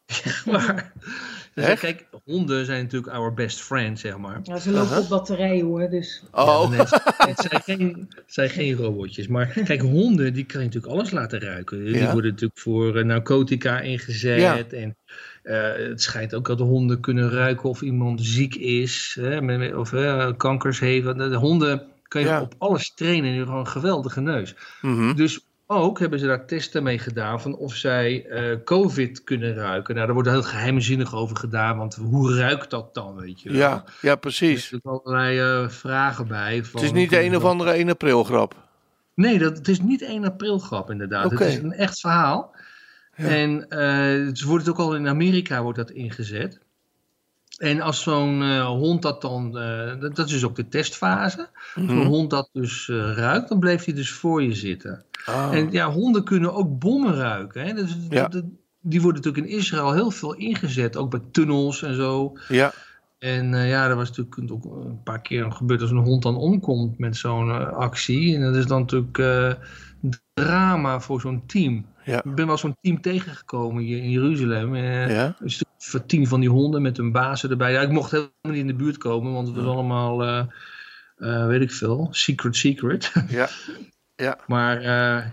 maar, 0.51 0.93
dus 1.55 1.81
kijk, 1.81 2.07
honden 2.25 2.65
zijn 2.65 2.83
natuurlijk 2.83 3.13
our 3.13 3.35
best 3.35 3.61
friend, 3.63 3.99
zeg 3.99 4.17
maar. 4.19 4.41
Ja, 4.43 4.59
ze 4.59 4.71
lopen 4.71 4.91
Aha. 4.91 5.01
op 5.01 5.09
batterij 5.09 5.61
hoor, 5.63 5.89
dus 5.91 6.23
Oh, 6.33 6.69
Ja, 6.73 6.77
het, 6.77 6.91
het 7.17 7.47
zijn 7.51 7.63
geen, 7.79 8.07
het 8.15 8.25
zijn 8.27 8.51
geen 8.51 8.75
robotjes. 8.75 9.27
Maar 9.27 9.47
kijk, 9.65 9.81
honden, 9.81 10.33
die 10.33 10.45
kan 10.45 10.61
je 10.61 10.67
natuurlijk 10.67 10.93
alles 10.93 11.11
laten 11.11 11.41
ruiken. 11.41 11.85
Die 11.85 11.97
Ja. 11.97 12.13
worden 12.13 12.31
natuurlijk 12.31 12.61
voor 12.61 12.97
eh, 12.97 13.05
narcotica 13.05 13.81
ingezet. 13.81 14.41
Ja. 14.41 14.65
En 14.71 14.97
eh, 15.43 15.73
het 15.89 16.03
schijnt 16.03 16.35
ook 16.35 16.47
dat 16.47 16.59
honden 16.59 17.01
kunnen 17.01 17.31
ruiken 17.31 17.69
of 17.69 17.83
iemand 17.83 18.21
ziek 18.23 18.55
is. 18.55 19.17
Hè, 19.21 19.41
met- 19.43 19.59
met- 19.59 19.75
of 19.75 19.93
eh, 19.93 20.31
kankers 20.37 20.81
heeft. 20.81 21.07
De, 21.07 21.29
de 21.29 21.37
honden 21.37 21.83
kan 22.03 22.21
je 22.21 22.27
Ja. 22.27 22.41
op 22.41 22.55
alles 22.59 22.95
trainen 22.95 23.25
en 23.25 23.29
die 23.31 23.37
hebben 23.37 23.47
gewoon 23.55 23.65
een 23.67 23.81
geweldige 23.81 24.21
neus. 24.21 24.55
mhm. 24.83 25.15
Dus 25.15 25.41
ook 25.67 25.99
hebben 25.99 26.19
ze 26.19 26.27
daar 26.27 26.47
testen 26.47 26.83
mee 26.83 26.99
gedaan 26.99 27.41
van 27.41 27.57
of 27.57 27.75
zij 27.75 28.27
eh, 28.27 28.57
COVID 28.65 29.25
kunnen 29.25 29.55
ruiken. 29.55 29.95
Nou, 29.95 30.07
daar 30.07 30.15
wordt 30.15 30.31
heel 30.31 30.43
geheimzinnig 30.43 31.15
over 31.15 31.37
gedaan, 31.37 31.77
want 31.79 31.95
hoe 31.95 32.35
ruikt 32.37 32.71
dat 32.71 32.95
dan, 32.95 33.15
weet 33.15 33.41
je 33.41 33.49
wel? 33.49 33.59
ja, 33.59 33.85
ja, 34.01 34.11
Er 34.11 34.19
precies. 34.19 34.69
zitten 34.69 34.91
allerlei 34.91 35.39
eh, 35.39 35.69
vragen 35.69 36.27
bij. 36.27 36.65
Van, 36.65 36.81
Het 36.81 36.91
is 36.91 36.97
niet 36.97 37.11
de 37.11 37.23
een 37.23 37.37
of 37.37 37.45
andere 37.45 37.71
1 37.71 37.89
april 37.89 38.25
grap. 38.25 38.55
Nee, 39.15 39.39
dat, 39.39 39.57
het 39.57 39.69
is 39.69 39.81
niet 39.81 40.03
1 40.03 40.25
april 40.25 40.59
grap 40.59 40.91
inderdaad. 40.91 41.31
Het 41.31 41.41
is 41.41 41.57
een 41.57 41.73
echt 41.73 42.01
verhaal. 42.01 42.57
Ja. 43.17 43.29
En 43.29 43.67
het 44.27 44.43
wordt 44.43 44.69
ook 44.69 44.79
al 44.79 44.95
in 44.95 45.09
Amerika 45.09 45.63
wordt 45.63 45.79
dat 45.79 45.91
ingezet. 45.91 46.61
En 47.57 47.81
als 47.81 48.03
zo'n 48.03 48.43
eh, 48.43 48.67
hond 48.67 49.03
dat 49.03 49.21
dan, 49.21 49.59
eh, 49.59 50.01
dat, 50.01 50.17
dat 50.17 50.27
is 50.27 50.33
dus 50.33 50.45
ook 50.45 50.57
de 50.57 50.69
testfase. 50.69 51.49
Als 51.75 51.87
een 51.89 52.05
hond 52.07 52.31
dat 52.31 52.49
dus 52.53 52.89
eh, 52.89 53.13
ruikt, 53.17 53.49
dan 53.49 53.59
bleef 53.59 53.85
hij 53.85 53.95
dus 53.95 54.11
voor 54.11 54.43
je 54.43 54.55
zitten. 54.55 55.05
Ah, 55.25 55.49
En 55.55 55.71
ja, 55.73 55.91
honden 55.91 56.25
kunnen 56.25 56.55
ook 56.55 56.79
bommen 56.79 57.15
ruiken. 57.15 57.63
Hè? 57.67 57.73
Dus, 57.75 57.97
Ja. 58.09 58.29
dat- 58.29 58.45
die 58.87 59.01
worden 59.03 59.23
natuurlijk 59.23 59.53
in 59.53 59.59
Israël 59.59 59.93
heel 59.93 60.11
veel 60.11 60.35
ingezet, 60.35 60.97
ook 60.97 61.11
bij 61.11 61.21
tunnels 61.33 61.83
en 61.83 61.95
zo. 61.95 62.33
ja, 62.49 62.73
En 63.19 63.57
ja, 63.67 63.89
er 63.89 63.97
was 63.97 64.09
natuurlijk 64.09 64.53
ook 64.53 64.65
een 64.85 65.03
paar 65.03 65.21
keer 65.23 65.53
gebeurd 65.53 65.81
als 65.81 65.91
een 65.91 65.97
hond 65.97 66.23
dan 66.23 66.37
omkomt 66.37 66.99
met 66.99 67.17
zo'n 67.17 67.75
actie. 67.75 68.35
En 68.35 68.41
dat 68.43 68.55
is 68.57 68.67
dan 68.67 68.81
natuurlijk 68.81 69.19
drama 70.35 71.01
voor 71.01 71.21
zo'n 71.21 71.47
team. 71.47 71.87
ja, 72.05 72.23
Ik 72.25 72.35
ben 72.35 72.47
wel 72.47 72.59
zo'n 72.59 72.77
team 72.81 73.01
tegengekomen 73.01 73.83
hier 73.83 73.99
in 73.99 74.11
Jeruzalem. 74.11 74.75
Eh, 74.75 75.11
ja. 75.17 75.37
Een 75.41 75.51
stuk 75.51 75.69
van 75.79 76.07
tien 76.07 76.27
van 76.27 76.41
die 76.41 76.49
honden 76.49 76.83
met 76.83 76.97
hun 76.97 77.13
bazen 77.13 77.51
erbij. 77.51 77.73
Ja, 77.73 77.81
ik 77.81 77.91
mocht 77.91 78.11
helemaal 78.11 78.31
niet 78.43 78.55
in 78.57 78.67
de 78.67 78.75
buurt 78.75 78.99
komen, 78.99 79.33
want 79.33 79.47
het 79.47 79.57
was 79.57 79.67
allemaal, 79.67 80.23
eh, 80.23 80.45
eh, 81.17 81.47
weet 81.47 81.61
ik 81.61 81.71
veel, 81.71 82.09
secret 82.11 82.57
secret. 82.57 83.13
Ja, 83.29 83.49
ja, 84.27 84.39
Maar 84.47 84.83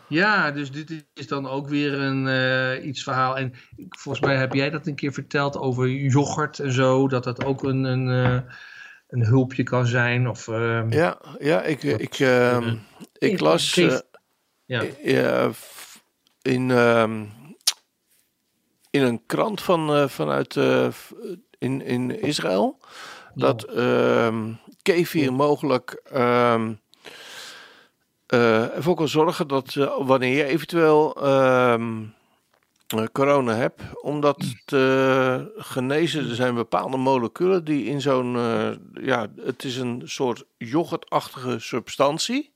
ja, 0.08 0.52
dus 0.52 0.72
dit 0.72 1.06
is 1.14 1.28
dan 1.28 1.48
ook 1.48 1.68
weer 1.70 1.94
een 1.94 2.88
iets 2.88 3.04
verhaal. 3.04 3.38
En 3.38 3.54
ik- 3.76 3.98
volgens 4.00 4.26
mij 4.26 4.36
heb 4.38 4.54
jij 4.54 4.70
dat 4.70 4.88
een 4.88 4.96
keer 4.96 5.14
verteld 5.14 5.58
over 5.58 5.90
yoghurt 5.90 6.60
en 6.60 6.72
zo. 6.72 7.08
Dat 7.08 7.24
dat 7.24 7.44
ook 7.46 7.64
een, 7.64 7.84
een, 7.84 8.08
een 9.08 9.26
hulpje 9.26 9.64
kan 9.64 9.86
zijn. 9.88 10.28
Of, 10.30 10.48
eh, 10.48 10.82
ja, 10.90 11.18
ja. 11.40 11.62
Ik, 11.64 11.84
ik, 11.84 12.14
ehm, 12.20 12.76
ik 13.18 13.40
las 13.40 13.78
eh, 13.78 13.84
Geef- 13.90 14.02
ja. 14.72 14.84
eh, 15.44 15.50
f- 15.52 16.02
in, 16.42 16.72
ehm, 16.72 17.26
in 18.90 19.02
een 19.02 19.26
krant 19.26 19.62
van, 19.62 19.94
eh, 19.96 20.08
vanuit 20.08 20.56
eh, 20.56 20.88
in, 21.58 21.82
in 21.82 22.22
Israël 22.22 22.78
dat 23.36 23.64
ehm 23.64 24.54
kefir 24.82 25.34
mogelijk 25.34 26.02
ehm 26.12 26.74
eh, 28.28 28.76
ervoor 28.76 28.96
kan 28.96 29.08
zorgen 29.08 29.48
dat 29.48 29.76
eh, 29.76 29.94
wanneer 30.00 30.36
je 30.38 30.44
eventueel 30.44 31.16
eh, 31.24 31.76
corona 33.12 33.56
hebt, 33.56 33.82
om 34.02 34.22
dat 34.22 34.46
te 34.66 35.54
genezen, 35.58 36.30
er 36.30 36.36
zijn 36.36 36.56
bepaalde 36.56 36.98
moleculen 36.98 37.64
die 37.64 37.86
in 37.86 38.02
zo'n, 38.02 38.36
eh, 38.36 38.70
ja, 39.06 39.28
het 39.42 39.64
is 39.64 39.78
een 39.78 40.02
soort 40.06 40.44
yoghurtachtige 40.58 41.60
substantie, 41.60 42.52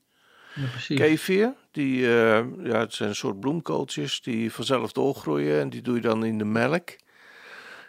ja, 0.56 0.96
kefir. 0.96 1.54
Die, 1.70 2.06
eh, 2.06 2.44
ja, 2.62 2.78
het 2.78 2.94
zijn 2.94 3.08
een 3.08 3.14
soort 3.14 3.40
bloemkooltjes 3.40 4.20
die 4.20 4.52
vanzelf 4.52 4.92
doorgroeien 4.92 5.60
en 5.60 5.68
die 5.70 5.82
doe 5.82 5.94
je 5.94 6.00
dan 6.00 6.24
in 6.24 6.38
de 6.38 6.44
melk. 6.44 6.88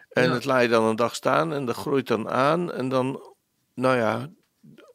En 0.10 0.24
Ja. 0.24 0.34
het 0.34 0.46
laat 0.46 0.62
je 0.62 0.68
dan 0.68 0.84
een 0.84 0.96
dag 0.96 1.16
staan 1.16 1.54
en 1.54 1.66
dat 1.66 1.76
groeit 1.76 2.08
dan 2.08 2.30
aan. 2.30 2.74
En 2.74 2.90
dan, 2.90 3.22
nou 3.76 3.98
ja, 3.98 4.30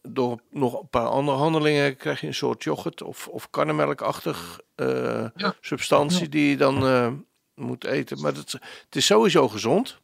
door 0.03 0.41
nog 0.51 0.81
een 0.81 0.89
paar 0.89 1.07
andere 1.07 1.37
handelingen 1.37 1.97
krijg 1.97 2.21
je 2.21 2.27
een 2.27 2.35
soort 2.35 2.63
yoghurt 2.65 3.03
of, 3.03 3.29
of 3.29 3.51
karnemelkachtig 3.51 4.61
eh, 4.75 5.27
Ja. 5.35 5.55
substantie 5.61 6.29
die 6.29 6.51
je 6.51 6.57
dan 6.57 6.87
eh, 6.87 7.13
moet 7.55 7.85
eten. 7.85 8.21
Maar 8.21 8.35
dat, 8.35 8.53
het 8.85 8.97
is 8.97 9.07
sowieso 9.07 9.49
gezond. 9.49 10.01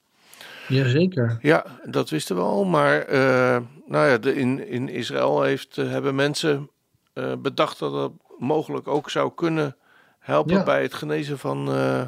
Jazeker. 0.68 1.38
Ja, 1.42 1.64
dat 1.84 2.10
wisten 2.10 2.36
we 2.36 2.42
al. 2.42 2.64
Maar 2.64 3.04
nou 3.86 4.08
ja, 4.08 4.18
de, 4.18 4.34
in, 4.34 4.66
in 4.66 4.88
Israël 4.88 5.42
heeft, 5.42 5.76
hebben 5.76 6.14
mensen 6.14 6.70
eh, 7.18 7.32
bedacht 7.38 7.78
dat 7.78 7.92
dat 7.92 8.12
mogelijk 8.38 8.88
ook 8.88 9.10
zou 9.10 9.32
kunnen 9.34 9.76
helpen 10.18 10.54
Ja. 10.54 10.64
bij 10.64 10.82
het 10.82 10.94
genezen 10.94 11.38
van, 11.38 11.72
eh, 11.72 12.06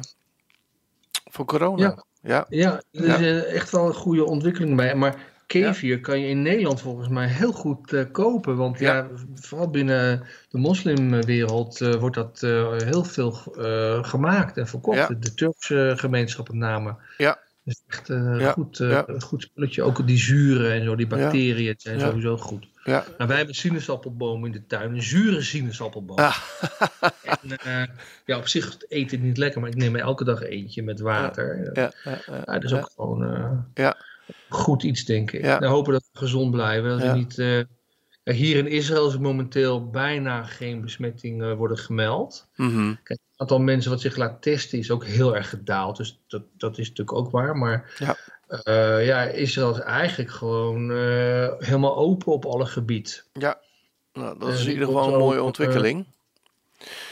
van 1.31 1.45
corona. 1.45 2.03
Ja. 2.21 2.45
Ja. 2.49 2.81
Er 2.91 3.03
is 3.03 3.15
eh, 3.15 3.53
echt 3.53 3.71
wel 3.71 3.87
een 3.87 3.93
goede 3.93 4.25
ontwikkeling 4.25 4.75
bij. 4.75 4.95
Maar 4.95 5.15
kefir 5.47 5.99
kan 5.99 6.19
je 6.19 6.27
in 6.27 6.41
Nederland 6.41 6.81
volgens 6.81 7.07
mij 7.07 7.27
heel 7.27 7.51
goed 7.51 8.11
kopen. 8.11 8.55
Want 8.55 8.79
ja. 8.79 9.07
Vooral 9.35 9.69
binnen 9.69 10.23
de 10.49 10.57
moslimwereld 10.57 11.79
wordt 11.79 12.15
dat 12.15 12.39
heel 12.83 13.03
veel 13.03 13.31
gemaakt 14.01 14.57
en 14.57 14.67
verkocht. 14.67 15.21
De 15.21 15.33
Turkse 15.33 15.93
gemeenschappen 15.95 16.57
met 16.57 16.69
name. 16.69 16.95
Ja. 17.17 17.39
Dus 17.63 17.81
echt 17.87 18.09
een 18.09 18.51
goed, 18.51 18.83
goed 19.19 19.41
spulletje. 19.41 19.83
Ook 19.83 20.07
die 20.07 20.17
zuren 20.17 20.71
en 20.71 20.83
zo, 20.83 20.95
die 20.95 21.07
bacteriën 21.07 21.67
het 21.67 21.81
zijn 21.81 21.99
sowieso 21.99 22.37
goed. 22.37 22.70
Ja. 22.83 23.05
Nou, 23.17 23.27
wij 23.27 23.37
hebben 23.37 23.55
sinaasappelbomen 23.55 24.45
in 24.45 24.51
de 24.51 24.65
tuin. 24.65 24.95
Een 24.95 25.03
zure 25.03 25.41
sinaasappelboom. 25.41 26.17
Ah. 26.17 26.37
En, 27.41 27.57
eh, 27.57 27.83
ja, 28.25 28.37
op 28.37 28.47
zich 28.47 28.77
eten 28.87 29.17
het 29.17 29.25
niet 29.25 29.37
lekker, 29.37 29.61
maar 29.61 29.69
ik 29.69 29.75
neem 29.75 29.95
elke 29.95 30.23
dag 30.23 30.41
eentje 30.41 30.83
met 30.83 30.99
water. 30.99 31.71
Ja, 31.73 31.91
ja, 32.03 32.11
ja, 32.25 32.43
Ja, 32.45 32.53
dat 32.53 32.63
is 32.63 32.73
ook 32.73 32.91
gewoon 32.95 33.23
eh, 33.23 33.51
Ja. 33.73 33.97
goed 34.49 34.83
iets, 34.83 35.05
denk 35.05 35.31
ik. 35.31 35.43
Ja. 35.43 35.59
We 35.59 35.65
hopen 35.65 35.93
dat 35.93 36.09
we 36.11 36.19
gezond 36.19 36.51
blijven. 36.51 36.89
Dat 36.89 37.01
we 37.01 37.17
niet, 37.17 37.35
ja, 38.23 38.33
hier 38.33 38.57
in 38.57 38.67
Israël 38.67 39.07
is 39.07 39.17
momenteel 39.17 39.89
bijna 39.89 40.43
geen 40.43 40.81
besmettingen 40.81 41.57
worden 41.57 41.77
gemeld. 41.77 42.49
Mhm. 42.55 42.93
Kijk, 43.03 43.19
het 43.31 43.39
aantal 43.39 43.59
mensen 43.59 43.91
wat 43.91 44.01
zich 44.01 44.15
laat 44.15 44.41
testen 44.41 44.79
is 44.79 44.91
ook 44.91 45.05
heel 45.05 45.35
erg 45.35 45.49
gedaald. 45.49 45.97
Dus 45.97 46.21
dat, 46.27 46.43
dat 46.57 46.77
is 46.77 46.89
natuurlijk 46.89 47.17
ook 47.17 47.31
waar. 47.31 47.57
Maar 47.57 47.93
Ja. 48.51 48.57
eh, 48.63 49.05
ja, 49.05 49.23
Israël 49.23 49.71
is 49.71 49.79
eigenlijk 49.79 50.31
gewoon 50.31 50.91
eh, 50.91 51.51
helemaal 51.57 51.95
open 51.95 52.31
op 52.31 52.45
alle 52.45 52.65
gebied. 52.65 53.25
Ja, 53.33 53.59
nou, 54.13 54.39
dat 54.39 54.49
is 54.49 54.65
in 54.65 54.71
ieder 54.71 54.85
geval 54.87 55.13
een 55.13 55.19
mooie 55.19 55.37
eh, 55.37 55.43
ontwikkeling. 55.45 56.05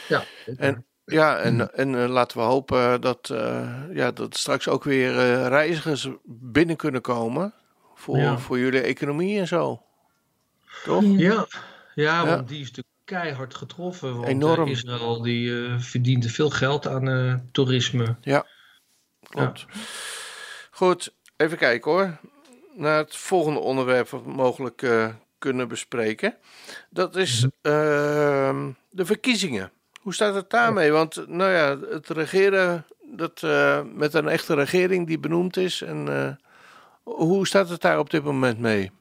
Ja, 0.07 0.23
En- 0.57 0.83
Ja, 1.05 1.37
en, 1.37 1.73
en 1.75 1.95
laten 2.09 2.37
we 2.37 2.43
hopen 2.43 3.01
dat, 3.01 3.29
eh, 3.29 3.81
ja, 3.93 4.11
dat 4.11 4.37
straks 4.37 4.67
ook 4.67 4.83
weer 4.83 5.19
eh, 5.19 5.47
reizigers 5.47 6.07
binnen 6.25 6.75
kunnen 6.75 7.01
komen 7.01 7.53
voor, 7.95 8.17
Ja. 8.17 8.37
voor 8.37 8.59
jullie 8.59 8.81
economie 8.81 9.39
en 9.39 9.47
zo. 9.47 9.81
Toch? 10.83 11.03
Ja, 11.03 11.17
ja, 11.17 11.47
Ja. 11.95 12.25
want 12.25 12.47
die 12.47 12.59
is 12.59 12.67
natuurlijk 12.67 12.95
keihard 13.03 13.55
getroffen. 13.55 14.13
Want 14.15 14.27
Enorm. 14.27 14.67
Israël 14.67 15.21
die, 15.21 15.65
eh, 15.65 15.79
verdient 15.79 16.31
veel 16.31 16.49
geld 16.49 16.87
aan 16.87 17.09
eh, 17.09 17.33
toerisme. 17.51 18.15
Klopt. 19.29 19.65
Goed, 20.71 21.13
even 21.39 21.57
kijken 21.57 21.91
hoor. 21.91 22.17
Naar 22.75 22.97
het 22.97 23.15
volgende 23.15 23.59
onderwerp 23.59 24.09
wat 24.09 24.23
we 24.23 24.31
mogelijk 24.31 24.81
eh, 24.81 25.07
kunnen 25.37 25.67
bespreken. 25.67 26.35
Dat 26.89 27.15
is 27.15 27.47
ehm, 27.61 28.69
de 28.89 29.05
verkiezingen. 29.05 29.71
Hoe 30.01 30.13
staat 30.13 30.35
het 30.35 30.49
daarmee? 30.49 30.91
Want 30.91 31.27
nou 31.27 31.51
ja, 31.51 31.79
het 31.89 32.09
regeren 32.09 32.85
dat, 33.11 33.43
eh, 33.43 33.81
met 33.93 34.13
een 34.13 34.27
echte 34.27 34.53
regering 34.53 35.07
die 35.07 35.19
benoemd 35.19 35.57
is. 35.57 35.81
En, 35.81 36.07
eh, 36.07 36.31
hoe 37.03 37.47
staat 37.47 37.69
het 37.69 37.81
daar 37.81 37.99
op 37.99 38.09
dit 38.09 38.23
moment 38.23 38.59
mee? 38.59 38.91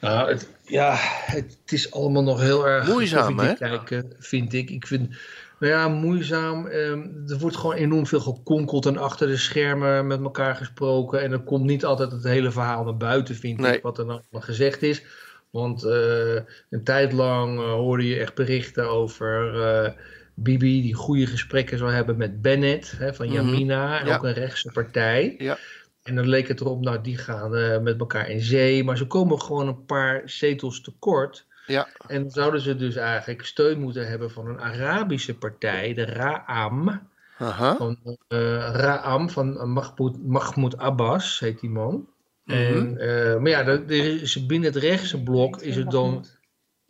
Nou, 0.00 0.28
het, 0.28 0.48
ja, 0.64 0.94
het 1.24 1.58
is 1.64 1.92
allemaal 1.92 2.22
nog 2.22 2.40
heel 2.40 2.66
erg 2.66 2.86
Moeizaam, 2.86 3.36
koffiedik 3.36 3.58
kijken, 3.58 4.16
vind 4.18 4.52
ik. 4.52 4.70
Ik 4.70 4.86
vind, 4.86 5.16
nou 5.64 5.76
ja, 5.76 5.88
moeizaam. 5.88 6.66
ehm, 6.66 7.00
er 7.26 7.38
wordt 7.38 7.56
gewoon 7.56 7.74
enorm 7.76 8.06
veel 8.06 8.20
gekonkeld 8.20 8.86
en 8.86 8.96
achter 8.96 9.26
de 9.26 9.36
schermen 9.36 10.06
met 10.06 10.20
elkaar 10.22 10.54
gesproken. 10.56 11.20
En 11.22 11.32
er 11.32 11.40
komt 11.42 11.64
niet 11.64 11.84
altijd 11.84 12.12
het 12.12 12.24
hele 12.24 12.50
verhaal 12.50 12.84
naar 12.84 12.96
buiten, 12.96 13.34
vind 13.34 13.58
Nee. 13.60 13.76
ik, 13.76 13.82
wat 13.82 13.98
er 13.98 14.04
allemaal 14.04 14.22
gezegd 14.40 14.82
is. 14.82 15.02
Want 15.50 15.84
eh, 15.84 16.34
een 16.70 16.84
tijd 16.84 17.12
lang 17.12 17.58
eh, 17.58 17.72
hoorde 17.72 18.06
je 18.06 18.18
echt 18.18 18.34
berichten 18.34 18.88
over 18.90 19.62
eh, 19.62 19.92
Bibi, 20.34 20.82
die 20.82 20.94
goede 20.94 21.26
gesprekken 21.26 21.78
zou 21.78 21.92
hebben 21.92 22.16
met 22.16 22.42
Bennett 22.42 22.94
hè, 22.98 23.14
van 23.14 23.26
Mhm. 23.26 23.34
Jamina, 23.34 24.04
Ja. 24.04 24.14
ook 24.16 24.24
een 24.24 24.32
rechtse 24.32 24.70
partij. 24.72 25.34
Ja. 25.38 25.58
En 26.02 26.14
dan 26.14 26.28
leek 26.28 26.48
het 26.48 26.60
erop, 26.60 26.80
nou, 26.80 27.00
die 27.02 27.16
gaan 27.18 27.82
met 27.82 27.98
elkaar 27.98 28.30
in 28.30 28.40
zee. 28.40 28.84
Maar 28.84 28.96
ze 28.96 29.06
komen 29.06 29.40
gewoon 29.40 29.68
een 29.68 29.84
paar 29.84 30.22
zetels 30.24 30.80
tekort. 30.80 31.46
Ja. 31.66 31.88
En 32.06 32.22
dan 32.22 32.30
zouden 32.30 32.60
ze 32.60 32.76
dus 32.76 32.96
eigenlijk 32.96 33.44
steun 33.44 33.80
moeten 33.80 34.08
hebben 34.08 34.30
van 34.30 34.46
een 34.46 34.60
Arabische 34.60 35.34
partij, 35.38 35.94
de 35.94 36.04
Ra'am. 36.04 37.08
Aha. 37.38 37.76
Van 37.76 37.98
eh, 38.28 38.38
Ra'am, 38.72 39.30
van 39.30 39.70
Mahmoud, 39.72 40.18
Mahmoud 40.22 40.78
Abbas, 40.78 41.38
heet 41.40 41.60
die 41.60 41.70
man. 41.70 42.08
Mhm. 42.44 42.58
En, 42.58 42.98
eh, 42.98 43.36
maar 43.40 43.50
ja, 43.50 43.62
dat- 43.62 43.90
is, 43.90 44.46
binnen 44.46 44.72
het 44.72 44.82
rechtse 44.82 45.22
blok 45.22 45.60
is 45.60 45.76
het 45.76 45.90
dan... 45.90 46.04
Mahmoud. 46.04 46.38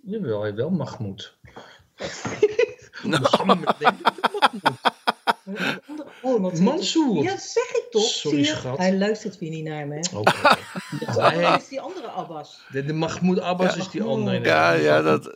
Jawel, 0.02 0.54
wel 0.54 0.70
Mahmoud. 0.70 1.37
Nou. 3.02 3.22
Oh, 6.24 6.40
wat 6.42 6.60
Mansour. 6.60 7.22
Ja, 7.22 7.37
zeg 7.38 7.64
ik 7.70 7.87
toch? 7.90 8.02
Sorry, 8.02 8.44
Zie 8.44 8.46
je? 8.52 8.58
schat. 8.58 8.78
Hij 8.78 8.96
luistert 8.96 9.38
weer 9.38 9.50
niet 9.50 9.64
naar 9.64 9.87
me. 9.87 9.94
hè? 9.94 10.16
Oké. 10.18 10.32
Dat 11.16 11.60
is 11.60 11.68
die 11.68 11.80
andere 11.80 12.06
Abbas. 12.08 12.60
de, 12.72 12.84
de 12.84 12.92
Mahmoud 12.92 13.40
Abbas 13.40 13.74
Ja. 13.74 13.80
is 13.80 13.88
die 13.90 14.02
andere. 14.02 14.40
Ja, 14.44 14.72
ja, 14.72 15.02
dat, 15.02 15.34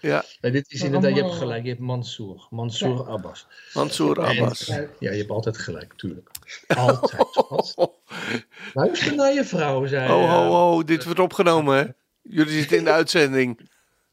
ja. 0.00 0.24
Nee, 0.40 0.52
dit 0.52 0.72
is 0.72 0.82
inderdaad, 0.82 1.14
je 1.16 1.22
hebt 1.22 1.34
gelijk, 1.34 1.62
je 1.62 1.68
hebt 1.68 1.80
Mansour. 1.80 2.46
Mansour 2.50 3.08
Abbas. 3.08 3.46
Mansour 3.74 4.18
En- 4.18 4.24
Abbas. 4.38 4.66
Ja, 4.66 4.86
je 4.98 5.08
hebt 5.18 5.30
altijd 5.30 5.58
gelijk, 5.58 5.92
tuurlijk. 5.96 6.30
Altijd. 6.66 7.26
Luister 8.74 9.14
naar 9.14 9.32
je 9.34 9.44
vrouw, 9.44 9.86
zei 9.86 10.08
Ho, 10.08 10.20
eh, 10.22 10.32
ho, 10.32 10.50
ho, 10.50 10.84
dit 10.84 11.04
wordt 11.04 11.20
opgenomen, 11.20 11.76
hè? 11.78 11.84
Jullie 12.22 12.52
zitten 12.58 12.76
in 12.78 12.84
de 12.84 12.90
uitzending. 12.90 13.72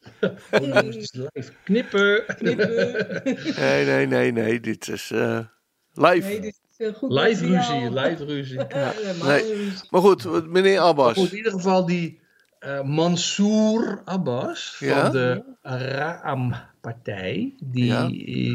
is 0.95 1.13
live. 1.13 1.51
Knippen. 1.63 2.23
Knippen. 2.35 3.21
Nee, 3.59 3.85
nee, 3.85 4.05
nee, 4.07 4.31
nee, 4.31 4.59
dit 4.59 4.87
is 4.87 5.11
eh, 5.11 5.39
live. 5.93 6.27
Nee, 6.27 6.39
dit 6.41 6.59
is 6.77 6.87
eh, 6.87 6.93
goed 6.93 7.11
Live 7.11 7.45
ruzie, 7.45 7.91
live 7.91 8.25
ruzie. 8.25 8.59
Nee. 9.23 9.71
Maar 9.89 10.01
goed, 10.01 10.47
meneer 10.47 10.79
Abbas. 10.79 11.17
goed, 11.17 11.31
in 11.31 11.37
ieder 11.37 11.51
geval 11.51 11.85
die 11.85 12.19
eh, 12.59 12.81
Mansour 12.83 14.01
Abbas 14.05 14.75
Ja? 14.79 15.01
van 15.01 15.11
de 15.11 15.43
Ra'am-partij, 15.61 17.55
die 17.63 17.85
Ja. 17.85 18.09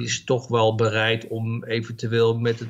is 0.04 0.24
toch 0.24 0.48
wel 0.48 0.74
bereid 0.74 1.26
om 1.26 1.64
eventueel 1.64 2.38
met 2.38 2.59
het 2.59 2.68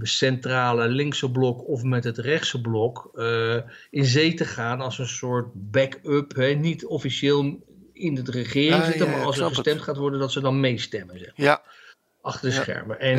centrale 0.00 0.88
linkse 0.88 1.30
blok 1.30 1.68
of 1.68 1.82
met 1.82 2.04
het 2.04 2.18
rechtse 2.18 2.60
blok 2.60 3.10
eh, 3.14 3.56
in 3.90 4.04
zee 4.04 4.34
te 4.34 4.44
gaan 4.44 4.80
als 4.80 4.98
een 4.98 5.08
soort 5.08 5.46
backup. 5.54 6.34
Hè? 6.34 6.46
Niet 6.52 6.86
officieel 6.86 7.66
in 7.98 8.14
de 8.14 8.30
regering 8.30 8.74
Ah, 8.82 8.84
zitten, 8.86 9.10
maar 9.10 9.24
als 9.24 9.36
er 9.38 9.44
het. 9.44 9.54
gestemd 9.54 9.82
gaat 9.82 9.96
worden, 9.96 10.20
dat 10.20 10.32
ze 10.32 10.40
dan 10.40 10.60
meestemmen. 10.60 11.18
Zeg. 11.18 11.32
Ja, 11.34 11.62
achter 12.22 12.48
de 12.48 12.54
schermen. 12.54 13.00
En 13.00 13.16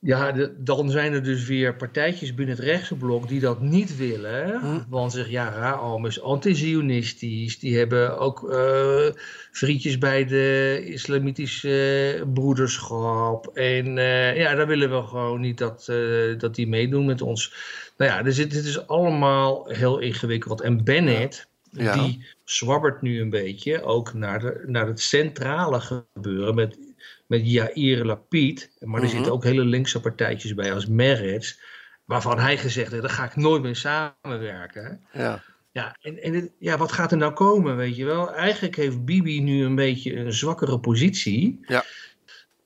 Ja. 0.00 0.32
de- 0.32 0.54
dan 0.58 0.90
zijn 0.90 1.12
er 1.12 1.22
dus 1.22 1.46
weer 1.46 1.74
partijtjes 1.76 2.34
binnen 2.34 2.56
het 2.56 2.64
rechtse 2.64 2.94
blok 2.94 3.28
die 3.28 3.40
dat 3.40 3.60
niet 3.60 3.96
willen. 3.96 4.60
Hm. 4.60 4.80
Want 4.88 5.10
ze 5.10 5.16
zeggen, 5.16 5.34
ja, 5.34 5.50
Raam 5.50 6.06
is 6.06 6.20
anti-Zionistisch. 6.22 7.58
Die 7.58 7.78
hebben 7.78 8.18
ook 8.18 8.50
eh, 8.52 9.06
vriendjes 9.52 9.98
bij 9.98 10.24
de 10.24 10.80
islamitische 10.84 12.22
broederschap. 12.34 13.46
En 13.56 13.98
eh, 13.98 14.36
ja, 14.36 14.54
daar 14.54 14.66
willen 14.66 14.90
we 14.90 15.06
gewoon 15.06 15.40
niet 15.40 15.58
dat, 15.58 15.86
eh, 15.88 16.38
dat 16.38 16.54
die 16.54 16.68
meedoen 16.68 17.06
met 17.06 17.22
ons. 17.22 17.54
Nou 17.96 18.10
ja, 18.10 18.22
dus 18.22 18.36
dit, 18.36 18.50
dit 18.50 18.64
is 18.64 18.86
allemaal 18.86 19.66
heel 19.68 19.98
ingewikkeld. 19.98 20.60
En 20.60 20.84
Bennett, 20.84 21.36
Ja. 21.36 21.44
Die 21.74 22.26
zwabbert 22.44 23.02
nu 23.02 23.20
een 23.20 23.30
beetje 23.30 23.82
ook 23.82 24.14
naar, 24.14 24.40
de, 24.40 24.62
naar 24.66 24.86
het 24.86 25.00
centrale 25.00 25.80
gebeuren 25.80 26.54
met, 26.54 26.78
met 27.26 27.50
Yair 27.50 28.04
Lapid. 28.04 28.70
Maar 28.80 29.00
er 29.00 29.06
Mhm. 29.06 29.14
zitten 29.14 29.32
ook 29.32 29.44
hele 29.44 29.64
linkse 29.64 30.00
partijtjes 30.00 30.54
bij 30.54 30.74
als 30.74 30.86
Meretz. 30.86 31.58
Waarvan 32.04 32.38
hij 32.38 32.58
gezegd 32.58 32.90
heeft, 32.90 33.02
daar 33.02 33.10
ga 33.12 33.24
ik 33.24 33.36
nooit 33.36 33.62
mee 33.62 33.74
samenwerken. 33.74 35.00
ja. 35.12 35.42
Ja, 35.72 35.96
en, 36.00 36.22
en 36.22 36.34
het- 36.34 36.52
ja, 36.58 36.76
wat 36.78 36.92
gaat 36.92 37.12
er 37.12 37.18
nou 37.18 37.32
komen, 37.32 37.76
weet 37.76 37.96
je 37.96 38.04
wel? 38.04 38.34
Eigenlijk 38.34 38.76
heeft 38.76 39.04
Bibi 39.04 39.40
nu 39.40 39.64
een 39.64 39.74
beetje 39.74 40.16
een 40.16 40.32
zwakkere 40.32 40.78
positie. 40.80 41.60
Ja. 41.66 41.84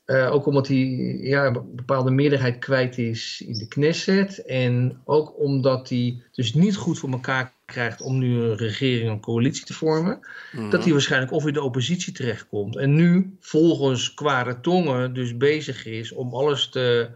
Eh, 0.04 0.32
ook 0.32 0.46
omdat 0.46 0.68
hij 0.68 0.76
ja, 1.20 1.46
een 1.46 1.74
bepaalde 1.74 2.10
meerderheid 2.10 2.58
kwijt 2.58 2.98
is 2.98 3.42
in 3.46 3.52
de 3.52 3.68
Knesset. 3.68 4.38
En 4.44 5.00
ook 5.04 5.38
omdat 5.38 5.88
hij 5.88 6.22
dus 6.32 6.54
niet 6.54 6.76
goed 6.76 6.98
voor 6.98 7.10
elkaar 7.10 7.52
krijgt 7.72 8.00
om 8.00 8.18
nu 8.18 8.40
een 8.40 8.56
regering, 8.56 9.10
een 9.10 9.20
coalitie 9.20 9.64
te 9.64 9.74
vormen. 9.74 10.18
Mhm. 10.52 10.70
Dat 10.70 10.84
hij 10.84 10.92
waarschijnlijk 10.92 11.32
of 11.32 11.46
in 11.46 11.52
de 11.52 11.62
oppositie 11.62 12.12
terechtkomt. 12.12 12.76
En 12.76 12.94
nu 12.94 13.36
volgens 13.40 14.14
kwade 14.14 14.60
tongen 14.60 15.14
dus 15.14 15.36
bezig 15.36 15.86
is 15.86 16.12
om 16.12 16.34
alles 16.34 16.68
te 16.68 17.08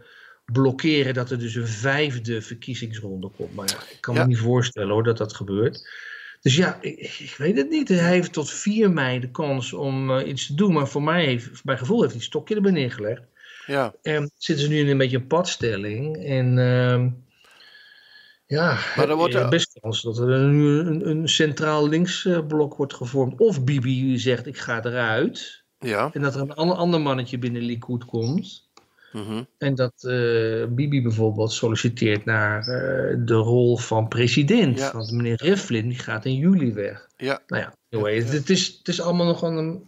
blokkeren 0.45 1.13
dat 1.13 1.31
er 1.31 1.39
dus 1.39 1.55
een 1.55 1.67
vijfde 1.67 2.41
verkiezingsronde 2.41 3.29
komt. 3.37 3.55
Maar 3.55 3.67
ja, 3.67 3.77
ik 3.91 3.97
kan 3.99 4.15
Ja. 4.15 4.21
me 4.21 4.27
niet 4.27 4.37
voorstellen 4.37 4.89
hoor 4.89 5.03
dat 5.03 5.17
dat 5.17 5.33
gebeurt. 5.35 5.89
Dus 6.41 6.55
ja, 6.55 6.77
ik, 6.81 7.19
ik 7.19 7.35
weet 7.37 7.57
het 7.57 7.69
niet. 7.69 7.87
Hij 7.87 8.11
heeft 8.13 8.33
tot 8.33 8.51
4 8.51 8.91
mei 8.91 9.19
de 9.19 9.31
kans 9.31 9.73
om 9.73 10.11
eh, 10.11 10.27
iets 10.27 10.47
te 10.47 10.55
doen. 10.55 10.73
Maar 10.73 10.87
voor 10.87 11.03
mij, 11.03 11.25
heeft, 11.25 11.45
voor 11.45 11.59
mijn 11.63 11.77
gevoel, 11.77 11.97
heeft 11.99 12.11
hij 12.11 12.19
het 12.19 12.29
stokje 12.29 12.55
erbij 12.55 12.71
neergelegd. 12.71 13.21
Ja, 13.65 13.93
En 14.01 14.31
zitten 14.37 14.65
ze 14.65 14.71
nu 14.71 14.79
in 14.79 14.87
een 14.87 14.97
beetje 14.97 15.17
een 15.17 15.27
padstelling. 15.27 16.25
En 16.25 16.57
ehm, 16.57 17.09
ja, 18.53 18.77
Maar 18.95 19.07
dan 19.07 19.17
wordt 19.17 19.33
er 19.33 19.49
best 19.49 19.79
kans 19.81 20.01
dat 20.01 20.17
er 20.17 20.39
nu 20.39 20.79
een, 20.79 21.09
een 21.09 21.29
centraal 21.29 21.87
linksblok 21.89 22.75
wordt 22.75 22.93
gevormd. 22.93 23.39
Of 23.39 23.63
Bibi 23.63 24.17
zegt 24.19 24.45
ik 24.47 24.57
ga 24.57 24.83
eruit. 24.83 25.63
ja. 25.79 26.09
En 26.13 26.21
dat 26.21 26.35
er 26.35 26.41
een 26.41 26.53
ander, 26.53 26.75
ander 26.75 27.01
mannetje 27.01 27.37
binnen 27.37 27.61
Likud 27.61 28.05
komt. 28.05 28.69
mhm, 29.11 29.43
En 29.57 29.75
dat 29.75 29.93
eh, 30.03 30.65
Bibi 30.69 31.01
bijvoorbeeld 31.01 31.51
solliciteert 31.51 32.25
naar 32.25 32.59
eh, 32.59 33.17
de 33.19 33.33
rol 33.33 33.77
van 33.77 34.07
president. 34.07 34.79
Ja. 34.79 34.91
Want 34.93 35.11
meneer 35.11 35.37
Rivlin 35.43 35.87
die 35.89 35.99
gaat 35.99 36.25
in 36.25 36.35
juli 36.35 36.73
weg. 36.73 37.07
ja. 37.17 37.41
Nou 37.47 37.61
ja, 37.61 37.73
anyway, 37.89 38.15
het, 38.15 38.31
het 38.31 38.49
is, 38.49 38.75
het 38.77 38.87
is 38.87 39.01
allemaal 39.01 39.25
nog 39.25 39.41
een, 39.41 39.87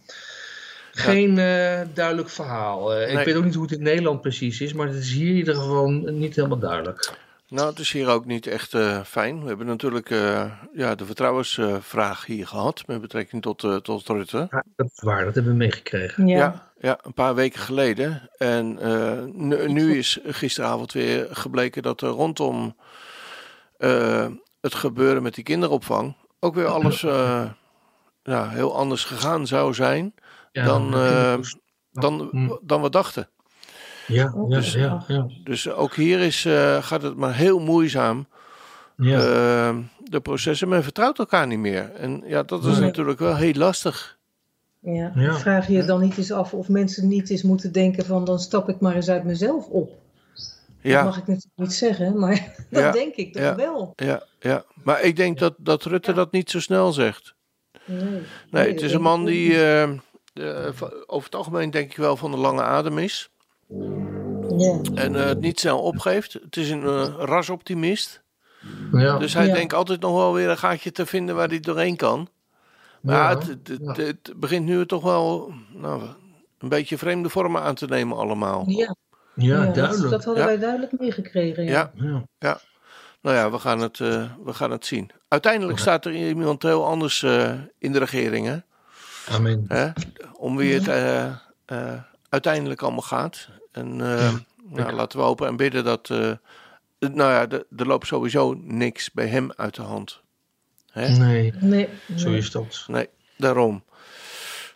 geen 0.92 1.38
eh, 1.38 1.80
duidelijk 1.94 2.28
verhaal. 2.28 2.94
Eh, 2.94 3.06
Nee. 3.06 3.18
Ik 3.18 3.24
weet 3.24 3.36
ook 3.36 3.44
niet 3.44 3.54
hoe 3.54 3.62
het 3.64 3.72
in 3.78 3.82
Nederland 3.82 4.20
precies 4.20 4.60
is, 4.60 4.72
maar 4.72 4.86
het 4.86 4.96
is 4.96 5.12
hier 5.12 5.28
in 5.30 5.36
ieder 5.36 5.54
geval 5.54 5.90
niet 5.90 6.36
helemaal 6.36 6.58
duidelijk. 6.58 7.12
Nou, 7.48 7.68
het 7.68 7.78
is 7.78 7.92
hier 7.92 8.08
ook 8.08 8.24
niet 8.24 8.46
echt 8.46 8.74
eh, 8.74 9.02
fijn. 9.04 9.42
We 9.42 9.48
hebben 9.48 9.66
natuurlijk 9.66 10.10
eh, 10.10 10.52
ja, 10.72 10.94
de 10.94 11.04
vertrouwensvraag 11.06 12.26
hier 12.26 12.46
gehad 12.46 12.86
met 12.86 13.00
betrekking 13.00 13.42
tot, 13.42 13.64
eh, 13.64 13.76
tot 13.76 14.08
Rutte. 14.08 14.46
Ja, 14.50 14.64
dat 14.76 14.86
is 14.94 15.00
waar, 15.02 15.24
dat 15.24 15.34
hebben 15.34 15.52
we 15.52 15.58
meegekregen. 15.58 16.26
Ja. 16.26 16.36
Ja, 16.38 16.70
ja, 16.78 16.98
een 17.02 17.14
paar 17.14 17.34
weken 17.34 17.60
geleden. 17.60 18.30
En 18.38 18.78
eh, 18.78 19.22
nu, 19.32 19.68
nu 19.68 19.98
is 19.98 20.18
gisteravond 20.24 20.92
weer 20.92 21.28
gebleken 21.30 21.82
dat 21.82 22.00
er 22.00 22.08
rondom 22.08 22.76
eh, 23.76 24.26
het 24.60 24.74
gebeuren 24.74 25.22
met 25.22 25.34
die 25.34 25.44
kinderopvang 25.44 26.16
ook 26.40 26.54
weer 26.54 26.66
alles 26.66 27.02
eh, 27.02 27.50
ja, 28.22 28.48
heel 28.48 28.76
anders 28.76 29.04
gegaan 29.04 29.46
zou 29.46 29.74
zijn 29.74 30.14
Ja, 30.52 30.64
dan, 30.64 30.94
eh, 30.94 31.34
dan, 31.90 32.28
Mm. 32.32 32.58
dan 32.62 32.82
we 32.82 32.90
dachten. 32.90 33.28
Ja, 34.06 34.32
ja, 34.48 34.56
dus- 34.56 34.72
ja, 34.72 35.04
ja, 35.08 35.26
Dus 35.44 35.68
ook 35.70 35.94
hier 35.94 36.20
is, 36.20 36.44
eh, 36.44 36.82
gaat 36.82 37.02
het 37.02 37.16
maar 37.16 37.34
heel 37.34 37.58
moeizaam. 37.58 38.26
ja. 38.96 39.18
Eh, 39.18 39.76
de 40.04 40.20
processen, 40.20 40.68
men 40.68 40.82
vertrouwt 40.82 41.18
elkaar 41.18 41.46
niet 41.46 41.58
meer. 41.58 41.90
En 41.94 42.22
ja, 42.26 42.42
dat 42.42 42.64
is 42.64 42.78
natuurlijk 42.78 43.18
wel 43.18 43.36
heel 43.36 43.54
lastig. 43.54 44.18
Ja. 44.80 45.12
Ja. 45.14 45.34
Vraag 45.38 45.66
je 45.66 45.72
je 45.72 45.84
dan 45.84 46.00
niet 46.00 46.18
eens 46.18 46.32
af 46.32 46.52
of 46.54 46.68
mensen 46.68 47.08
niet 47.08 47.30
eens 47.30 47.42
moeten 47.42 47.72
denken 47.72 48.04
van 48.04 48.24
dan 48.24 48.38
stap 48.38 48.68
ik 48.68 48.80
maar 48.80 48.94
eens 48.94 49.08
uit 49.08 49.24
mezelf 49.24 49.66
op. 49.66 49.90
Dat 50.34 50.94
Ja, 50.94 51.02
mag 51.04 51.16
ik 51.16 51.26
natuurlijk 51.26 51.52
niet 51.56 51.72
zeggen, 51.72 52.18
maar 52.18 52.54
dat 52.70 52.82
Ja. 52.82 52.90
denk 52.90 53.14
ik 53.14 53.32
toch 53.32 53.42
Ja. 53.42 53.54
wel. 53.54 53.92
ja, 53.96 54.22
ja. 54.40 54.64
Maar 54.84 55.00
ik 55.02 55.16
denk 55.16 55.38
dat, 55.38 55.54
dat 55.58 55.84
Rutte 55.84 56.12
dat 56.12 56.32
niet 56.32 56.50
zo 56.50 56.60
snel 56.60 56.92
zegt. 56.92 57.34
Nee, 57.84 57.98
Nee, 58.00 58.20
dat 58.50 58.66
het 58.66 58.82
is 58.82 58.92
een 58.92 59.00
man 59.02 59.24
die 59.24 59.52
eh, 59.54 59.82
eh, 59.82 59.88
over 61.06 61.24
het 61.24 61.34
algemeen 61.34 61.70
denk 61.70 61.90
ik 61.90 61.96
wel 61.96 62.16
van 62.16 62.30
de 62.30 62.36
lange 62.36 62.62
adem 62.62 62.98
is. 62.98 63.30
Ja. 64.58 64.78
En 64.94 65.16
eh, 65.16 65.24
het 65.24 65.40
niet 65.40 65.60
snel 65.60 65.80
opgeeft. 65.80 66.32
Het 66.32 66.56
is 66.56 66.70
een 66.70 66.82
eh, 66.82 67.14
rasoptimist. 67.18 68.22
ja. 68.92 69.18
Dus 69.18 69.34
hij 69.34 69.46
Ja. 69.46 69.54
denkt 69.54 69.72
altijd 69.74 70.00
nog 70.00 70.12
wel 70.16 70.32
weer 70.34 70.48
een 70.48 70.58
gaatje 70.58 70.92
te 70.92 71.06
vinden 71.06 71.34
waar 71.34 71.48
hij 71.48 71.60
doorheen 71.60 71.96
kan. 71.96 72.28
Maar 73.00 73.16
Ja, 73.32 73.38
het, 73.38 73.46
het, 73.48 73.68
het, 73.68 73.96
ja. 73.96 74.02
het 74.04 74.32
begint 74.36 74.64
nu 74.66 74.86
toch 74.86 75.02
wel 75.02 75.52
nou, 75.72 76.02
een 76.58 76.68
beetje 76.68 76.98
vreemde 76.98 77.28
vormen 77.28 77.62
aan 77.62 77.74
te 77.74 77.86
nemen 77.86 78.16
allemaal. 78.16 78.64
Ja, 78.66 78.94
ja, 79.34 79.64
dat, 79.64 79.74
duidelijk. 79.74 80.10
dat 80.10 80.24
hadden 80.24 80.42
Ja. 80.42 80.48
wij 80.48 80.58
duidelijk 80.58 80.98
meegekregen. 80.98 81.64
Ja. 81.64 81.90
Ja, 81.94 82.22
Ja. 82.38 82.60
nou 83.22 83.36
ja, 83.36 83.50
we 83.50 83.58
gaan 83.58 83.80
het, 83.80 84.00
eh, 84.00 84.30
we 84.44 84.52
gaan 84.54 84.70
het 84.70 84.86
zien. 84.86 85.10
Uiteindelijk 85.28 85.78
staat 85.78 86.04
er 86.04 86.12
iemand 86.14 86.62
heel 86.62 86.86
anders 86.86 87.22
eh, 87.22 87.52
in 87.78 87.92
de 87.92 87.98
regering, 87.98 88.46
hè? 88.46 88.56
Amen. 89.34 89.64
hè? 89.68 89.88
Om 90.32 90.56
wie 90.56 90.80
het 90.80 90.88
uiteindelijk 92.36 92.82
allemaal 92.82 93.00
gaat. 93.02 93.48
En 93.72 94.00
eh, 94.00 94.34
nou, 94.68 94.92
laten 94.92 95.18
we 95.18 95.24
hopen 95.24 95.46
en 95.48 95.56
bidden 95.56 95.84
dat. 95.84 96.10
eh, 96.10 96.32
nou 96.98 97.32
ja, 97.32 97.48
er 97.48 97.64
er 97.76 97.86
loopt 97.86 98.06
sowieso 98.06 98.54
niks 98.60 99.12
bij 99.12 99.26
hem 99.26 99.52
uit 99.56 99.74
de 99.74 99.82
hand. 99.82 100.20
Hè? 100.90 101.08
Nee, 101.08 101.52
Nee, 101.60 101.88
zo 102.16 102.28
nee. 102.28 102.38
is 102.38 102.50
dat. 102.50 102.84
Nee, 102.86 103.08
daarom. 103.36 103.84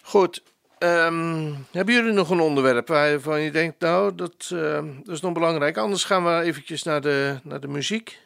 Goed. 0.03 0.42
ehm, 0.79 1.53
hebben 1.73 1.94
jullie 1.94 2.12
nog 2.12 2.31
een 2.31 2.40
onderwerp 2.40 2.88
waarvan 2.88 3.40
je 3.40 3.51
denkt, 3.51 3.81
nou, 3.81 4.14
dat, 4.14 4.51
eh, 4.53 4.85
dat 5.05 5.14
is 5.14 5.20
nog 5.20 5.33
belangrijk. 5.33 5.77
Anders 5.77 6.05
gaan 6.05 6.25
we 6.25 6.40
eventjes 6.42 6.83
naar 6.83 7.01
de, 7.01 7.38
naar 7.42 7.61
de 7.61 7.68
muziek. 7.68 8.18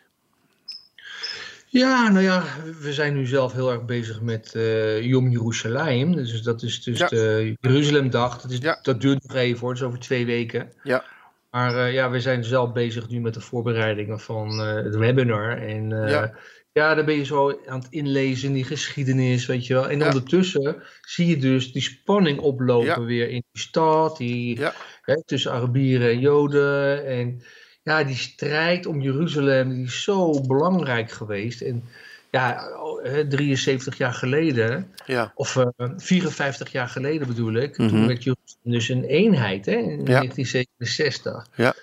Ja, 1.74 2.08
nou 2.08 2.24
ja, 2.24 2.42
we 2.80 2.92
zijn 2.92 3.14
nu 3.14 3.26
zelf 3.26 3.52
heel 3.52 3.72
erg 3.72 3.84
bezig 3.84 4.20
met 4.20 4.54
eh 4.54 5.02
Yom 5.02 5.28
Yerushalayim. 5.28 6.14
Dus 6.16 6.42
dat 6.42 6.62
is 6.62 6.82
dus 6.82 6.98
Ja. 6.98 7.06
de 7.08 7.56
Jeruzalemdag. 7.60 8.40
Dat, 8.40 8.50
is, 8.50 8.58
Ja. 8.58 8.78
dat 8.82 9.00
duurt 9.00 9.22
nog 9.28 9.36
even 9.36 9.60
hoor, 9.60 9.68
dat 9.68 9.78
is 9.82 9.86
over 9.86 9.98
twee 9.98 10.26
weken. 10.26 10.72
Ja. 10.82 11.04
Maar 11.50 11.76
eh, 11.76 11.92
ja, 11.92 12.10
we 12.10 12.20
zijn 12.20 12.44
zelf 12.44 12.72
bezig 12.72 13.08
nu 13.08 13.20
met 13.20 13.34
de 13.34 13.40
voorbereidingen 13.40 14.20
van 14.20 14.60
eh, 14.60 14.74
het 14.74 14.96
webinar. 14.96 15.58
En 15.58 15.88
Ja. 15.90 16.34
ja. 16.72 16.94
dan 16.94 17.04
ben 17.04 17.16
je 17.16 17.24
zo 17.24 17.60
aan 17.66 17.78
het 17.78 17.90
inlezen 17.90 18.48
in 18.48 18.54
die 18.54 18.64
geschiedenis, 18.64 19.46
weet 19.46 19.66
je 19.66 19.74
wel. 19.74 19.88
En 19.88 20.04
ondertussen 20.04 20.82
zie 21.00 21.26
je 21.26 21.36
dus 21.36 21.72
die 21.72 21.82
spanning 21.82 22.38
oplopen 22.38 23.04
weer 23.04 23.28
in 23.28 23.44
die 23.52 23.62
stad. 23.62 24.16
Die, 24.16 24.60
hè, 25.02 25.24
tussen 25.24 25.52
Arabieren 25.52 26.10
en 26.10 26.20
Joden. 26.20 27.06
En 27.06 27.42
ja, 27.84 28.04
die 28.04 28.16
strijd 28.16 28.86
om 28.86 29.00
Jeruzalem 29.00 29.68
die 29.68 29.84
is 29.84 30.02
zo 30.02 30.40
belangrijk 30.40 31.10
geweest. 31.10 31.60
En 31.60 31.84
ja, 32.30 32.68
hè, 33.02 33.26
73 33.28 33.96
jaar 33.96 34.12
geleden, 34.12 34.92
Ja, 35.06 35.32
of 35.34 35.56
eh, 35.56 35.66
54 35.96 36.72
jaar 36.72 36.88
geleden 36.88 37.26
bedoel 37.26 37.52
ik, 37.54 37.78
Mhm. 37.78 37.88
toen 37.88 38.06
werd 38.06 38.22
Jeruzalem 38.22 38.60
dus 38.62 38.88
een 38.88 39.04
eenheid 39.04 39.66
hè, 39.66 39.72
in 39.72 39.98
Ja. 40.04 40.04
1967. 40.04 41.46
Ja. 41.56 41.74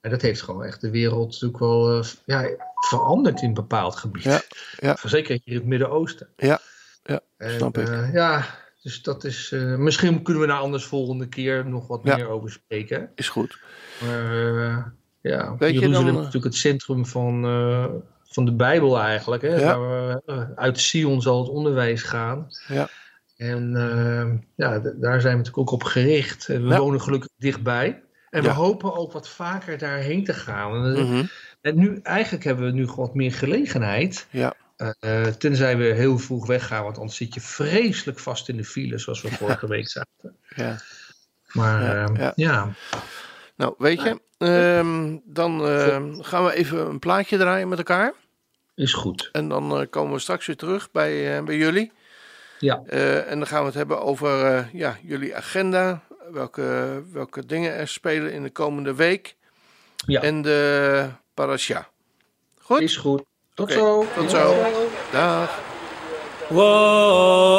En 0.00 0.10
dat 0.10 0.22
heeft 0.22 0.42
gewoon 0.42 0.64
echt 0.64 0.80
de 0.80 0.90
wereld 0.90 1.30
natuurlijk 1.30 1.58
wel 1.58 1.98
eh, 1.98 2.06
ja, 2.24 2.48
veranderd 2.88 3.42
in 3.42 3.48
een 3.48 3.54
bepaald 3.54 3.96
gebied. 3.96 4.22
Ja, 4.22 4.40
ja. 4.78 4.96
Zeker 5.04 5.34
hier 5.44 5.54
in 5.54 5.60
het 5.60 5.66
Midden-Oosten. 5.68 6.28
Ja, 6.36 6.60
ja, 7.02 7.20
En, 7.36 7.50
snap 7.50 7.78
ik. 7.78 7.88
eh, 7.88 8.12
ja, 8.12 8.44
dus 8.82 9.02
dat 9.02 9.24
is. 9.24 9.52
eh, 9.52 9.76
misschien 9.76 10.22
kunnen 10.22 10.42
we 10.42 10.48
daar 10.48 10.58
anders 10.60 10.84
volgende 10.84 11.28
keer 11.28 11.66
nog 11.66 11.86
wat 11.86 12.00
Ja. 12.04 12.16
meer 12.16 12.28
over 12.28 12.50
spreken. 12.50 13.10
is 13.14 13.28
goed. 13.28 13.58
Maar 14.04 14.64
eh, 14.66 14.84
ja, 15.20 15.56
Weet 15.58 15.74
je 15.74 15.80
Jeruzalem 15.80 15.92
dan, 15.92 16.04
is 16.06 16.10
eh, 16.10 16.16
natuurlijk 16.16 16.44
het 16.44 16.54
centrum 16.54 17.06
van, 17.06 17.44
eh, 17.44 17.84
van 18.24 18.44
de 18.44 18.52
Bijbel 18.52 18.98
eigenlijk. 19.00 19.42
Hè? 19.42 19.56
Ja. 19.56 19.78
Waar 19.78 20.06
we, 20.08 20.22
eh, 20.26 20.42
uit 20.54 20.78
Sion 20.78 21.22
zal 21.22 21.38
het 21.38 21.48
onderwijs 21.48 22.02
gaan. 22.02 22.46
Ja. 22.68 22.88
En 23.36 23.72
ja, 24.56 24.78
daar 24.78 25.20
zijn 25.20 25.32
we 25.32 25.38
natuurlijk 25.38 25.58
ook 25.58 25.70
op 25.70 25.82
gericht. 25.84 26.48
En 26.48 26.62
we 26.62 26.68
Ja. 26.68 26.78
wonen 26.78 27.00
gelukkig 27.00 27.30
dichtbij. 27.36 28.02
En 28.30 28.42
we 28.42 28.48
hopen 28.48 28.96
ook 28.96 29.12
wat 29.12 29.28
vaker 29.28 29.78
daarheen 29.78 30.24
te 30.24 30.34
gaan. 30.34 30.84
En, 30.84 31.04
Mhm. 31.06 31.24
en 31.60 31.76
nu, 31.78 32.00
eigenlijk 32.02 32.44
hebben 32.44 32.64
we 32.64 32.72
nu 32.72 32.88
gewoon 32.88 33.06
wat 33.06 33.14
meer 33.14 33.32
gelegenheid. 33.32 34.26
Ja. 34.30 34.54
Eh, 35.00 35.22
tenzij 35.26 35.76
we 35.76 35.84
heel 35.84 36.18
vroeg 36.18 36.46
weggaan, 36.46 36.82
want 36.82 36.98
anders 36.98 37.16
zit 37.16 37.34
je 37.34 37.40
vreselijk 37.40 38.18
vast 38.18 38.48
in 38.48 38.56
de 38.56 38.64
file, 38.64 38.98
zoals 38.98 39.22
we 39.22 39.28
vorige 39.30 39.66
week 39.68 39.88
zaten. 39.88 40.36
ja. 40.56 40.76
Maar 41.52 41.82
Ja, 42.20 42.32
ja. 42.36 42.68
Nou, 43.56 43.74
weet 43.78 44.02
je, 44.02 44.20
Ehm, 44.38 45.16
dan 45.24 45.66
ehm, 45.66 46.20
gaan 46.20 46.44
we 46.44 46.54
even 46.54 46.88
een 46.88 46.98
plaatje 46.98 47.36
draaien 47.38 47.68
met 47.68 47.78
elkaar. 47.78 48.14
Is 48.74 48.92
goed. 48.92 49.28
En 49.32 49.48
dan 49.48 49.80
eh, 49.80 49.86
komen 49.90 50.12
we 50.12 50.18
straks 50.18 50.46
weer 50.46 50.56
terug 50.56 50.90
bij, 50.90 51.36
eh, 51.36 51.44
bij 51.44 51.56
jullie. 51.56 51.92
Ja. 52.58 52.82
Eh, 52.86 53.30
en 53.30 53.38
dan 53.38 53.46
gaan 53.46 53.60
we 53.60 53.66
het 53.66 53.74
hebben 53.74 54.00
over 54.02 54.68
ja, 54.72 54.98
jullie 55.02 55.36
agenda. 55.36 56.02
Welke, 56.32 57.02
welke 57.12 57.46
dingen 57.46 57.74
er 57.74 57.88
spelen 57.88 58.32
in 58.32 58.42
de 58.42 58.50
komende 58.50 58.94
week. 58.94 59.36
Ja. 60.06 60.22
En 60.22 60.42
de 60.42 61.08
parasha. 61.34 61.88
Goed? 62.60 62.80
Is 62.80 62.96
goed. 62.96 63.22
Tot 63.54 63.72
zo. 63.72 64.06
Tot 64.14 64.30
zo. 64.30 64.54
Dag. 65.12 65.60
Wow. 66.48 67.58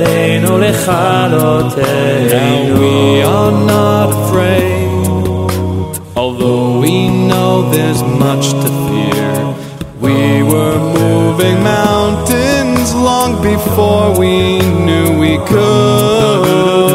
עלינו 0.00 0.48
Now 0.48 0.60
לכלותנו. 0.60 1.76
we 2.80 3.22
are 3.22 3.52
not 3.72 4.08
afraid, 4.18 5.06
although 6.16 6.80
we 6.80 6.96
know 7.30 7.50
there's 7.74 8.02
much 8.24 8.46
to 8.62 8.68
fear. 8.86 9.32
We 10.06 10.18
were 10.52 10.78
moving 11.00 11.58
mountains 11.78 12.88
long 13.08 13.30
before 13.52 14.08
we 14.22 14.34
knew 14.86 15.06
we 15.24 15.34
could. 15.50 16.86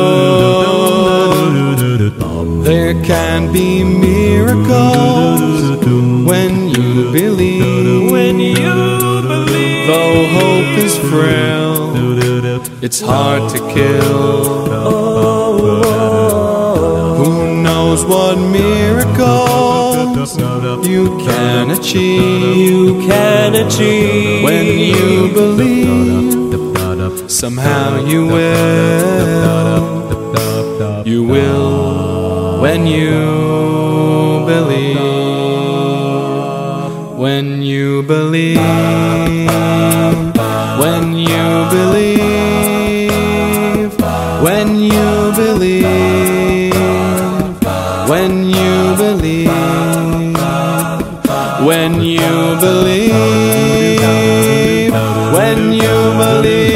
There 2.70 2.96
can 3.12 3.40
be 3.58 3.70
miracles 4.10 5.62
when 6.30 6.54
you 6.76 6.90
believe. 7.20 8.12
When 8.16 8.36
you 8.40 8.76
believe, 9.34 9.88
though 9.90 10.20
hope 10.40 10.74
is 10.86 10.96
frail, 11.10 11.65
it's 12.99 13.05
hard 13.05 13.51
to 13.51 13.59
kill. 13.75 14.65
Who 17.17 17.63
knows 17.63 18.07
what 18.07 18.39
miracles 18.39 20.39
you 20.89 21.19
can 21.19 21.73
achieve? 21.73 22.57
You 22.57 23.07
can 23.07 23.55
achieve 23.55 24.43
when 24.43 24.65
you 24.67 25.31
believe. 25.35 27.31
Somehow 27.31 28.03
you 28.07 28.29
will. 28.29 29.45
You 31.05 31.23
will 31.25 32.61
when 32.63 32.87
you 32.87 34.43
believe. 34.47 34.97
When 37.19 37.61
you 37.61 38.03
believe. 38.05 38.57
When 40.81 41.15
you 41.15 41.69
believe. 41.71 42.06
When 51.67 52.01
you 52.01 52.57
believe. 52.61 54.01
When 55.35 55.73
you 55.73 56.15
believe. 56.17 56.76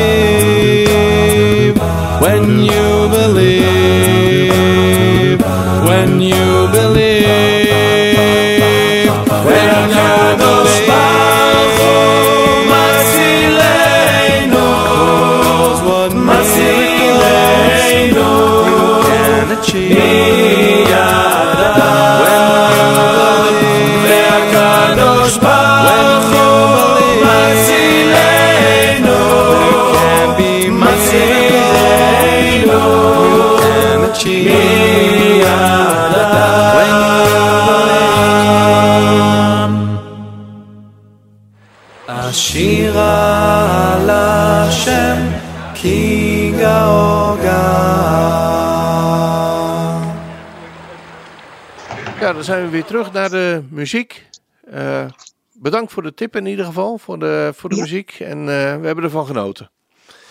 Dan 52.40 52.48
zijn 52.55 52.64
we 52.64 52.70
weer 52.70 52.85
terug 52.85 53.12
naar 53.12 53.31
de 53.31 53.62
muziek. 53.70 54.26
Eh, 54.70 55.07
bedankt 55.53 55.92
voor 55.92 56.03
de 56.03 56.14
tip 56.14 56.37
in 56.37 56.46
ieder 56.46 56.64
geval, 56.64 56.98
voor 56.98 57.18
de, 57.18 57.53
voor 57.55 57.68
de 57.70 57.76
Ja. 57.76 57.83
muziek. 57.83 58.16
En 58.20 58.38
eh, 58.38 58.46
we 58.81 58.87
hebben 58.87 59.05
ervan 59.05 59.26
genoten. 59.26 59.70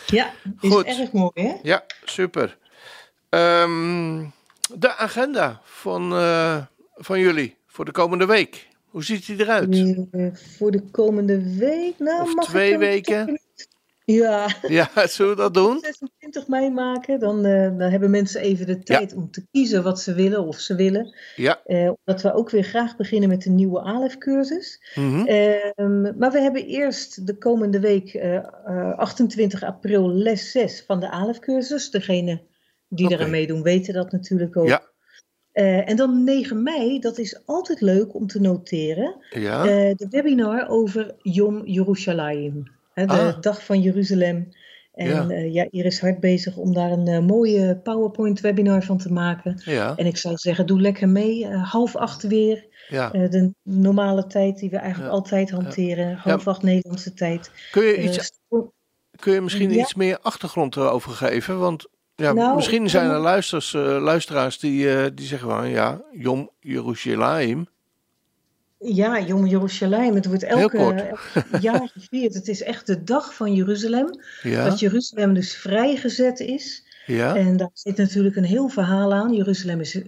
Ja, 0.05 0.31
is 0.61 0.69
Goed. 0.69 0.85
erg 0.85 1.11
mooi 1.11 1.31
hè? 1.33 1.53
Ja, 1.63 1.83
super. 2.03 2.57
Ehm, 3.29 4.25
de 4.73 4.95
agenda 4.95 5.61
van, 5.63 6.13
eh, 6.13 6.57
van 6.95 7.19
jullie 7.19 7.55
voor 7.67 7.85
de 7.85 7.91
komende 7.91 8.25
week. 8.25 8.67
Hoe 8.89 9.03
ziet 9.03 9.25
die 9.25 9.39
eruit? 9.39 9.97
Voor 10.57 10.71
de 10.71 10.81
komende 10.91 11.55
week, 11.57 11.93
nou 11.97 12.21
Of 12.21 12.35
mag 12.35 12.45
twee 12.45 12.77
weken? 12.77 13.39
Ja, 14.13 14.47
Ja, 14.67 14.89
zullen 15.07 15.35
we 15.35 15.41
dat 15.41 15.53
doen? 15.53 15.79
26 15.81 16.47
mei 16.47 16.69
maken. 16.69 17.19
Dan, 17.19 17.45
eh, 17.45 17.77
dan 17.77 17.91
hebben 17.91 18.09
mensen 18.09 18.41
even 18.41 18.65
de 18.65 18.79
tijd 18.79 19.13
om 19.13 19.31
te 19.31 19.47
kiezen 19.51 19.83
wat 19.83 19.99
ze 20.01 20.13
willen 20.13 20.47
of 20.47 20.59
ze 20.59 20.75
willen. 20.75 21.15
Ja. 21.35 21.61
Eh, 21.65 21.91
omdat 22.05 22.21
we 22.21 22.33
ook 22.33 22.49
weer 22.49 22.63
graag 22.63 22.95
beginnen 22.95 23.29
met 23.29 23.41
de 23.41 23.49
nieuwe 23.49 23.81
ALEF-cursus. 23.81 24.93
Mhm. 24.95 25.25
Ehm, 25.25 26.17
maar 26.17 26.31
we 26.31 26.39
hebben 26.39 26.65
eerst 26.65 27.27
de 27.27 27.37
komende 27.37 27.79
week, 27.79 28.13
eh, 28.13 28.35
eh, 28.35 28.97
28 28.97 29.63
april, 29.63 30.09
les 30.13 30.51
6 30.51 30.83
van 30.87 30.99
de 30.99 31.09
ALEF-cursus. 31.11 31.91
Degene 31.91 32.41
die 32.87 33.05
Oké. 33.05 33.15
eraan 33.15 33.29
meedoen 33.29 33.61
weten 33.63 33.93
dat 33.93 34.11
natuurlijk 34.11 34.57
ook. 34.57 34.67
Ja. 34.67 34.87
En 35.85 35.95
dan 35.95 36.23
9 36.23 36.63
mei, 36.63 36.99
dat 36.99 37.17
is 37.17 37.41
altijd 37.45 37.81
leuk 37.81 38.13
om 38.15 38.27
te 38.27 38.39
noteren. 38.41 39.15
Ja. 39.29 39.63
De 39.63 40.07
webinar 40.09 40.67
over 40.67 41.15
Yom 41.21 41.65
Yerushalayim, 41.65 42.63
hè, 42.99 43.05
de 43.05 43.13
Ah. 43.13 43.41
dag 43.41 43.65
van 43.65 43.81
Jeruzalem. 43.81 44.49
En 44.93 45.07
Ja. 45.07 45.25
ja. 45.29 45.37
ja, 45.37 45.67
Iris 45.69 45.93
is 45.93 45.99
hard 46.01 46.19
bezig 46.19 46.55
om 46.57 46.73
daar 46.73 46.91
een 46.91 47.07
eh, 47.07 47.19
mooie 47.19 47.77
PowerPoint-webinar 47.83 48.83
van 48.83 48.97
te 48.97 49.11
maken. 49.13 49.61
ja. 49.65 49.93
En 49.95 50.05
ik 50.05 50.17
zou 50.17 50.37
zeggen, 50.37 50.65
doe 50.65 50.81
lekker 50.81 51.09
mee. 51.09 51.45
eh, 51.47 51.71
half 51.71 51.95
acht 51.95 52.23
weer, 52.23 52.65
ja. 52.89 53.11
eh, 53.13 53.29
de 53.29 53.53
normale 53.63 54.27
tijd 54.27 54.57
die 54.59 54.69
we 54.69 54.77
eigenlijk 54.77 55.11
altijd 55.13 55.49
hanteren. 55.49 56.15
Half 56.15 56.47
acht 56.47 56.63
Nederlandse 56.63 57.13
tijd. 57.13 57.51
Kun 57.71 57.83
je, 57.83 57.93
Eh, 57.93 58.03
iets, 58.03 58.25
sto- 58.25 58.71
kun 59.19 59.33
je 59.33 59.41
misschien 59.41 59.79
iets 59.79 59.93
meer 59.95 60.19
achtergrond 60.21 60.75
erover 60.75 61.11
geven? 61.11 61.59
Want 61.59 61.87
ja, 62.15 62.33
Nou, 62.33 62.55
misschien 62.55 62.89
zijn 62.89 63.09
er 63.09 63.15
eh, 63.15 63.21
luisters, 63.21 63.73
eh, 63.73 63.81
luisteraars 64.01 64.59
die, 64.59 64.93
eh, 64.95 65.05
die 65.15 65.25
zeggen 65.25 65.49
van 65.49 65.69
ja, 65.69 66.01
Jom 66.11 66.49
Jeruzalem. 66.59 67.67
Ja, 68.79 69.19
Yom 69.19 69.45
Yerushalayim, 69.47 70.15
het 70.15 70.25
wordt 70.25 70.43
elke, 70.43 70.77
elk 70.77 71.19
jaar 71.61 71.89
gevierd. 71.93 72.33
Het 72.33 72.47
is 72.47 72.63
echt 72.63 72.87
de 72.87 73.03
dag 73.03 73.33
van 73.33 73.53
Jeruzalem. 73.53 74.19
Ja, 74.41 74.63
Dat 74.69 74.79
Jeruzalem 74.79 75.33
dus 75.33 75.55
vrijgezet 75.55 76.39
is. 76.39 76.83
ja, 77.05 77.35
En 77.35 77.57
daar 77.57 77.69
zit 77.73 77.97
natuurlijk 77.97 78.35
een 78.35 78.43
heel 78.43 78.67
verhaal 78.69 79.13
aan. 79.13 79.33
Jeruzalem 79.33 79.79
is 79.79 79.99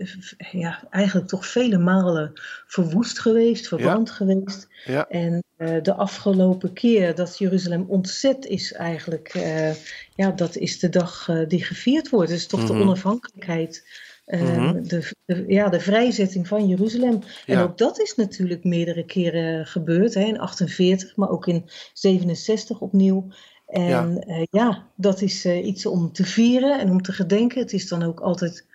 ja, 0.51 0.87
eigenlijk 0.89 1.27
toch 1.27 1.47
vele 1.47 1.77
malen 1.77 2.31
verwoest 2.67 3.19
geweest, 3.19 3.67
verbrand 3.67 4.09
geweest. 4.11 4.67
ja, 4.85 5.07
En 5.09 5.43
eh, 5.57 5.81
de 5.81 5.93
afgelopen 5.93 6.73
keer 6.73 7.15
dat 7.15 7.37
Jeruzalem 7.37 7.85
ontzet 7.87 8.45
is 8.45 8.73
eigenlijk, 8.73 9.27
eh, 9.27 9.71
ja, 10.15 10.31
dat 10.31 10.55
is 10.55 10.79
de 10.79 10.89
dag 10.89 11.29
eh, 11.29 11.39
die 11.47 11.63
gevierd 11.63 12.09
wordt. 12.09 12.29
Het 12.29 12.39
is 12.39 12.47
toch 12.47 12.65
de 12.65 12.73
Mhm. 12.73 12.81
onafhankelijkheid, 12.81 13.83
eh, 14.31 14.41
Mhm. 14.57 14.83
de, 14.83 15.11
de- 15.25 15.43
ja, 15.47 15.69
de 15.69 15.79
vrijzetting 15.79 16.47
van 16.47 16.67
Jeruzalem. 16.67 17.19
En 17.45 17.59
ook 17.59 17.77
dat 17.77 17.99
is 17.99 18.15
natuurlijk 18.15 18.63
meerdere 18.63 19.05
keren 19.05 19.65
gebeurd, 19.65 20.13
hè, 20.13 20.21
in 20.23 20.39
48, 20.39 21.15
maar 21.15 21.29
ook 21.29 21.47
in 21.47 21.69
67 21.93 22.79
opnieuw. 22.81 23.27
En 23.67 23.83
Ja. 23.87 24.07
ja, 24.27 24.45
ja 24.51 24.87
dat 24.95 25.21
is 25.21 25.45
eh, 25.45 25.65
iets 25.65 25.85
om 25.85 26.11
te 26.11 26.23
vieren 26.25 26.79
en 26.79 26.89
om 26.89 27.01
te 27.01 27.11
gedenken. 27.11 27.59
Het 27.61 27.73
is 27.73 27.87
dan 27.87 28.03
ook 28.03 28.19
altijd 28.19 28.67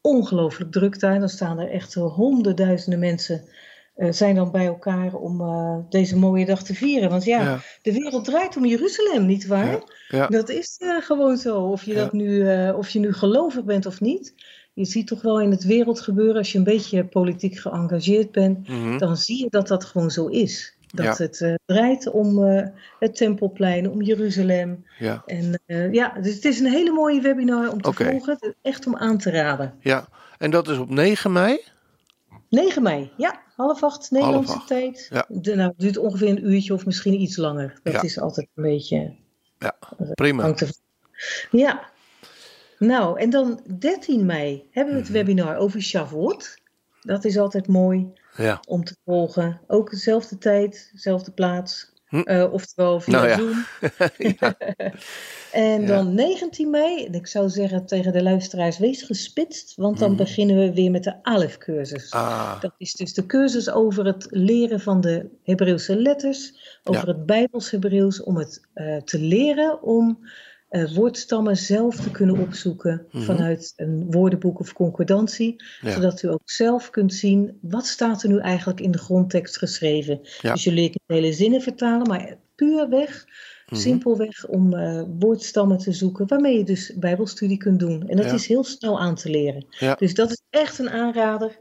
ongelooflijk 0.00 0.72
druk 0.72 1.00
daar. 1.00 1.18
Dan 1.18 1.28
staan 1.28 1.58
er 1.58 1.70
echt 1.70 1.96
eh, 1.96 2.14
honderdduizenden 2.14 2.98
mensen 3.00 3.42
eh, 3.94 4.12
zijn 4.12 4.34
dan 4.34 4.50
bij 4.50 4.66
elkaar 4.66 5.14
om 5.14 5.40
eh, 5.40 5.76
deze 5.88 6.16
mooie 6.16 6.44
dag 6.46 6.62
te 6.62 6.74
vieren. 6.74 7.10
Want 7.10 7.24
ja, 7.24 7.42
ja, 7.42 7.60
de 7.82 7.92
wereld 7.92 8.24
draait 8.24 8.56
om 8.56 8.64
Jeruzalem, 8.66 9.26
nietwaar? 9.26 9.82
Ja. 10.08 10.26
Dat 10.26 10.48
is 10.48 10.76
eh, 10.78 10.96
gewoon 11.00 11.36
zo. 11.36 11.56
Of 11.62 11.84
je, 11.84 11.94
dat 11.94 12.12
nu, 12.12 12.48
eh, 12.48 12.76
of 12.78 12.88
je 12.88 12.98
nu 12.98 13.12
gelovig 13.12 13.64
bent 13.64 13.86
of 13.86 14.00
niet. 14.00 14.34
Je 14.74 14.84
ziet 14.84 15.06
toch 15.06 15.22
wel 15.22 15.40
in 15.40 15.50
het 15.50 15.64
wereldgebeuren, 15.64 16.36
als 16.36 16.52
je 16.52 16.58
een 16.58 16.64
beetje 16.64 17.04
politiek 17.04 17.58
geëngageerd 17.58 18.30
bent, 18.32 18.68
Mhm. 18.68 18.98
dan 18.98 19.16
zie 19.16 19.38
je 19.42 19.46
dat 19.50 19.68
dat 19.68 19.84
gewoon 19.84 20.10
zo 20.10 20.26
is. 20.26 20.76
Dat 20.86 21.04
Ja. 21.04 21.14
het 21.24 21.40
eh, 21.40 21.54
draait 21.66 22.10
om 22.10 22.44
eh, 22.44 22.66
het 22.98 23.16
Tempelplein, 23.16 23.90
om 23.90 24.02
Jeruzalem. 24.02 24.86
Ja, 24.98 25.22
En 25.26 25.60
eh, 25.66 25.92
ja, 25.92 26.18
dus 26.20 26.34
het 26.34 26.44
is 26.44 26.60
een 26.60 26.66
hele 26.70 26.92
mooie 26.92 27.20
webinar 27.20 27.72
om 27.72 27.82
te 27.82 27.92
volgen. 27.92 28.54
Echt 28.62 28.86
om 28.86 28.96
aan 28.96 29.18
te 29.18 29.30
raden. 29.30 29.74
ja. 29.80 30.08
En 30.38 30.50
dat 30.50 30.68
is 30.68 30.78
op 30.78 30.90
9 30.90 31.32
mei? 31.32 31.60
9 32.48 32.82
mei, 32.82 33.10
ja, 33.16 33.40
half 33.56 33.82
acht 33.82 34.10
Nederlandse 34.10 34.48
Half 34.52 34.60
acht, 34.60 34.68
tijd. 34.68 35.06
ja. 35.10 35.24
De, 35.28 35.54
nou, 35.54 35.68
het 35.68 35.78
duurt 35.78 35.96
ongeveer 35.98 36.28
een 36.28 36.50
uurtje 36.52 36.74
of 36.74 36.86
misschien 36.86 37.20
iets 37.20 37.36
langer. 37.36 37.80
Dat 37.82 37.92
Ja. 37.92 38.02
is 38.02 38.20
altijd 38.20 38.48
een 38.54 38.62
beetje. 38.62 39.14
Ja, 39.58 39.76
prima. 40.14 40.54
Ja. 41.50 41.92
Nou, 42.78 43.20
en 43.20 43.30
dan 43.30 43.60
13 43.78 44.26
mei 44.26 44.68
hebben 44.70 44.94
we 44.94 45.00
het 45.00 45.08
Mhm. 45.08 45.18
webinar 45.18 45.56
over 45.56 45.80
Shavuot. 45.82 46.58
Dat 47.00 47.24
is 47.24 47.38
altijd 47.38 47.66
mooi 47.68 48.12
Ja, 48.36 48.60
om 48.68 48.84
te 48.84 48.96
volgen. 49.04 49.60
Ook 49.66 49.90
dezelfde 49.90 50.38
tijd, 50.38 50.88
dezelfde 50.92 51.30
plaats. 51.30 51.92
Hm. 52.08 52.20
Eh, 52.20 52.52
oftewel 52.52 53.00
via 53.00 53.24
Nou. 53.24 53.40
Zoom. 53.40 53.64
ja. 54.40 54.54
En 55.52 55.80
Ja. 55.80 55.86
dan 55.86 56.14
19 56.14 56.70
mei, 56.70 57.04
en 57.04 57.12
ik 57.14 57.26
zou 57.26 57.48
zeggen 57.48 57.86
tegen 57.86 58.12
de 58.12 58.22
luisteraars, 58.22 58.78
wees 58.78 59.02
gespitst, 59.02 59.74
want 59.76 59.98
dan 59.98 60.08
Mhm. 60.08 60.18
beginnen 60.18 60.58
we 60.58 60.72
weer 60.74 60.90
met 60.90 61.04
de 61.04 61.22
Alef-cursus. 61.22 62.10
Ah, 62.10 62.60
Dat 62.60 62.74
is 62.78 62.92
dus 62.94 63.14
de 63.14 63.26
cursus 63.26 63.70
over 63.70 64.06
het 64.06 64.26
leren 64.30 64.80
van 64.80 65.00
de 65.00 65.28
Hebreeuwse 65.42 65.96
letters, 65.96 66.52
over 66.84 67.08
het 67.08 67.26
Bijbels 67.26 67.70
Hebreeuws, 67.70 68.22
om 68.22 68.36
het 68.36 68.60
eh, 68.74 68.96
te 68.96 69.18
leren 69.18 69.82
om 69.82 70.18
eh, 70.68 70.94
woordstammen 70.94 71.56
zelf 71.56 71.96
te 71.96 72.10
kunnen 72.10 72.38
opzoeken 72.38 73.06
Mhm. 73.10 73.24
vanuit 73.24 73.72
een 73.76 74.10
woordenboek 74.10 74.60
of 74.60 74.72
concordantie, 74.72 75.62
Ja. 75.80 75.90
zodat 75.90 76.22
u 76.22 76.28
ook 76.28 76.40
zelf 76.50 76.90
kunt 76.90 77.14
zien 77.14 77.58
wat 77.60 77.86
staat 77.86 78.22
er 78.22 78.28
nu 78.28 78.38
eigenlijk 78.38 78.80
in 78.80 78.90
de 78.90 78.98
grondtekst 78.98 79.58
geschreven. 79.58 80.20
Ja. 80.40 80.52
Dus 80.52 80.64
je 80.64 80.72
leert 80.72 80.90
niet 80.92 81.02
hele 81.18 81.32
zinnen 81.32 81.60
vertalen, 81.62 82.06
maar 82.08 82.36
puurweg, 82.54 83.24
Mhm. 83.66 83.80
simpelweg 83.80 84.46
om 84.46 84.74
eh, 84.74 85.02
woordstammen 85.18 85.78
te 85.78 85.92
zoeken, 85.92 86.26
waarmee 86.28 86.58
je 86.58 86.64
dus 86.64 86.92
bijbelstudie 86.96 87.56
kunt 87.56 87.78
doen. 87.80 88.08
En 88.08 88.16
dat 88.16 88.26
Ja. 88.26 88.32
is 88.32 88.46
heel 88.46 88.64
snel 88.64 89.00
aan 89.00 89.14
te 89.14 89.30
leren. 89.30 89.66
Ja. 89.70 89.94
Dus 89.94 90.14
dat 90.14 90.30
is 90.30 90.40
echt 90.50 90.78
een 90.78 90.90
aanrader. 90.90 91.58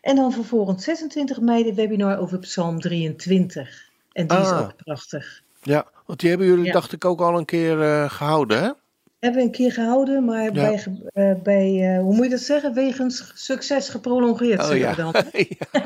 En 0.00 0.16
dan 0.16 0.32
vervolgens 0.32 0.84
26 0.84 1.40
mei 1.40 1.62
de 1.64 1.74
webinar 1.74 2.18
over 2.18 2.38
Psalm 2.38 2.80
23. 2.80 3.90
En 4.12 4.26
die 4.26 4.38
is 4.38 4.46
Ah. 4.46 4.60
ook 4.60 4.76
prachtig. 4.76 5.42
ja, 5.62 5.86
want 6.06 6.20
die 6.20 6.28
hebben 6.28 6.46
jullie 6.46 6.64
Ja. 6.64 6.72
dacht 6.72 6.92
ik 6.92 7.04
ook 7.04 7.20
al 7.20 7.38
een 7.38 7.44
keer 7.44 7.82
eh, 7.82 8.10
gehouden, 8.10 8.62
hè? 8.62 8.70
Hebben 9.18 9.40
we 9.40 9.46
een 9.46 9.52
keer 9.54 9.72
gehouden, 9.72 10.24
maar 10.24 10.52
bij, 10.52 10.84
eh, 11.12 11.32
bij 11.42 11.94
eh, 11.94 12.00
hoe 12.00 12.14
moet 12.14 12.24
je 12.24 12.30
dat 12.30 12.40
zeggen? 12.40 12.74
Wegens 12.74 13.32
succes 13.34 13.88
geprolongeerd, 13.88 14.60
Oh 14.60 14.66
zeggen 14.66 14.78
ja. 14.88 14.96
we 14.96 15.02
dan. 15.02 15.24
ja. 15.72 15.82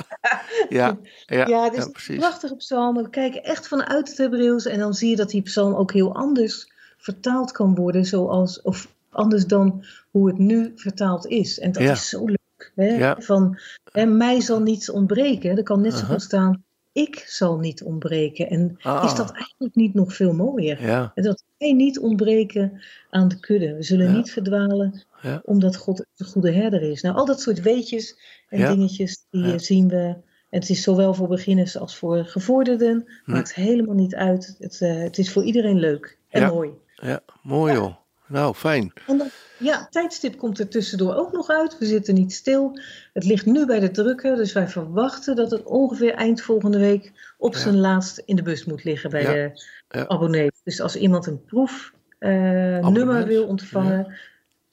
ja, 0.68 0.96
ja, 1.26 1.46
Ja, 1.48 1.62
het 1.64 1.72
is 1.72 1.78
ja, 1.78 1.84
een 1.84 1.92
precies. 1.92 2.18
prachtige 2.18 2.56
psalm. 2.56 2.96
We 2.96 3.10
kijken 3.10 3.44
echt 3.44 3.68
vanuit 3.68 4.08
het 4.08 4.18
Hebreeuws 4.18 4.66
en 4.66 4.78
dan 4.78 4.94
zie 4.94 5.10
je 5.10 5.16
dat 5.16 5.30
die 5.30 5.42
psalm 5.42 5.74
ook 5.74 5.92
heel 5.92 6.14
anders 6.14 6.72
vertaald 6.96 7.52
kan 7.52 7.74
worden, 7.74 8.04
zoals, 8.04 8.62
of 8.62 8.88
anders 9.10 9.46
dan 9.46 9.84
hoe 10.10 10.26
het 10.28 10.38
nu 10.38 10.72
vertaald 10.76 11.26
is. 11.26 11.58
En 11.58 11.72
dat 11.72 11.82
Ja. 11.82 11.92
is 11.92 12.08
zo 12.08 12.24
leuk. 12.24 12.72
Hè? 12.74 12.86
Ja. 12.96 13.16
Van, 13.18 13.58
hè, 13.92 14.04
mij 14.06 14.40
zal 14.40 14.60
niets 14.60 14.90
ontbreken. 14.90 15.56
Er 15.56 15.62
kan 15.62 15.80
net 15.80 15.94
zo 15.94 16.04
goed 16.04 16.22
staan, 16.22 16.64
ik 16.92 17.24
zal 17.26 17.58
niet 17.58 17.82
ontbreken. 17.82 18.48
En 18.50 18.76
Ah. 18.82 19.04
is 19.04 19.14
dat 19.14 19.30
eigenlijk 19.32 19.74
niet 19.74 19.94
nog 19.94 20.14
veel 20.14 20.32
mooier? 20.32 20.82
Ja, 20.86 21.12
Dat 21.14 21.42
wij 21.58 21.72
niet 21.72 21.98
ontbreken 21.98 22.82
aan 23.10 23.28
de 23.28 23.40
kudde. 23.40 23.74
We 23.74 23.82
zullen 23.82 24.06
Ja. 24.06 24.16
niet 24.16 24.30
verdwalen, 24.32 25.02
Ja. 25.22 25.40
omdat 25.44 25.76
God 25.76 26.06
de 26.16 26.24
goede 26.24 26.52
herder 26.52 26.82
is. 26.82 27.02
Nou, 27.02 27.16
al 27.16 27.26
dat 27.26 27.40
soort 27.40 27.60
weetjes 27.60 28.16
en 28.48 28.74
dingetjes, 28.74 29.26
die 29.30 29.52
eh, 29.52 29.58
zien 29.58 29.88
we. 29.88 30.16
En 30.50 30.58
het 30.60 30.70
is 30.70 30.82
zowel 30.82 31.14
voor 31.14 31.28
beginners 31.28 31.78
als 31.78 31.96
voor 31.96 32.24
gevorderden. 32.24 33.04
Hm. 33.24 33.30
Maakt 33.32 33.54
helemaal 33.54 33.94
niet 33.94 34.14
uit. 34.14 34.54
Het, 34.58 34.80
eh, 34.80 34.96
het 34.98 35.18
is 35.18 35.32
voor 35.32 35.44
iedereen 35.44 35.78
leuk 35.78 36.18
en 36.28 36.46
mooi. 36.48 36.70
ja, 36.94 37.20
mooi 37.42 37.72
joh. 37.74 37.94
Nou, 38.30 38.54
fijn. 38.54 38.92
En 39.06 39.30
ja, 39.58 39.86
tijdstip 39.90 40.38
komt 40.38 40.58
er 40.58 40.68
tussendoor 40.68 41.14
ook 41.14 41.32
nog 41.32 41.48
uit. 41.48 41.78
We 41.78 41.86
zitten 41.86 42.14
niet 42.14 42.32
stil. 42.32 42.78
Het 43.12 43.24
ligt 43.24 43.46
nu 43.46 43.66
bij 43.66 43.80
de 43.80 43.90
drukker, 43.90 44.36
dus 44.36 44.52
wij 44.52 44.68
verwachten 44.68 45.36
dat 45.36 45.50
het 45.50 45.62
ongeveer 45.62 46.14
eind 46.14 46.42
volgende 46.42 46.78
week 46.78 47.12
op 47.38 47.52
Ja. 47.54 47.58
zijn 47.60 47.76
laatst 47.76 48.22
in 48.24 48.36
de 48.36 48.42
bus 48.42 48.64
moet 48.64 48.84
liggen 48.84 49.10
bij 49.10 49.22
Ja. 49.22 49.32
de 49.32 49.50
Ja. 49.98 50.08
abonnees. 50.08 50.50
Dus 50.64 50.80
als 50.80 50.96
iemand 50.96 51.26
een 51.26 51.44
proefnummer 51.44 52.82
Abonnees, 52.82 53.24
wil 53.24 53.46
ontvangen, 53.46 54.14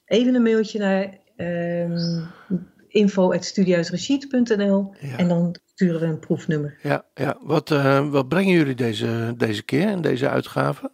even 0.04 0.34
een 0.34 0.42
mailtje 0.42 0.78
naar 0.78 1.16
Ja. 5.00 5.16
en 5.16 5.28
dan 5.28 5.56
sturen 5.64 6.00
we 6.00 6.06
een 6.06 6.18
proefnummer. 6.18 6.78
Ja, 6.82 7.04
ja. 7.14 7.38
Wat, 7.40 7.70
eh, 7.70 8.08
wat 8.10 8.28
brengen 8.28 8.52
jullie 8.54 8.74
deze, 8.74 9.34
deze 9.36 9.62
keer 9.62 9.90
in 9.90 10.00
deze 10.00 10.28
uitgave? 10.28 10.90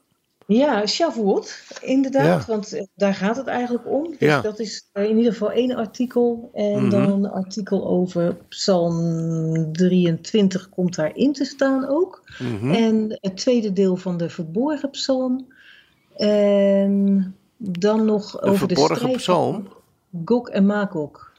Ja, 0.47 0.87
Shavuot, 0.87 1.63
inderdaad, 1.81 2.41
Ja. 2.47 2.53
want 2.53 2.73
eh, 2.73 2.83
daar 2.95 3.15
gaat 3.15 3.37
het 3.37 3.47
eigenlijk 3.47 3.87
om. 3.91 4.03
Dus 4.11 4.17
Ja. 4.19 4.41
dat 4.41 4.59
is 4.59 4.89
eh, 4.93 5.05
in 5.05 5.17
ieder 5.17 5.33
geval 5.33 5.51
één 5.53 5.75
artikel. 5.77 6.51
En 6.55 6.81
Mhm. 6.81 6.91
dan 6.91 7.11
een 7.13 7.31
artikel 7.31 7.87
over 7.87 8.37
Psalm 8.49 9.73
23 9.73 10.69
komt 10.69 10.95
daarin 10.95 11.33
te 11.33 11.45
staan 11.45 11.89
ook. 11.89 12.23
Mhm. 12.39 12.71
En 12.75 13.19
het 13.21 13.37
tweede 13.37 13.73
deel 13.73 13.97
van 13.97 14.17
de 14.17 14.29
verborgen 14.31 14.91
psalm. 14.91 15.47
En 16.17 17.35
dan 17.59 18.05
nog 18.05 18.31
De 18.31 18.41
over 18.43 18.69
de 18.69 18.75
verborgen 18.75 18.97
strijd 18.97 19.17
psalm? 19.17 19.69
Gog 20.25 20.49
en 20.49 20.67
Magog. 20.67 21.33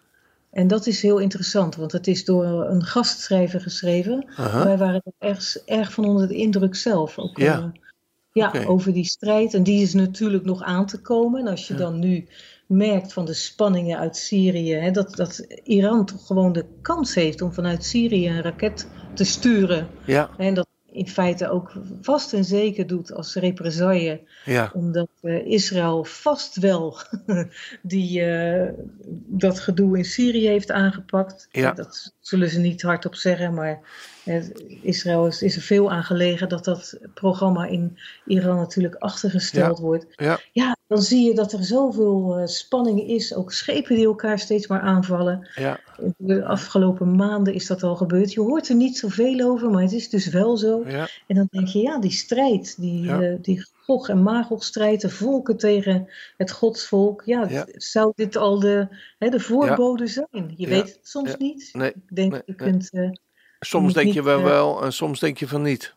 En 0.52 0.68
dat 0.68 0.88
is 0.88 1.02
heel 1.02 1.18
interessant, 1.18 1.76
want 1.76 1.92
het 1.92 2.08
is 2.08 2.26
door 2.26 2.46
een 2.46 2.84
gastschrijver 2.84 3.62
geschreven. 3.62 4.26
Aha. 4.36 4.64
Wij 4.64 4.78
waren 4.78 5.02
er 5.20 5.30
erg, 5.30 5.58
erg 5.66 5.94
van 5.94 6.06
onder 6.06 6.28
de 6.28 6.36
indruk 6.36 6.76
zelf. 6.76 7.18
Ook, 7.20 7.38
Ja. 7.38 7.54
eh, 7.58 7.64
ja, 8.36 8.66
over 8.66 8.94
die 8.94 9.06
strijd. 9.06 9.54
En 9.54 9.64
die 9.64 9.82
is 9.82 9.94
natuurlijk 9.94 10.46
nog 10.46 10.62
aan 10.62 10.86
te 10.86 11.02
komen. 11.02 11.40
En 11.40 11.48
als 11.48 11.68
je 11.68 11.74
Ja. 11.74 11.80
dan 11.80 12.00
nu 12.00 12.28
merkt 12.68 13.14
van 13.14 13.26
de 13.26 13.34
spanningen 13.34 13.98
uit 13.98 14.18
Syrië, 14.18 14.74
hè, 14.74 14.92
dat, 14.92 15.16
dat 15.16 15.40
Iran 15.64 16.06
toch 16.06 16.26
gewoon 16.26 16.54
de 16.54 16.66
kans 16.82 17.16
heeft 17.16 17.42
om 17.42 17.54
vanuit 17.54 17.84
Syrië 17.84 18.28
een 18.30 18.42
raket 18.42 18.88
te 19.14 19.24
sturen. 19.24 19.88
Ja, 20.06 20.30
En 20.38 20.54
dat 20.54 20.68
in 20.92 21.08
feite 21.08 21.50
ook 21.50 21.72
vast 22.02 22.34
en 22.34 22.46
zeker 22.46 22.88
doet 22.88 23.14
als 23.14 23.36
represaille, 23.36 24.22
ja, 24.46 24.72
omdat 24.74 25.10
eh, 25.22 25.46
Israël 25.48 26.04
vast 26.04 26.56
wel 26.56 26.98
die, 27.82 28.22
eh, 28.22 28.74
dat 29.28 29.60
gedoe 29.60 29.98
in 29.98 30.06
Syrië 30.06 30.48
heeft 30.48 30.72
aangepakt. 30.72 31.48
Ja. 31.52 31.72
Dat 31.72 32.14
zullen 32.20 32.50
ze 32.50 32.60
niet 32.60 32.82
hardop 32.82 33.16
zeggen, 33.16 33.54
maar 33.54 33.80
Israël 34.82 35.28
is, 35.28 35.42
is 35.42 35.56
er 35.56 35.62
veel 35.62 35.92
aan 35.92 36.04
gelegen 36.04 36.50
dat 36.50 36.66
dat 36.66 36.98
programma 37.14 37.66
in 37.66 37.98
Iran 38.26 38.56
natuurlijk 38.56 38.96
achtergesteld 38.96 39.80
wordt. 39.80 40.06
ja, 40.16 40.40
Ja, 40.52 40.75
dan 40.88 41.02
zie 41.02 41.26
je 41.28 41.34
dat 41.34 41.52
er 41.52 41.64
zoveel 41.64 42.38
eh, 42.38 42.46
spanning 42.48 43.02
is, 43.08 43.34
ook 43.34 43.52
schepen 43.52 43.96
die 43.96 44.06
elkaar 44.06 44.40
steeds 44.40 44.68
maar 44.68 44.82
aanvallen. 44.82 45.48
ja, 45.56 45.80
de 46.18 46.46
afgelopen 46.46 47.16
maanden 47.16 47.54
is 47.54 47.68
dat 47.68 47.84
al 47.84 47.96
gebeurd. 47.96 48.34
Je 48.34 48.40
hoort 48.42 48.70
er 48.70 48.76
niet 48.76 48.98
zoveel 48.98 49.40
over, 49.40 49.70
maar 49.70 49.82
het 49.82 49.92
is 49.94 50.10
dus 50.10 50.28
wel 50.28 50.58
zo. 50.58 50.84
ja, 50.88 51.08
En 51.28 51.36
dan 51.36 51.48
denk 51.52 51.68
je, 51.68 51.80
ja, 51.80 52.00
die 52.00 52.12
strijd, 52.12 52.76
die, 52.80 53.04
Ja. 53.04 53.22
eh, 53.22 53.36
die 53.42 53.66
Gog 53.86 54.10
en 54.10 54.24
Magog 54.24 54.64
strijd, 54.64 55.02
de 55.02 55.10
volken 55.10 55.58
tegen 55.58 56.10
het 56.38 56.52
godsvolk. 56.52 57.22
Ja, 57.26 57.48
Ja. 57.50 57.66
zou 57.72 58.12
dit 58.16 58.36
al 58.36 58.60
de, 58.60 58.88
hè, 59.20 59.30
de 59.30 59.40
voorbode 59.40 60.08
zijn? 60.08 60.54
Je 60.56 60.68
weet 60.68 60.82
het 60.88 61.00
soms 61.02 61.38
niet. 61.38 61.70
Nee, 61.74 61.90
Ik 61.90 62.16
denk, 62.16 62.32
nee, 62.32 62.42
je 62.46 62.54
nee. 62.58 62.70
kunt... 62.72 62.90
eh, 62.92 63.10
Soms 63.60 63.94
denk 63.94 64.14
je 64.14 64.24
wel 64.24 64.42
wel 64.44 64.84
en 64.84 64.94
soms 64.94 65.20
denk 65.20 65.38
je 65.38 65.48
van 65.48 65.62
niet. 65.62 65.96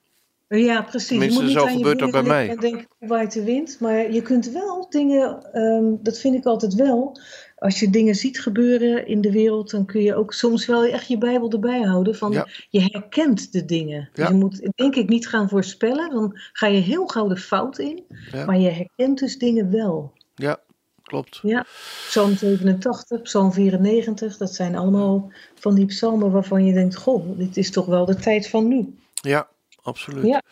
Ja, 0.49 0.82
precies. 0.82 1.09
Tenminste, 1.09 1.34
je 1.34 1.44
moet 1.44 1.49
niet 1.49 1.59
zo 1.59 1.66
aan 1.66 1.72
je 1.72 1.76
gebeurt 1.76 1.99
dat 1.99 2.11
bij 2.11 2.22
mij. 2.22 2.49
En 2.49 2.86
hoe 2.99 3.09
waait 3.09 3.32
de 3.32 3.44
wind. 3.44 3.80
Maar 3.80 4.12
je 4.12 4.22
kunt 4.22 4.51
wel 4.51 4.86
dingen, 4.88 5.53
ehm, 5.53 5.84
dat 6.03 6.18
vind 6.18 6.34
ik 6.34 6.44
altijd 6.44 6.74
wel. 6.74 7.20
Als 7.57 7.80
je 7.80 7.90
dingen 7.90 8.14
ziet 8.14 8.40
gebeuren 8.40 9.07
in 9.07 9.20
de 9.20 9.32
wereld, 9.32 9.70
dan 9.70 9.86
kun 9.86 10.03
je 10.03 10.14
ook 10.14 10.32
soms 10.32 10.66
wel 10.66 10.84
echt 10.84 11.09
je 11.09 11.18
Bijbel 11.18 11.51
erbij 11.51 11.80
houden. 11.80 12.14
Van 12.14 12.32
Ja. 12.32 12.46
je 12.70 12.80
herkent 12.80 13.53
de 13.53 13.64
dingen. 13.64 14.09
Dus 14.12 14.24
Ja. 14.24 14.30
je 14.30 14.36
moet 14.36 14.68
denk 14.74 14.94
ik 14.94 15.09
niet 15.09 15.28
gaan 15.28 15.49
voorspellen. 15.49 16.11
Dan 16.11 16.38
ga 16.53 16.66
je 16.66 16.80
heel 16.80 17.07
gauw 17.07 17.28
de 17.28 17.36
fout 17.36 17.78
in. 17.78 18.05
Ja. 18.32 18.44
Maar 18.44 18.59
je 18.59 18.68
herkent 18.70 19.18
dus 19.18 19.38
dingen 19.38 19.70
wel. 19.70 20.12
Ja, 20.34 20.61
klopt. 21.03 21.38
Ja. 21.42 21.66
Psalm 22.07 22.36
87, 22.36 23.22
Psalm 23.22 23.53
94, 23.53 24.36
dat 24.36 24.55
zijn 24.55 24.76
allemaal 24.76 25.32
van 25.55 25.74
die 25.74 25.86
psalmen 25.86 26.30
waarvan 26.30 26.64
je 26.64 26.72
denkt: 26.72 26.96
Goh, 26.96 27.38
dit 27.38 27.57
is 27.57 27.70
toch 27.70 27.86
wel 27.86 28.05
de 28.05 28.16
tijd 28.16 28.49
van 28.49 28.68
nu. 28.68 28.94
Ja, 29.14 29.49
absoluut. 29.83 30.26
Ja. 30.26 30.43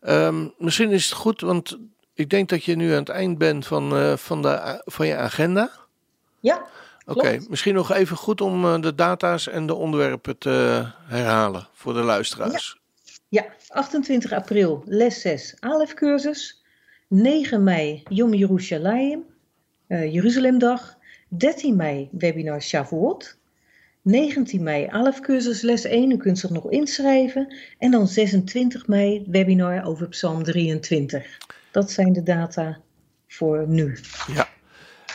Ehm, 0.00 0.48
misschien 0.58 0.90
is 0.90 1.04
het 1.04 1.14
goed, 1.14 1.40
want 1.40 1.78
ik 2.14 2.30
denk 2.30 2.48
dat 2.48 2.64
je 2.64 2.76
nu 2.76 2.90
aan 2.90 2.98
het 2.98 3.08
eind 3.08 3.38
bent 3.38 3.66
van, 3.66 3.96
eh, 3.96 4.16
van, 4.16 4.42
de, 4.42 4.82
van 4.84 5.06
je 5.06 5.16
agenda. 5.16 5.70
Ja, 6.40 6.66
Oké, 7.06 7.38
misschien 7.48 7.74
nog 7.74 7.92
even 7.92 8.16
goed 8.16 8.40
om 8.40 8.64
eh, 8.64 8.80
de 8.80 8.94
data's 8.94 9.48
en 9.48 9.66
de 9.66 9.74
onderwerpen 9.74 10.38
te 10.38 10.86
herhalen 11.04 11.68
voor 11.72 11.94
de 11.94 12.00
luisteraars. 12.00 12.80
Ja, 13.28 13.46
28 13.68 14.32
april 14.32 14.82
les 14.86 15.20
6 15.20 15.54
Alef 15.60 15.94
cursus. 15.94 16.64
9 17.08 17.62
mei 17.62 18.02
Yom 18.08 18.34
Yerushalayim, 18.34 19.24
eh, 19.86 20.12
Jeruzalemdag. 20.12 20.96
13 21.28 21.76
mei 21.76 22.08
webinar 22.12 22.62
Shavuot. 22.62 23.35
19 24.06 24.62
mei 24.62 24.88
ALF 24.90 25.20
cursus 25.20 25.60
les 25.60 25.84
1, 25.84 26.10
u 26.10 26.16
kunt 26.16 26.38
zich 26.38 26.50
nog 26.50 26.70
inschrijven. 26.70 27.54
En 27.78 27.90
dan 27.90 28.06
26 28.06 28.86
mei 28.86 29.24
webinar 29.26 29.84
over 29.84 30.08
Psalm 30.08 30.42
23. 30.42 31.38
Dat 31.70 31.90
zijn 31.90 32.12
de 32.12 32.22
data 32.22 32.78
voor 33.28 33.64
nu. 33.68 33.98
Ja. 34.34 34.48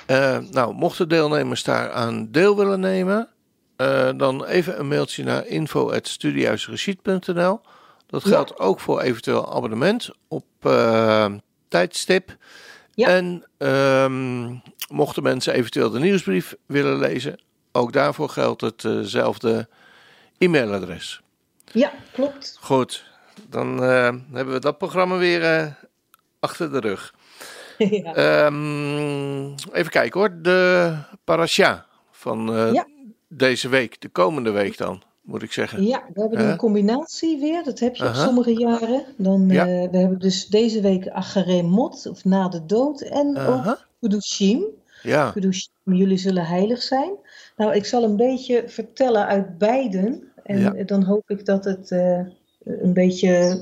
Eh, 0.05 0.37
nou, 0.51 0.73
mochten 0.73 1.09
deelnemers 1.09 1.63
daar 1.63 1.91
aan 1.91 2.31
deel 2.31 2.57
willen 2.57 2.79
nemen, 2.79 3.29
eh, 3.75 4.09
dan 4.17 4.45
even 4.45 4.79
een 4.79 4.87
mailtje 4.87 5.23
naar 5.23 5.47
info.studiehuisreschiet.nl. 5.47 7.61
Dat 8.07 8.23
geldt 8.23 8.59
ook 8.59 8.79
voor 8.79 9.01
eventueel 9.01 9.55
abonnement 9.55 10.09
op 10.27 10.45
eh, 10.59 11.33
tijdstip. 11.67 12.37
Ja. 12.93 13.07
En 13.07 13.47
ehm, 13.57 14.55
mochten 14.89 15.23
mensen 15.23 15.53
eventueel 15.53 15.89
de 15.89 15.99
nieuwsbrief 15.99 16.55
willen 16.65 16.99
lezen, 16.99 17.39
ook 17.72 17.93
daarvoor 17.93 18.30
geldt 18.30 18.61
hetzelfde 18.61 19.67
e-mailadres. 20.38 21.22
Ja, 21.72 21.91
klopt. 22.11 22.57
Goed, 22.61 23.05
dan 23.49 23.84
eh, 23.84 24.09
hebben 24.32 24.53
we 24.53 24.59
dat 24.59 24.78
programma 24.78 25.17
weer 25.17 25.43
eh, 25.43 25.67
achter 26.39 26.72
de 26.72 26.80
rug. 26.80 27.13
ja. 27.78 28.13
Ehm, 28.15 29.45
even 29.72 29.91
kijken 29.91 30.19
hoor, 30.19 30.41
de 30.41 30.93
parasha 31.24 31.86
van 32.11 32.55
eh, 32.55 32.74
Ja. 32.74 32.88
deze 33.28 33.69
week, 33.69 34.01
de 34.01 34.09
komende 34.09 34.51
week 34.51 34.78
dan, 34.78 35.01
moet 35.22 35.41
ik 35.43 35.51
zeggen. 35.51 35.84
Ja, 35.84 36.03
we 36.13 36.22
hebben 36.22 36.49
een 36.49 36.57
combinatie 36.57 37.39
weer. 37.39 37.63
Dat 37.63 37.80
heb 37.80 37.95
je 37.95 38.07
op 38.07 38.13
sommige 38.15 38.53
jaren. 38.53 39.03
Dan, 39.17 39.47
Ja. 39.49 39.65
eh, 39.67 39.89
we 39.91 39.97
hebben 39.97 40.19
dus 40.19 40.47
deze 40.47 40.82
week 40.82 41.07
Acheremot, 41.07 42.07
of 42.09 42.26
na 42.26 42.47
de 42.49 42.65
dood. 42.65 43.01
En 43.01 43.38
ook 43.38 43.78
Kudushim. 43.99 44.63
Ja, 45.03 45.32
Kudushim, 45.32 45.72
jullie 45.84 46.17
zullen 46.17 46.45
heilig 46.45 46.82
zijn. 46.82 47.11
Nou, 47.56 47.76
ik 47.76 47.86
zal 47.86 48.04
een 48.04 48.16
beetje 48.16 48.64
vertellen 48.68 49.26
uit 49.28 49.58
beiden. 49.58 50.32
En 50.43 50.60
Ja. 50.60 50.84
dan 50.84 51.04
hoop 51.04 51.30
ik 51.30 51.45
dat 51.45 51.66
het 51.66 51.91
eh, 51.91 52.20
een 52.66 52.93
beetje... 52.93 53.62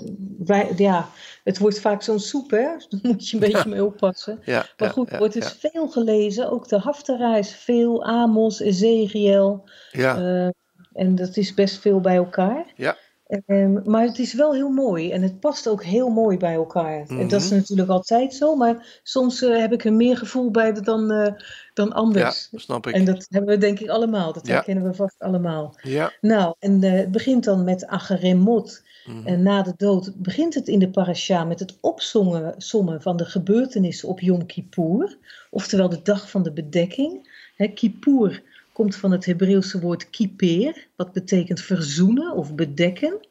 Ja, 0.78 1.10
het 1.44 1.58
wordt 1.58 1.80
vaak 1.80 2.02
zo'n 2.02 2.20
soep, 2.20 2.50
hè? 2.52 2.58
Daar 2.90 3.00
moet 3.02 3.30
je 3.30 3.34
een 3.38 3.52
beetje 3.52 3.70
mee 3.70 3.86
oppassen. 3.86 4.40
ja. 4.46 4.66
Maar 4.78 4.90
goed, 4.90 5.08
ja, 5.08 5.14
er 5.14 5.20
wordt 5.20 5.34
dus 5.34 5.52
veel 5.60 5.88
gelezen. 5.88 6.52
Ook 6.52 6.68
de 6.68 6.78
Haftara 6.78 7.36
is 7.38 7.56
veel. 7.56 8.04
Amos, 8.04 8.60
Ezekiel. 8.60 9.64
ja, 9.92 10.18
Eh, 10.18 10.50
en 10.94 11.16
dat 11.16 11.38
is 11.38 11.54
best 11.54 11.80
veel 11.80 12.00
bij 12.00 12.16
elkaar. 12.16 12.66
Ja. 12.76 12.98
Ehm, 13.30 13.90
maar 13.90 14.04
het 14.04 14.20
is 14.20 14.34
wel 14.34 14.54
heel 14.54 14.70
mooi 14.70 15.12
en 15.12 15.22
het 15.22 15.40
past 15.40 15.68
ook 15.68 15.84
heel 15.84 16.10
mooi 16.10 16.38
bij 16.38 16.54
elkaar. 16.54 17.06
En 17.08 17.28
dat 17.28 17.42
is 17.42 17.48
Mhm. 17.50 17.56
natuurlijk 17.56 17.90
altijd 17.90 18.34
zo, 18.34 18.56
maar 18.56 19.00
soms 19.04 19.42
eh, 19.42 19.58
heb 19.58 19.74
ik 19.74 19.86
er 19.86 19.94
meer 19.94 20.18
gevoel 20.18 20.52
bij 20.52 20.72
dan, 20.74 21.12
eh, 21.12 21.34
dan 21.74 21.88
ja, 21.88 21.94
anders. 21.94 22.50
snap 22.54 22.88
ik. 22.88 22.94
En 22.94 23.06
dat 23.06 23.26
hebben 23.30 23.50
we 23.50 23.58
denk 23.58 23.80
ik 23.80 23.90
allemaal, 23.90 24.34
dat 24.34 24.48
Ja. 24.48 24.54
herkennen 24.54 24.84
we 24.84 24.94
vast 24.94 25.20
allemaal. 25.20 25.76
Ja, 25.82 26.12
Nou, 26.22 26.56
en 26.60 26.84
eh, 26.84 26.92
het 26.92 27.12
begint 27.12 27.44
dan 27.44 27.64
met 27.64 27.86
Acheremot. 27.88 28.84
mhm. 29.06 29.28
En 29.28 29.44
na 29.44 29.62
de 29.62 29.74
dood 29.78 30.12
begint 30.16 30.54
het 30.54 30.68
in 30.68 30.80
de 30.80 30.90
parasha 30.90 31.44
met 31.44 31.60
het 31.60 31.78
opzommen 31.82 33.02
van 33.02 33.18
de 33.18 33.26
gebeurtenissen 33.26 34.10
op 34.10 34.20
Yom 34.20 34.46
Kippur, 34.46 35.18
oftewel 35.50 35.90
de 35.90 36.02
dag 36.04 36.30
van 36.30 36.44
de 36.44 36.52
bedekking. 36.52 37.38
Hè, 37.56 37.68
Kippur 37.68 38.44
komt 38.80 38.96
van 38.96 39.12
het 39.12 39.26
Hebreeuwse 39.26 39.80
woord 39.80 40.10
kiper, 40.10 40.88
wat 40.96 41.12
betekent 41.12 41.62
verzoenen 41.62 42.36
of 42.36 42.56
bedekken. 42.56 43.28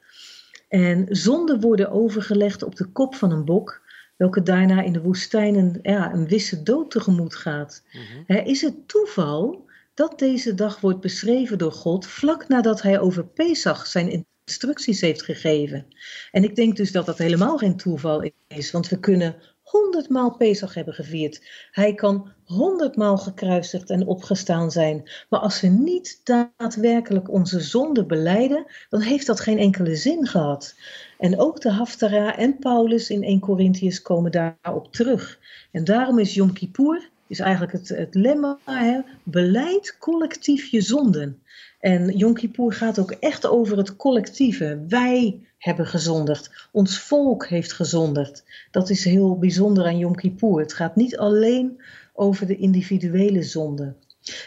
En 0.68 1.06
zonden 1.08 1.60
worden 1.60 1.90
overgelegd 1.90 2.62
op 2.62 2.76
de 2.76 2.84
kop 2.84 3.14
van 3.14 3.30
een 3.30 3.44
bok, 3.44 3.82
welke 4.16 4.42
daarna 4.42 4.82
in 4.82 4.92
de 4.92 5.00
woestijn 5.00 5.54
een, 5.54 5.78
ja, 5.82 6.12
een 6.12 6.28
wisse 6.28 6.62
dood 6.62 6.90
tegemoet 6.90 7.34
gaat. 7.34 7.82
mhm. 8.26 8.46
Is 8.48 8.62
het 8.62 8.88
toeval 8.88 9.64
dat 9.94 10.18
deze 10.18 10.54
dag 10.54 10.80
wordt 10.80 11.00
beschreven 11.00 11.58
door 11.58 11.72
God 11.72 12.06
vlak 12.06 12.48
nadat 12.48 12.82
hij 12.82 13.00
over 13.00 13.26
Pesach 13.26 13.86
zijn 13.86 14.24
instructies 14.44 15.00
heeft 15.00 15.22
gegeven? 15.22 15.86
En 16.30 16.44
ik 16.44 16.56
denk 16.56 16.76
dus 16.76 16.92
dat 16.92 17.06
dat 17.06 17.18
helemaal 17.18 17.58
geen 17.58 17.76
toeval 17.76 18.30
is, 18.48 18.70
want 18.70 18.88
we 18.88 19.00
kunnen 19.00 19.36
honderdmaal 19.70 20.36
Pesach 20.36 20.74
hebben 20.74 20.94
gevierd. 20.94 21.42
Hij 21.70 21.94
kan 21.94 22.32
honderdmaal 22.44 23.18
gekruisigd 23.18 23.90
en 23.90 24.06
opgestaan 24.06 24.70
zijn. 24.70 25.10
Maar 25.28 25.40
als 25.40 25.60
we 25.60 25.66
niet 25.66 26.20
daadwerkelijk 26.24 27.30
onze 27.30 27.60
zonde 27.60 28.04
beleiden, 28.04 28.66
dan 28.88 29.00
heeft 29.00 29.26
dat 29.26 29.40
geen 29.40 29.58
enkele 29.58 29.96
zin 29.96 30.26
gehad. 30.26 30.74
En 31.18 31.38
ook 31.38 31.60
de 31.60 31.70
Haftara 31.70 32.36
en 32.36 32.58
Paulus 32.58 33.10
in 33.10 33.22
1 33.22 33.40
Corinthians 33.40 34.02
komen 34.02 34.32
daarop 34.32 34.92
terug. 34.92 35.38
En 35.72 35.84
daarom 35.84 36.18
is 36.18 36.34
Yom 36.34 36.52
Kippur, 36.52 37.10
is 37.26 37.38
eigenlijk 37.38 37.72
het, 37.72 37.88
het 37.88 38.14
lemma, 38.14 38.58
hè, 38.64 39.00
beleid 39.22 39.96
collectief 39.98 40.70
je 40.70 40.80
zonden. 40.80 41.42
En 41.78 42.16
Yom 42.16 42.34
Kippur 42.34 42.72
gaat 42.72 42.98
ook 42.98 43.10
echt 43.10 43.46
over 43.46 43.76
het 43.76 43.96
collectieve. 43.96 44.84
Wij 44.88 45.40
hebben 45.58 45.86
gezondigd. 45.86 46.68
Ons 46.72 47.00
volk 47.00 47.46
heeft 47.46 47.72
gezondigd. 47.72 48.44
Dat 48.70 48.90
is 48.90 49.04
heel 49.04 49.38
bijzonder 49.38 49.84
aan 49.84 49.98
Yom 49.98 50.14
Kippur. 50.14 50.58
Het 50.58 50.72
gaat 50.72 50.96
niet 50.96 51.18
alleen 51.18 51.82
over 52.12 52.46
de 52.46 52.56
individuele 52.56 53.42
zonde. 53.42 53.94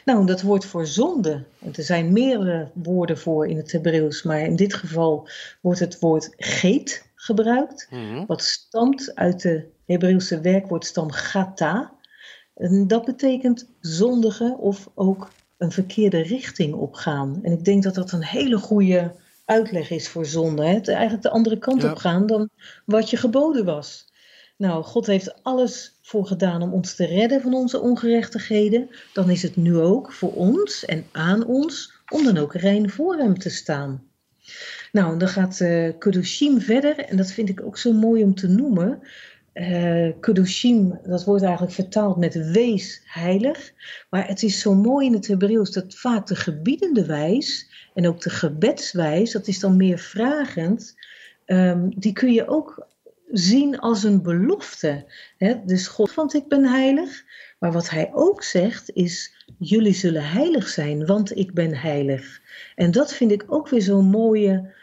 Nou, 0.06 0.26
dat 0.26 0.42
woord 0.42 0.66
voor 0.66 0.88
zonde, 0.88 1.44
er 1.76 1.84
zijn 1.84 2.14
meerdere 2.14 2.70
woorden 2.74 3.18
voor 3.18 3.48
in 3.48 3.58
het 3.58 3.72
Hebreeuws, 3.72 4.24
maar 4.24 4.40
in 4.42 4.56
dit 4.56 4.74
geval 4.74 5.28
wordt 5.62 5.80
het 5.80 6.00
woord 6.00 6.34
geet 6.38 7.10
gebruikt, 7.16 7.88
Mhm. 7.90 8.26
wat 8.26 8.44
stamt 8.44 9.16
uit 9.16 9.42
de 9.42 9.66
Hebreeuwse 9.86 10.42
werkwoordstam 10.42 11.12
gata. 11.12 11.92
En 12.56 12.88
dat 12.88 13.06
betekent 13.06 13.70
zondigen 13.80 14.58
of 14.58 14.90
ook 14.94 15.30
een 15.62 15.72
verkeerde 15.72 16.22
richting 16.22 16.74
opgaan. 16.74 17.40
En 17.44 17.52
ik 17.52 17.66
denk 17.66 17.84
dat 17.84 17.96
dat 17.96 18.12
een 18.12 18.24
hele 18.24 18.58
goede 18.58 19.12
uitleg 19.46 19.90
is 19.90 20.10
voor 20.10 20.26
zonde. 20.26 20.66
Hè? 20.66 20.80
Eigenlijk 20.80 21.22
de 21.22 21.30
andere 21.30 21.58
kant 21.58 21.82
Ja. 21.82 21.92
op 21.92 21.98
gaan 21.98 22.28
dan 22.28 22.50
wat 22.86 23.10
je 23.10 23.18
geboden 23.18 23.66
was. 23.66 24.10
Nou, 24.58 24.84
God 24.84 25.06
heeft 25.06 25.44
alles 25.44 26.00
voor 26.02 26.26
gedaan 26.28 26.62
om 26.62 26.74
ons 26.74 26.96
te 26.96 27.06
redden 27.06 27.42
van 27.42 27.54
onze 27.54 27.80
ongerechtigheden. 27.80 28.90
Dan 29.14 29.30
is 29.30 29.42
het 29.42 29.56
nu 29.56 29.78
ook 29.78 30.12
voor 30.12 30.34
ons 30.34 30.86
en 30.86 31.06
aan 31.12 31.46
ons 31.46 31.94
om 32.12 32.24
dan 32.24 32.38
ook 32.38 32.54
rein 32.54 32.90
voor 32.90 33.16
hem 33.16 33.40
te 33.40 33.50
staan. 33.50 34.04
Nou, 34.92 35.18
dan 35.20 35.28
gaat 35.28 35.58
Kedushim 36.00 36.62
verder 36.62 36.98
en 37.00 37.18
dat 37.18 37.32
vind 37.32 37.50
ik 37.50 37.62
ook 37.64 37.78
zo 37.78 37.92
mooi 37.92 38.24
om 38.24 38.36
te 38.36 38.48
noemen. 38.48 39.02
Eh 39.54 40.10
Kedushim, 40.20 41.00
dat 41.04 41.24
wordt 41.24 41.44
eigenlijk 41.44 41.74
vertaald 41.74 42.18
met 42.18 42.52
wees 42.52 43.02
heilig. 43.06 43.72
Maar 44.10 44.28
het 44.28 44.44
is 44.44 44.60
zo 44.60 44.74
mooi 44.74 45.06
in 45.06 45.14
het 45.14 45.28
Hebreeuws 45.28 45.72
dat 45.72 45.96
vaak 45.96 46.28
de 46.28 46.36
gebiedende 46.36 47.06
wijs 47.06 47.70
en 47.94 48.08
ook 48.08 48.22
de 48.22 48.30
gebedswijs, 48.30 49.32
dat 49.32 49.48
is 49.48 49.60
dan 49.60 49.78
meer 49.78 49.98
vragend, 49.98 50.96
ehm, 51.46 51.90
die 51.90 52.14
kun 52.14 52.34
je 52.34 52.48
ook 52.48 52.88
zien 53.32 53.80
als 53.80 54.04
een 54.04 54.22
belofte. 54.22 55.06
Hè? 55.38 55.66
Dus 55.66 55.88
God, 55.88 56.14
want 56.14 56.34
ik 56.34 56.48
ben 56.48 56.66
heilig. 56.66 57.24
Maar 57.60 57.72
wat 57.72 57.90
hij 57.90 58.10
ook 58.14 58.44
zegt 58.44 58.92
is, 58.94 59.46
jullie 59.58 59.94
zullen 59.94 60.30
heilig 60.30 60.68
zijn, 60.68 61.06
want 61.06 61.38
ik 61.38 61.54
ben 61.54 61.76
heilig. 61.76 62.42
En 62.76 62.92
dat 62.92 63.14
vind 63.14 63.32
ik 63.32 63.44
ook 63.48 63.70
weer 63.70 63.82
zo'n 63.82 64.06
mooie 64.06 64.74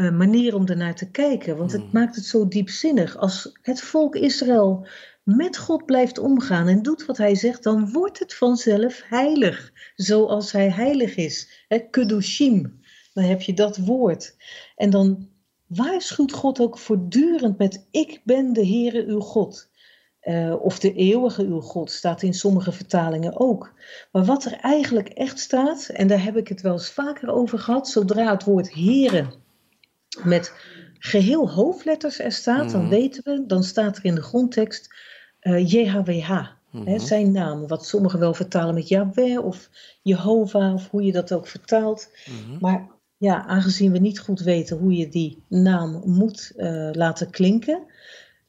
eh, 0.00 0.10
manier 0.10 0.54
om 0.54 0.66
ernaar 0.66 0.94
te 0.94 1.10
kijken. 1.10 1.56
Want 1.56 1.72
het 1.72 1.82
Mm. 1.82 1.88
maakt 1.92 2.16
het 2.16 2.24
zo 2.24 2.48
diepzinnig. 2.48 3.16
Als 3.16 3.58
het 3.62 3.80
volk 3.80 4.14
Israël 4.14 4.86
met 5.22 5.58
God 5.58 5.86
blijft 5.86 6.18
omgaan 6.18 6.68
en 6.68 6.82
doet 6.82 7.06
wat 7.06 7.16
hij 7.16 7.34
zegt, 7.34 7.62
dan 7.62 7.92
wordt 7.92 8.18
het 8.18 8.34
vanzelf 8.34 9.02
heilig. 9.08 9.72
Zoals 9.94 10.52
hij 10.52 10.70
heilig 10.70 11.16
is. 11.16 11.66
Kedushim, 11.90 12.80
dan 13.12 13.24
heb 13.24 13.40
je 13.40 13.54
dat 13.54 13.76
woord. 13.76 14.36
En 14.76 14.90
dan 14.90 15.28
waarschuwt 15.66 16.32
God 16.32 16.60
ook 16.60 16.78
voortdurend 16.78 17.58
met: 17.58 17.86
Ik 17.90 18.20
ben 18.24 18.52
de 18.52 18.66
Heere 18.66 19.04
uw 19.06 19.20
God. 19.20 19.68
Eh, 20.20 20.54
of 20.62 20.78
de 20.78 20.92
eeuwige 20.92 21.42
uw 21.42 21.60
God 21.60 21.90
staat 21.90 22.22
in 22.22 22.34
sommige 22.34 22.72
vertalingen 22.72 23.40
ook. 23.40 23.72
Maar 24.12 24.24
wat 24.24 24.44
er 24.44 24.52
eigenlijk 24.52 25.08
echt 25.08 25.38
staat, 25.38 25.88
en 25.88 26.06
daar 26.06 26.22
heb 26.22 26.36
ik 26.36 26.48
het 26.48 26.60
wel 26.60 26.72
eens 26.72 26.90
vaker 26.90 27.30
over 27.30 27.58
gehad, 27.58 27.88
zodra 27.88 28.30
het 28.30 28.44
woord 28.44 28.74
Heere 28.74 29.26
met 30.24 30.52
geheel 30.98 31.50
hoofdletters 31.50 32.18
er 32.18 32.32
staat, 32.32 32.70
dan 32.70 32.80
Mhm. 32.80 32.90
weten 32.90 33.22
we, 33.24 33.44
dan 33.46 33.62
staat 33.64 33.96
er 33.96 34.04
in 34.04 34.14
de 34.14 34.22
grondtekst 34.22 34.94
eh 35.40 35.70
JHWH, 35.70 36.28
hè, 36.84 36.94
Mhm. 36.94 36.98
zijn 36.98 37.32
naam, 37.32 37.66
wat 37.66 37.86
sommigen 37.86 38.18
wel 38.18 38.34
vertalen 38.34 38.74
met 38.74 38.88
Yahweh 38.88 39.44
of 39.44 39.70
Jehovah, 40.02 40.74
of 40.74 40.88
hoe 40.90 41.02
je 41.04 41.12
dat 41.12 41.32
ook 41.32 41.46
vertaalt. 41.46 42.08
Mhm. 42.24 42.58
Maar 42.60 42.88
ja, 43.16 43.46
aangezien 43.46 43.92
we 43.92 43.98
niet 43.98 44.20
goed 44.20 44.40
weten 44.40 44.76
hoe 44.78 44.96
je 44.96 45.08
die 45.08 45.44
naam 45.48 46.02
moet 46.04 46.52
eh, 46.56 46.88
laten 46.92 47.30
klinken, 47.30 47.82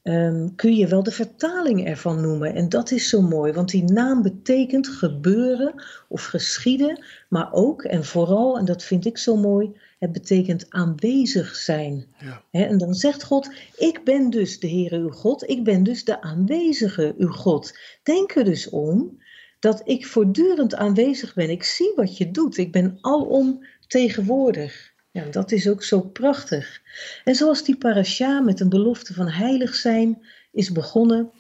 ehm, 0.02 0.48
kun 0.56 0.76
je 0.76 0.88
wel 0.88 1.04
de 1.04 1.12
vertaling 1.12 1.86
ervan 1.88 2.22
noemen. 2.22 2.54
En 2.56 2.70
dat 2.70 2.92
is 2.92 3.10
zo 3.10 3.22
mooi, 3.22 3.54
want 3.54 3.70
die 3.70 3.84
naam 3.84 4.22
betekent 4.22 4.88
gebeuren 4.88 5.84
of 6.08 6.26
geschieden, 6.26 7.04
maar 7.30 7.54
ook 7.54 7.84
en 7.84 8.06
vooral, 8.06 8.58
en 8.58 8.66
dat 8.66 8.84
vind 8.84 9.06
ik 9.06 9.18
zo 9.18 9.36
mooi, 9.36 9.72
het 10.02 10.12
betekent 10.12 10.66
aanwezig 10.70 11.56
zijn. 11.56 12.06
Ja. 12.20 12.44
En 12.52 12.78
dan 12.78 12.94
zegt 12.94 13.24
God, 13.24 13.52
ik 13.78 14.04
ben 14.04 14.30
dus 14.30 14.60
de 14.60 14.70
Heere 14.70 14.98
uw 14.98 15.10
God, 15.10 15.50
ik 15.50 15.64
ben 15.64 15.84
dus 15.84 16.04
de 16.04 16.22
aanwezige 16.22 17.16
uw 17.18 17.32
God. 17.32 17.78
Denk 18.04 18.36
er 18.36 18.44
dus 18.44 18.70
om 18.70 19.22
dat 19.60 19.82
ik 19.84 20.06
voortdurend 20.06 20.76
aanwezig 20.76 21.34
ben. 21.34 21.50
Ik 21.50 21.64
zie 21.64 21.94
wat 21.96 22.18
je 22.18 22.32
doet. 22.32 22.58
Ik 22.58 22.72
ben 22.72 22.98
alom 23.02 23.66
tegenwoordig. 23.88 24.94
Ja, 25.12 25.26
dat 25.26 25.52
is 25.52 25.70
ook 25.70 25.84
zo 25.84 26.02
prachtig. 26.02 26.82
En 27.24 27.36
zoals 27.36 27.64
die 27.64 27.78
parasha 27.78 28.40
met 28.40 28.60
een 28.60 28.70
belofte 28.70 29.14
van 29.14 29.28
heilig 29.28 29.76
zijn 29.76 30.28
is 30.52 30.72
begonnen, 30.72 31.32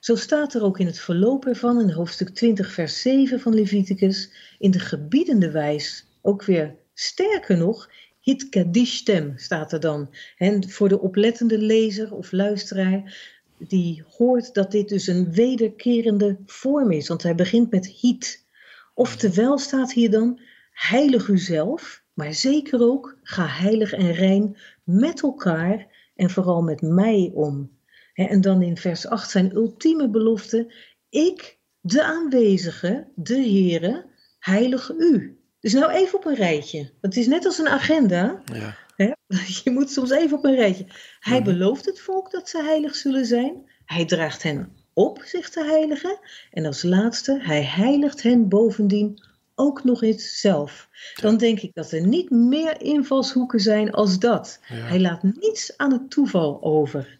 zo 0.00 0.16
staat 0.16 0.54
er 0.54 0.62
ook 0.62 0.78
in 0.78 0.86
het 0.86 0.98
verloop 0.98 1.46
ervan 1.46 1.80
in 1.80 1.90
hoofdstuk 1.90 2.28
20, 2.28 2.72
vers 2.72 3.00
7 3.00 3.40
van 3.40 3.54
Leviticus, 3.54 4.30
in 4.58 4.70
de 4.70 4.80
gebiedende 4.80 5.50
wijs, 5.50 6.06
ook 6.22 6.44
weer 6.44 6.76
sterker 6.94 7.56
nog, 7.56 7.90
hit 8.28 8.48
kadishtem 8.48 9.32
staat 9.36 9.72
er 9.72 9.80
dan. 9.80 10.14
En 10.36 10.70
voor 10.70 10.88
de 10.88 11.00
oplettende 11.00 11.58
lezer 11.58 12.14
of 12.14 12.32
luisteraar, 12.32 13.18
die 13.58 14.04
hoort 14.16 14.54
dat 14.54 14.70
dit 14.70 14.88
dus 14.88 15.06
een 15.06 15.32
wederkerende 15.32 16.38
vorm 16.46 16.90
is, 16.90 17.08
want 17.08 17.22
hij 17.22 17.34
begint 17.34 17.70
met 17.70 17.86
hit. 17.86 18.46
Oftewel 18.94 19.58
staat 19.58 19.92
hier 19.92 20.10
dan, 20.10 20.40
heilig 20.70 21.28
uzelf, 21.28 22.02
maar 22.14 22.34
zeker 22.34 22.82
ook, 22.82 23.18
ga 23.22 23.46
heilig 23.46 23.92
en 23.92 24.12
rein 24.12 24.56
met 24.84 25.22
elkaar 25.22 25.86
en 26.16 26.30
vooral 26.30 26.62
met 26.62 26.82
mij 26.82 27.30
om. 27.34 27.70
En 28.14 28.40
dan 28.40 28.62
in 28.62 28.76
vers 28.76 29.06
8 29.06 29.30
zijn 29.30 29.54
ultieme 29.54 30.08
belofte, 30.08 30.74
ik, 31.08 31.58
de 31.80 32.02
aanwezige, 32.04 33.08
de 33.14 33.34
Heere, 33.34 34.06
heilig 34.38 34.90
u. 34.98 35.37
Dus 35.60 35.72
nou 35.72 35.90
even 35.92 36.18
op 36.18 36.24
een 36.26 36.34
rijtje. 36.34 36.90
Het 37.00 37.16
is 37.16 37.26
net 37.26 37.44
als 37.46 37.58
een 37.58 37.68
agenda. 37.68 38.42
Ja. 38.52 38.76
Hè? 38.96 39.12
Je 39.64 39.70
moet 39.70 39.90
soms 39.90 40.10
even 40.10 40.36
op 40.36 40.44
een 40.44 40.54
rijtje. 40.54 40.86
Hij 41.20 41.40
Mhm. 41.40 41.44
belooft 41.48 41.84
het 41.84 42.00
volk 42.00 42.30
dat 42.30 42.48
ze 42.48 42.62
heilig 42.62 42.94
zullen 42.94 43.26
zijn. 43.26 43.70
Hij 43.84 44.04
draagt 44.04 44.42
hen 44.42 44.72
op 44.92 45.22
zich 45.24 45.50
te 45.50 45.64
heiligen. 45.64 46.18
En 46.50 46.66
als 46.66 46.82
laatste, 46.82 47.38
hij 47.42 47.62
heiligt 47.64 48.22
hen 48.22 48.48
bovendien 48.48 49.22
ook 49.54 49.84
nog 49.84 50.02
eens 50.02 50.40
zelf. 50.40 50.88
Dan 51.20 51.36
denk 51.36 51.60
ik 51.60 51.70
dat 51.74 51.90
er 51.92 52.06
niet 52.06 52.30
meer 52.30 52.80
invalshoeken 52.82 53.60
zijn 53.60 53.92
als 53.92 54.18
dat. 54.18 54.60
Ja. 54.68 54.74
Hij 54.74 55.00
laat 55.00 55.22
niets 55.22 55.76
aan 55.76 55.92
het 55.92 56.10
toeval 56.10 56.62
over. 56.62 57.18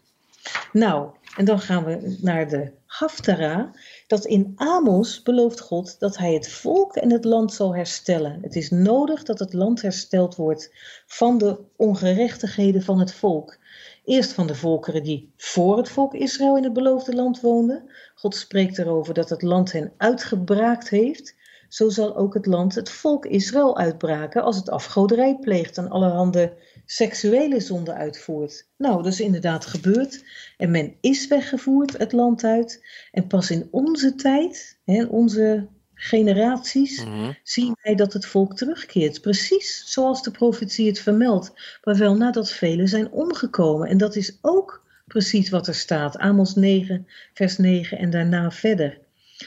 Nou, 0.73 1.11
en 1.37 1.45
dan 1.45 1.61
gaan 1.61 1.85
we 1.85 2.17
naar 2.21 2.49
de 2.49 2.71
Haftara. 2.87 3.71
Dat 4.09 4.25
in 4.25 4.53
Amos 4.57 5.23
belooft 5.23 5.61
God 5.61 5.99
dat 5.99 6.17
hij 6.17 6.35
het 6.35 6.49
volk 6.49 6.97
en 6.97 7.13
het 7.13 7.25
land 7.25 7.53
zal 7.53 7.75
herstellen. 7.75 8.39
Het 8.43 8.57
is 8.57 8.71
nodig 8.71 9.23
dat 9.23 9.39
het 9.39 9.53
land 9.53 9.83
hersteld 9.83 10.37
wordt 10.37 10.71
van 11.07 11.39
de 11.39 11.59
ongerechtigheden 11.77 12.83
van 12.83 12.99
het 12.99 13.15
volk. 13.15 13.59
Eerst 14.05 14.33
van 14.33 14.47
de 14.47 14.55
volkeren 14.55 15.03
die 15.03 15.33
voor 15.37 15.77
het 15.77 15.89
volk 15.89 16.15
Israël 16.15 16.57
in 16.57 16.65
het 16.65 16.73
beloofde 16.73 17.15
land 17.15 17.41
woonden. 17.41 17.91
God 18.15 18.37
spreekt 18.37 18.79
erover 18.79 19.15
dat 19.15 19.29
het 19.29 19.43
land 19.43 19.73
hen 19.73 19.93
uitgebraakt 19.97 20.89
heeft. 20.89 21.35
Zo 21.69 21.89
zal 21.89 22.17
ook 22.17 22.35
het 22.35 22.47
land 22.47 22.75
het 22.75 22.91
volk 22.91 23.27
Israël 23.27 23.77
uitbraken 23.79 24.43
als 24.43 24.57
het 24.57 24.71
afgoderij 24.71 25.39
pleegt 25.39 25.79
en 25.79 25.91
allerhande 25.91 26.53
seksuele 26.91 27.61
zonden 27.61 27.95
uitvoert. 27.95 28.67
Nou, 28.77 29.03
dat 29.03 29.13
is 29.13 29.21
inderdaad 29.21 29.67
gebeurd. 29.67 30.25
En 30.57 30.71
men 30.71 30.95
is 31.01 31.27
weggevoerd 31.27 31.99
het 31.99 32.13
land 32.13 32.45
uit. 32.45 32.85
En 33.13 33.27
pas 33.27 33.51
in 33.51 33.69
onze 33.71 34.15
tijd, 34.15 34.79
hè, 34.85 35.05
onze 35.05 35.67
generaties, 35.95 37.05
Mhm. 37.05 37.33
zien 37.43 37.77
wij 37.83 37.95
dat 37.95 38.13
het 38.13 38.27
volk 38.27 38.57
terugkeert. 38.57 39.21
Precies 39.21 39.83
zoals 39.87 40.23
de 40.23 40.31
profetie 40.31 40.87
het 40.87 40.99
vermeldt. 40.99 41.53
Maar 41.85 41.97
wel 41.97 42.17
nadat 42.17 42.51
velen 42.51 42.89
zijn 42.89 43.11
omgekomen. 43.11 43.89
En 43.89 43.99
dat 43.99 44.17
is 44.17 44.39
ook 44.41 44.85
precies 45.07 45.51
wat 45.51 45.67
er 45.67 45.75
staat. 45.75 46.19
Amos 46.19 46.55
9, 46.55 47.07
vers 47.35 47.57
9 47.59 47.99
en 47.99 48.11
daarna 48.11 48.51
verder. 48.51 48.99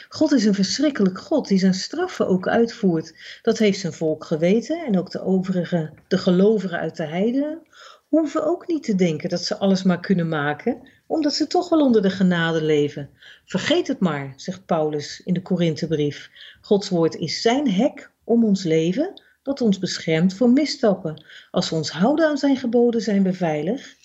God 0.09 0.31
is 0.31 0.45
een 0.45 0.53
verschrikkelijk 0.53 1.19
God 1.19 1.47
die 1.47 1.59
zijn 1.59 1.73
straffen 1.73 2.27
ook 2.27 2.47
uitvoert. 2.47 3.39
Dat 3.41 3.57
heeft 3.57 3.79
zijn 3.79 3.93
volk 3.93 4.23
geweten 4.25 4.85
en 4.85 4.99
ook 4.99 5.11
de 5.11 5.21
overige, 5.21 5.93
de 6.07 6.17
gelovigen 6.17 6.79
uit 6.79 6.97
de 6.97 7.05
heidenen, 7.05 7.61
hoeven 8.07 8.45
ook 8.45 8.67
niet 8.67 8.83
te 8.83 8.95
denken 8.95 9.29
dat 9.29 9.41
ze 9.41 9.57
alles 9.57 9.83
maar 9.83 9.99
kunnen 9.99 10.27
maken, 10.27 10.89
omdat 11.07 11.33
ze 11.33 11.47
toch 11.47 11.69
wel 11.69 11.79
onder 11.79 12.01
de 12.01 12.09
genade 12.09 12.63
leven. 12.63 13.09
Vergeet 13.45 13.87
het 13.87 13.99
maar, 13.99 14.33
zegt 14.35 14.65
Paulus 14.65 15.21
in 15.25 15.33
de 15.33 15.41
Korinthebrief. 15.41 16.29
Gods 16.61 16.89
woord 16.89 17.15
is 17.15 17.41
zijn 17.41 17.71
hek 17.71 18.11
om 18.23 18.45
ons 18.45 18.63
leven, 18.63 19.21
dat 19.43 19.61
ons 19.61 19.79
beschermt 19.79 20.33
voor 20.33 20.49
misstappen. 20.49 21.23
Als 21.51 21.69
we 21.69 21.75
ons 21.75 21.91
houden 21.91 22.27
aan 22.27 22.37
zijn 22.37 22.57
geboden, 22.57 23.01
zijn 23.01 23.23
we 23.23 23.33
veilig. 23.33 23.95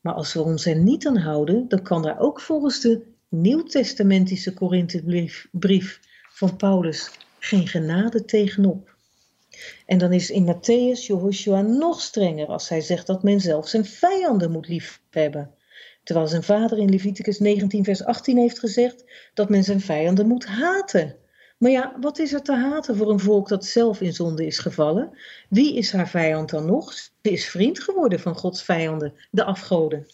Maar 0.00 0.14
als 0.14 0.32
we 0.32 0.42
ons 0.42 0.66
er 0.66 0.76
niet 0.76 1.06
aan 1.06 1.16
houden, 1.16 1.68
dan 1.68 1.82
kan 1.82 2.02
daar 2.02 2.18
ook 2.18 2.40
volgens 2.40 2.80
de 2.80 3.11
Nieuwtestamentische 3.34 4.54
Korinthebrief 4.54 5.48
brief 5.50 6.00
van 6.32 6.56
Paulus 6.56 7.10
geen 7.38 7.68
genade 7.68 8.24
tegenop. 8.24 8.94
En 9.86 9.98
dan 9.98 10.12
is 10.12 10.30
in 10.30 10.54
Matthäus 10.54 11.06
Jehoshua 11.06 11.60
nog 11.60 12.00
strenger 12.00 12.46
als 12.46 12.68
hij 12.68 12.80
zegt 12.80 13.06
dat 13.06 13.22
men 13.22 13.40
zelf 13.40 13.68
zijn 13.68 13.84
vijanden 13.84 14.50
moet 14.50 14.68
liefhebben. 14.68 15.50
Terwijl 16.02 16.28
zijn 16.28 16.42
vader 16.42 16.78
in 16.78 16.90
Leviticus 16.90 17.38
19 17.38 17.84
vers 17.84 18.04
18 18.04 18.38
heeft 18.38 18.58
gezegd 18.58 19.04
dat 19.34 19.48
men 19.48 19.64
zijn 19.64 19.80
vijanden 19.80 20.26
moet 20.26 20.46
haten. 20.46 21.16
Maar 21.58 21.70
ja, 21.70 21.96
wat 22.00 22.18
is 22.18 22.32
er 22.32 22.42
te 22.42 22.54
haten 22.54 22.96
voor 22.96 23.10
een 23.10 23.20
volk 23.20 23.48
dat 23.48 23.64
zelf 23.64 24.00
in 24.00 24.12
zonde 24.12 24.46
is 24.46 24.58
gevallen? 24.58 25.18
Wie 25.48 25.76
is 25.76 25.92
haar 25.92 26.08
vijand 26.08 26.50
dan 26.50 26.66
nog? 26.66 26.92
Ze 26.92 27.10
is 27.22 27.48
vriend 27.48 27.80
geworden 27.80 28.20
van 28.20 28.36
Gods 28.36 28.62
vijanden, 28.62 29.14
de 29.30 29.44
afgoden. 29.44 30.06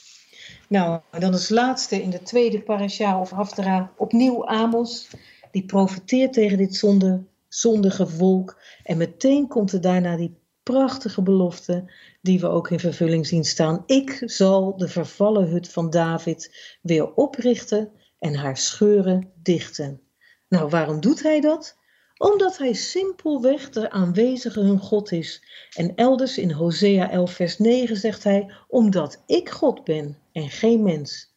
Nou, 0.68 1.00
dan 1.18 1.32
als 1.32 1.48
laatste 1.48 2.02
in 2.02 2.10
de 2.10 2.22
tweede 2.22 2.62
parasha 2.62 3.20
of 3.20 3.30
haftara 3.30 3.92
opnieuw 3.96 4.46
Amos. 4.46 5.10
Die 5.50 5.64
profeteert 5.64 6.32
tegen 6.32 6.58
dit 6.58 6.74
zonde, 6.74 7.24
zondige 7.48 8.06
volk. 8.06 8.60
En 8.82 8.96
meteen 8.96 9.48
komt 9.48 9.72
er 9.72 9.80
daarna 9.80 10.16
die 10.16 10.36
prachtige 10.62 11.22
belofte 11.22 11.92
die 12.22 12.40
we 12.40 12.48
ook 12.48 12.70
in 12.70 12.80
vervulling 12.80 13.26
zien 13.26 13.44
staan. 13.44 13.82
Ik 13.86 14.22
zal 14.24 14.76
de 14.76 14.88
vervallen 14.88 15.48
hut 15.48 15.68
van 15.68 15.90
David 15.90 16.76
weer 16.82 17.14
oprichten 17.14 17.90
en 18.18 18.34
haar 18.34 18.56
scheuren 18.56 19.32
dichten. 19.42 20.00
Nou, 20.48 20.68
waarom 20.68 21.00
doet 21.00 21.22
hij 21.22 21.40
dat? 21.40 21.76
Omdat 22.16 22.58
hij 22.58 22.72
simpelweg 22.72 23.70
de 23.70 23.90
aanwezige 23.90 24.60
hun 24.60 24.78
God 24.78 25.12
is. 25.12 25.42
En 25.76 25.94
elders 25.94 26.38
in 26.38 26.50
Hosea 26.50 27.10
11 27.10 27.32
vers 27.32 27.58
9 27.58 27.96
zegt 27.96 28.24
hij, 28.24 28.52
omdat 28.68 29.22
ik 29.26 29.48
God 29.48 29.84
ben 29.84 30.16
en 30.42 30.50
geen 30.50 30.82
mens. 30.82 31.32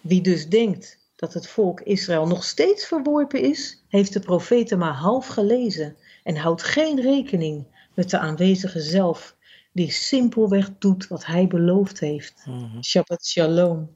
Wie 0.00 0.20
dus 0.20 0.48
denkt 0.48 0.98
dat 1.16 1.34
het 1.34 1.48
volk 1.48 1.80
Israël 1.80 2.26
nog 2.26 2.44
steeds 2.44 2.86
verworpen 2.86 3.40
is, 3.40 3.84
heeft 3.88 4.12
de 4.12 4.20
profeten 4.20 4.78
maar 4.78 4.94
half 4.94 5.26
gelezen 5.26 5.96
en 6.22 6.36
houdt 6.36 6.62
geen 6.62 7.00
rekening 7.00 7.66
met 7.94 8.10
de 8.10 8.18
aanwezige 8.18 8.80
zelf, 8.80 9.36
die 9.72 9.90
simpelweg 9.90 10.70
doet 10.78 11.08
wat 11.08 11.26
hij 11.26 11.46
beloofd 11.46 12.00
heeft. 12.00 12.44
Shabbat 12.82 13.26
shalom. 13.26 13.90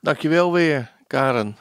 Dankjewel 0.00 0.52
weer, 0.52 0.92
Karen. 1.06 1.56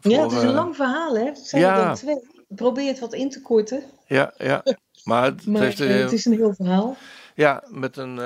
Ja, 0.00 0.22
het 0.22 0.32
is 0.32 0.42
een 0.42 0.48
eh, 0.48 0.54
lang 0.54 0.76
verhaal, 0.76 1.16
hè? 1.16 1.24
Het 1.24 1.38
zijn 1.38 1.62
er 1.62 1.84
dan 1.84 1.94
twee. 1.94 2.16
Ik 2.48 2.56
probeer 2.56 2.88
het 2.88 2.98
wat 2.98 3.14
in 3.14 3.30
te 3.30 3.42
korten, 3.42 3.82
Ja, 4.06 4.34
ja. 4.38 4.62
Maar 5.04 5.24
het, 5.24 5.46
maar 5.46 5.62
heeft, 5.62 5.80
eh, 5.80 5.94
eh, 5.94 6.02
het 6.02 6.12
is 6.12 6.24
een 6.24 6.32
heel 6.32 6.54
verhaal. 6.54 6.96
ja, 7.34 7.64
met 7.68 7.96
een, 7.96 8.16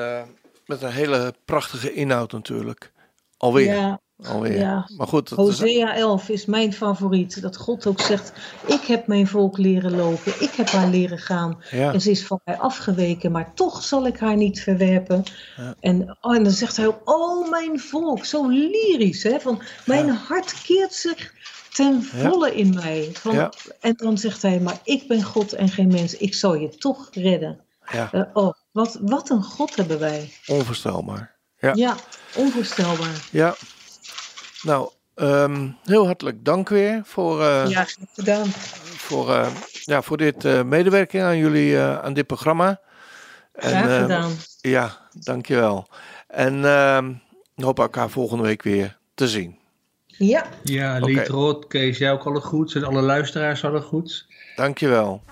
met 0.71 0.83
een 0.83 0.93
hele 0.93 1.35
prachtige 1.45 1.93
inhoud 1.93 2.33
natuurlijk. 2.33 2.93
Alweer. 3.37 3.75
Ja, 3.75 4.01
alweer. 4.23 4.59
ja. 4.59 4.89
Maar 4.97 5.07
goed, 5.07 5.31
is, 5.31 5.37
Hosea 5.37 5.95
11 5.95 6.29
is 6.29 6.45
mijn 6.45 6.73
favoriet. 6.73 7.43
Dat 7.43 7.57
God 7.57 7.87
ook 7.87 8.01
zegt, 8.01 8.33
ik 8.66 8.81
heb 8.83 9.07
mijn 9.07 9.27
volk 9.27 9.59
leren 9.59 9.97
lopen, 9.97 10.33
ik 10.43 10.51
heb 10.51 10.68
haar 10.68 10.89
leren 10.89 11.18
gaan. 11.18 11.62
ja, 11.71 11.93
En 11.93 12.01
ze 12.01 12.11
is 12.11 12.27
van 12.27 12.41
mij 12.45 12.59
afgeweken, 12.59 13.33
maar 13.33 13.55
toch 13.55 13.83
zal 13.83 14.07
ik 14.07 14.18
haar 14.18 14.37
niet 14.37 14.61
verwerpen. 14.61 15.25
Ja. 15.57 15.75
En, 15.81 16.18
oh, 16.21 16.37
en 16.37 16.43
dan 16.45 16.53
zegt 16.53 16.77
hij 16.77 16.87
ook, 16.87 17.01
oh 17.05 17.51
mijn 17.51 17.81
volk, 17.81 18.25
zo 18.25 18.49
lyrisch. 18.49 19.23
Hè? 19.23 19.41
Van, 19.41 19.62
mijn 19.87 20.09
hart 20.09 20.62
keert 20.62 20.95
zich 20.95 21.33
ten 21.73 22.03
volle 22.03 22.55
in 22.55 22.75
mij. 22.75 23.09
Van. 23.12 23.53
En 23.81 23.95
dan 23.97 24.18
zegt 24.18 24.43
hij, 24.43 24.61
maar 24.61 24.81
ik 24.85 25.09
ben 25.09 25.23
God 25.23 25.53
en 25.53 25.68
geen 25.68 25.89
mens, 25.89 26.16
ik 26.16 26.35
zal 26.35 26.55
je 26.55 26.68
toch 26.68 27.09
redden. 27.12 27.61
ja, 27.93 28.09
Eh, 28.12 28.23
oh, 28.33 28.53
wat, 28.73 28.99
wat 29.03 29.31
een 29.31 29.43
God 29.43 29.77
hebben 29.77 29.99
wij. 29.99 30.33
onvoorstelbaar. 30.47 31.35
Ja. 31.59 31.73
Ja, 31.75 31.97
onvoorstelbaar. 32.37 33.29
Ja. 33.31 33.55
Nou, 34.62 34.91
ehm, 35.14 35.68
heel 35.85 36.05
hartelijk 36.07 36.45
dank 36.45 36.68
weer 36.68 37.01
voor, 37.05 37.41
eh, 37.43 37.64
Ja, 37.68 37.85
graag 37.85 38.09
gedaan. 38.14 38.47
voor, 38.97 39.35
eh, 39.35 39.47
ja, 39.85 40.03
voor 40.03 40.16
dit 40.16 40.45
eh, 40.45 40.62
medewerking 40.62 41.23
aan 41.23 41.37
jullie 41.39 41.77
eh, 41.77 41.99
aan 41.99 42.12
dit 42.12 42.27
programma. 42.27 42.81
En, 43.53 43.68
Graag 43.71 43.89
eh, 43.89 44.01
gedaan. 44.01 44.33
Ja, 44.61 45.09
dankjewel. 45.12 45.89
En 46.27 46.64
ehm 46.64 47.12
hoop 47.55 47.79
elkaar 47.79 48.11
volgende 48.11 48.43
week 48.43 48.62
weer 48.62 48.99
te 49.14 49.29
zien. 49.29 49.59
Ja, 50.07 50.47
Ja. 50.62 50.99
Liet 50.99 51.29
Rot, 51.29 51.66
Kees, 51.66 51.99
jij 51.99 52.12
ook 52.12 52.25
alle 52.27 52.41
goeds 52.41 52.75
en 52.75 52.85
alle 52.85 53.03
luisteraars 53.03 53.64
alle 53.64 53.81
goeds. 53.81 54.27
Dankjewel. 54.57 55.23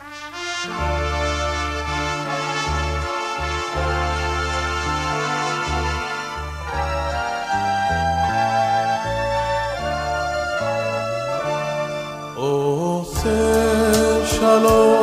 alone. 14.65 14.98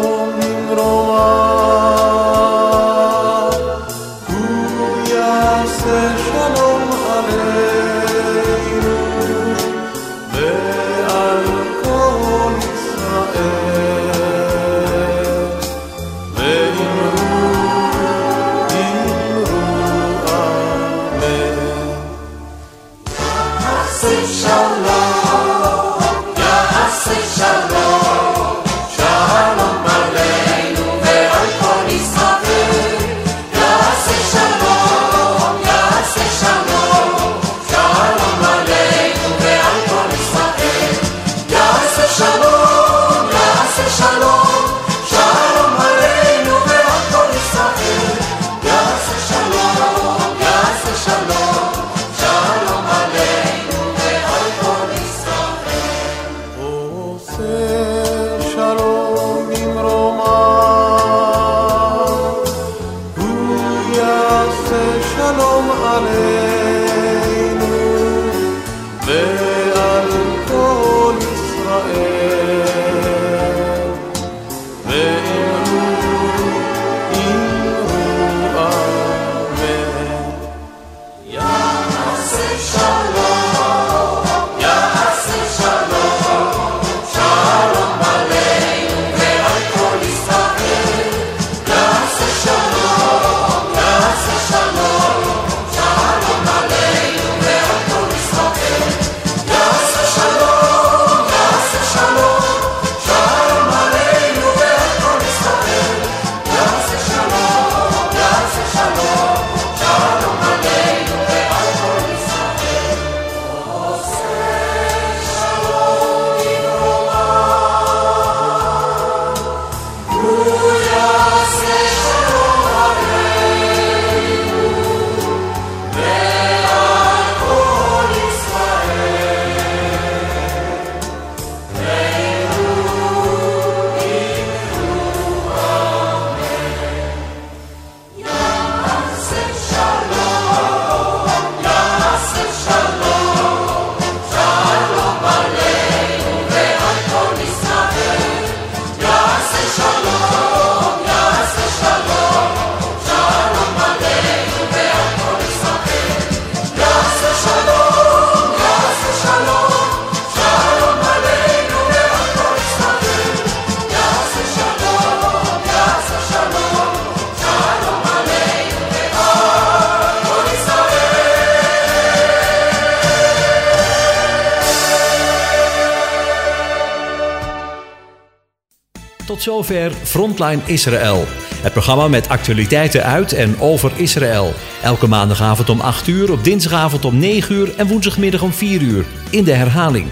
Frontline 180.04 180.62
Israël. 180.66 181.26
Het 181.62 181.74
programma 181.74 182.08
met 182.08 182.30
actualiteiten 182.30 183.04
uit 183.04 183.34
en 183.34 183.60
over 183.60 183.92
Israël. 183.96 184.54
Elke 184.84 185.08
maandagavond 185.08 185.70
om 185.70 185.80
8 185.80 186.08
uur, 186.08 186.32
op 186.32 186.44
dinsdagavond 186.44 187.06
om 187.06 187.18
9 187.18 187.56
uur 187.56 187.76
en 187.78 187.88
woensdagmiddag 187.88 188.42
om 188.42 188.54
4 188.54 188.82
uur. 188.82 189.06
In 189.30 189.44
de 189.44 189.54
herhaling. 189.54 190.08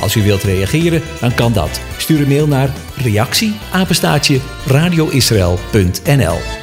Als 0.00 0.16
u 0.16 0.22
wilt 0.22 0.42
reageren, 0.42 1.02
dan 1.20 1.34
kan 1.34 1.52
dat. 1.52 1.80
Stuur 1.96 2.20
een 2.20 2.28
mail 2.28 2.46
naar 2.46 2.70
reactie 2.96 3.54
radioisrael.nl 4.66 6.57